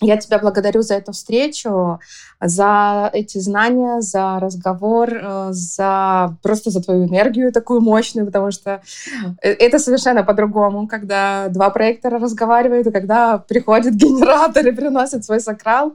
Я 0.00 0.16
тебя 0.16 0.38
благодарю 0.38 0.82
за 0.82 0.94
эту 0.94 1.12
встречу, 1.12 2.00
за 2.40 3.10
эти 3.12 3.38
знания, 3.38 4.00
за 4.00 4.40
разговор, 4.40 5.08
э, 5.12 5.48
за 5.52 6.36
просто 6.42 6.70
за 6.70 6.82
твою 6.82 7.06
энергию 7.06 7.52
такую 7.52 7.80
мощную, 7.80 8.26
потому 8.26 8.50
что 8.50 8.82
э, 9.40 9.50
это 9.50 9.78
совершенно 9.78 10.24
по-другому, 10.24 10.88
когда 10.88 11.48
два 11.48 11.70
проектора 11.70 12.18
разговаривают, 12.18 12.88
и 12.88 12.90
когда 12.90 13.38
приходит 13.38 13.94
генератор 13.94 14.66
и 14.66 14.72
приносит 14.72 15.24
свой 15.24 15.40
сакрал. 15.40 15.94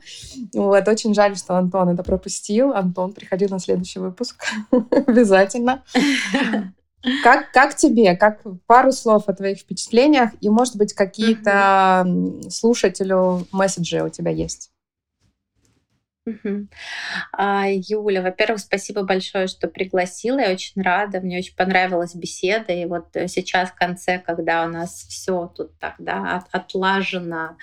Вот, 0.53 0.87
очень 0.87 1.13
жаль, 1.13 1.35
что 1.35 1.57
Антон 1.57 1.89
это 1.89 2.01
пропустил. 2.01 2.71
Антон, 2.73 3.11
приходи 3.11 3.47
на 3.47 3.59
следующий 3.59 3.99
выпуск 3.99 4.43
обязательно. 5.07 5.83
Как, 7.23 7.51
как 7.51 7.75
тебе? 7.75 8.15
Как 8.15 8.41
пару 8.65 8.91
слов 8.91 9.23
о 9.27 9.33
твоих 9.33 9.59
впечатлениях 9.59 10.31
и, 10.41 10.49
может 10.49 10.75
быть, 10.75 10.93
какие-то 10.93 12.05
слушателю 12.49 13.47
месседжи 13.51 14.03
у 14.03 14.09
тебя 14.09 14.31
есть? 14.31 14.71
А, 17.31 17.65
Юля, 17.67 18.21
во-первых, 18.21 18.59
спасибо 18.59 19.03
большое, 19.03 19.47
что 19.47 19.67
пригласила. 19.67 20.39
Я 20.39 20.51
очень 20.51 20.81
рада. 20.81 21.19
Мне 21.21 21.37
очень 21.39 21.55
понравилась 21.55 22.15
беседа. 22.15 22.73
И 22.73 22.85
вот 22.85 23.15
э, 23.15 23.27
сейчас 23.27 23.69
в 23.69 23.75
конце, 23.75 24.19
когда 24.19 24.65
у 24.65 24.67
нас 24.67 25.05
все 25.09 25.51
тут 25.55 25.77
тогда 25.79 26.37
от, 26.37 26.45
отлажено 26.51 27.57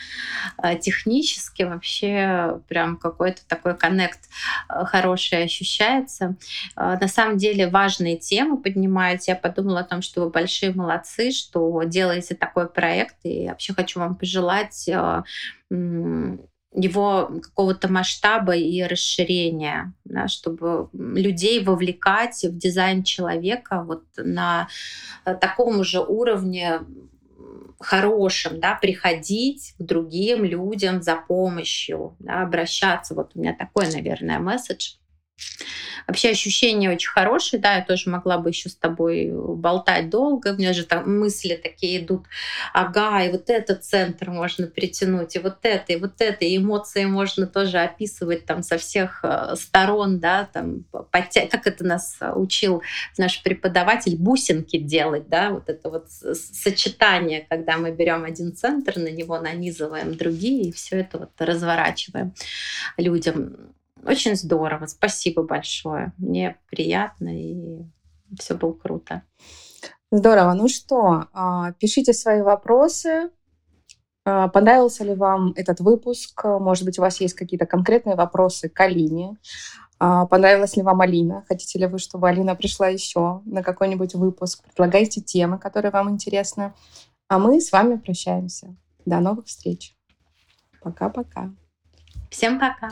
а, 0.57 0.75
технически, 0.75 1.63
вообще 1.63 2.61
прям 2.69 2.97
какой-то 2.97 3.47
такой 3.47 3.77
коннект 3.77 4.21
а, 4.69 4.85
хороший 4.85 5.45
ощущается. 5.45 6.37
На 6.77 7.09
самом 7.09 7.37
деле 7.37 7.69
важные 7.69 8.17
темы 8.17 8.57
поднимаете. 8.61 9.33
Я 9.33 9.37
подумала 9.37 9.81
о 9.81 9.85
том, 9.85 10.03
что 10.03 10.23
вы 10.23 10.31
большие 10.31 10.73
молодцы, 10.73 11.31
что 11.31 11.83
делаете 11.85 12.35
такой 12.35 12.69
проект. 12.69 13.17
И 13.25 13.49
вообще 13.49 13.75
хочу 13.75 14.01
вам 14.01 14.17
пожелать 14.17 14.89
его 16.77 17.31
какого-то 17.43 17.91
масштаба 17.91 18.55
и 18.55 18.83
расширения, 18.83 19.95
да, 20.05 20.29
чтобы 20.29 20.89
людей 20.93 21.65
вовлекать 21.65 22.45
в 22.45 22.57
дизайн 22.57 23.03
человека 23.03 23.83
вот 23.83 24.05
на 24.17 24.69
э, 25.25 25.35
таком 25.35 25.83
же 25.85 26.01
уровне 26.01 26.81
хорошем, 27.81 28.61
да, 28.61 28.75
приходить 28.75 29.75
к 29.79 29.83
другим 29.83 30.45
людям 30.45 31.03
за 31.03 31.17
помощью, 31.17 32.15
да, 32.19 32.43
обращаться. 32.43 33.15
Вот 33.15 33.33
у 33.35 33.39
меня 33.39 33.55
такой, 33.55 33.91
наверное, 33.93 34.39
месседж. 34.39 34.97
Вообще 36.07 36.31
ощущения 36.31 36.91
очень 36.91 37.11
хорошие, 37.11 37.61
да, 37.61 37.77
я 37.77 37.85
тоже 37.85 38.11
могла 38.11 38.39
бы 38.39 38.51
еще 38.51 38.69
с 38.69 38.77
тобой 38.77 39.31
болтать 39.33 40.09
долго, 40.09 40.53
у 40.53 40.57
меня 40.57 40.73
же 40.73 40.85
там 40.85 41.19
мысли 41.19 41.59
такие 41.61 41.99
идут, 41.99 42.27
ага, 42.73 43.25
и 43.25 43.33
вот 43.33 43.51
этот 43.51 43.85
центр 43.85 44.31
можно 44.31 44.69
притянуть, 44.69 45.35
и 45.35 45.41
вот 45.41 45.59
это, 45.63 45.93
и 45.93 45.97
вот 45.97 46.21
это, 46.21 46.45
и 46.45 46.59
эмоции 46.59 47.07
можно 47.07 47.47
тоже 47.47 47.79
описывать 47.79 48.47
там 48.47 48.63
со 48.63 48.79
всех 48.79 49.21
э, 49.25 49.57
сторон, 49.57 50.21
да, 50.21 50.49
там, 50.53 50.85
подтя... 51.11 51.49
как 51.49 51.67
это 51.67 51.85
нас 51.85 52.19
учил 52.35 52.83
наш 53.19 53.43
преподаватель, 53.43 54.17
бусинки 54.17 54.79
делать, 54.79 55.29
да, 55.29 55.51
вот 55.51 55.69
это 55.69 55.91
вот 55.91 56.07
сочетание, 56.09 57.47
когда 57.49 57.79
мы 57.79 57.91
берем 57.91 58.25
один 58.25 58.55
центр, 58.55 58.97
на 58.97 59.09
него 59.09 59.41
нанизываем 59.41 60.15
другие, 60.15 60.69
и 60.69 60.73
все 60.73 61.01
это 61.01 61.19
вот 61.19 61.31
разворачиваем 61.39 62.33
людям. 62.97 63.76
Очень 64.07 64.37
здорово. 64.37 64.87
Спасибо 64.87 65.43
большое. 65.43 66.13
Мне 66.19 66.57
приятно 66.71 67.29
и 67.29 67.83
все 68.39 68.55
было 68.55 68.73
круто. 68.73 69.23
Здорово. 70.13 70.55
Ну 70.55 70.69
что, 70.69 71.27
а, 71.33 71.73
пишите 71.73 72.13
свои 72.13 72.43
вопросы. 72.43 73.31
А, 74.25 74.49
понравился 74.49 75.05
ли 75.05 75.15
вам 75.15 75.53
этот 75.57 75.81
выпуск? 75.81 76.45
Может 76.45 76.85
быть, 76.85 76.99
у 76.99 77.03
вас 77.03 77.21
есть 77.21 77.35
какие-то 77.35 77.67
конкретные 77.67 78.17
вопросы 78.17 78.69
к 78.69 78.79
Алине? 78.81 79.37
А, 79.99 80.27
понравилась 80.27 80.77
ли 80.77 80.83
вам 80.83 81.01
Алина? 81.01 81.45
Хотите 81.49 81.79
ли 81.79 81.87
вы, 81.87 81.99
чтобы 81.99 82.29
Алина 82.29 82.55
пришла 82.55 82.89
еще 82.89 83.41
на 83.45 83.63
какой-нибудь 83.63 84.15
выпуск? 84.15 84.63
Предлагайте 84.75 85.21
темы, 85.21 85.59
которые 85.59 85.91
вам 85.91 86.11
интересны. 86.11 86.73
А 87.29 87.39
мы 87.39 87.61
с 87.61 87.73
вами 87.73 87.97
прощаемся. 87.97 88.77
До 89.05 89.21
новых 89.21 89.47
встреч. 89.47 89.97
Пока-пока. 90.83 91.51
Всем 92.31 92.61
пока. 92.61 92.91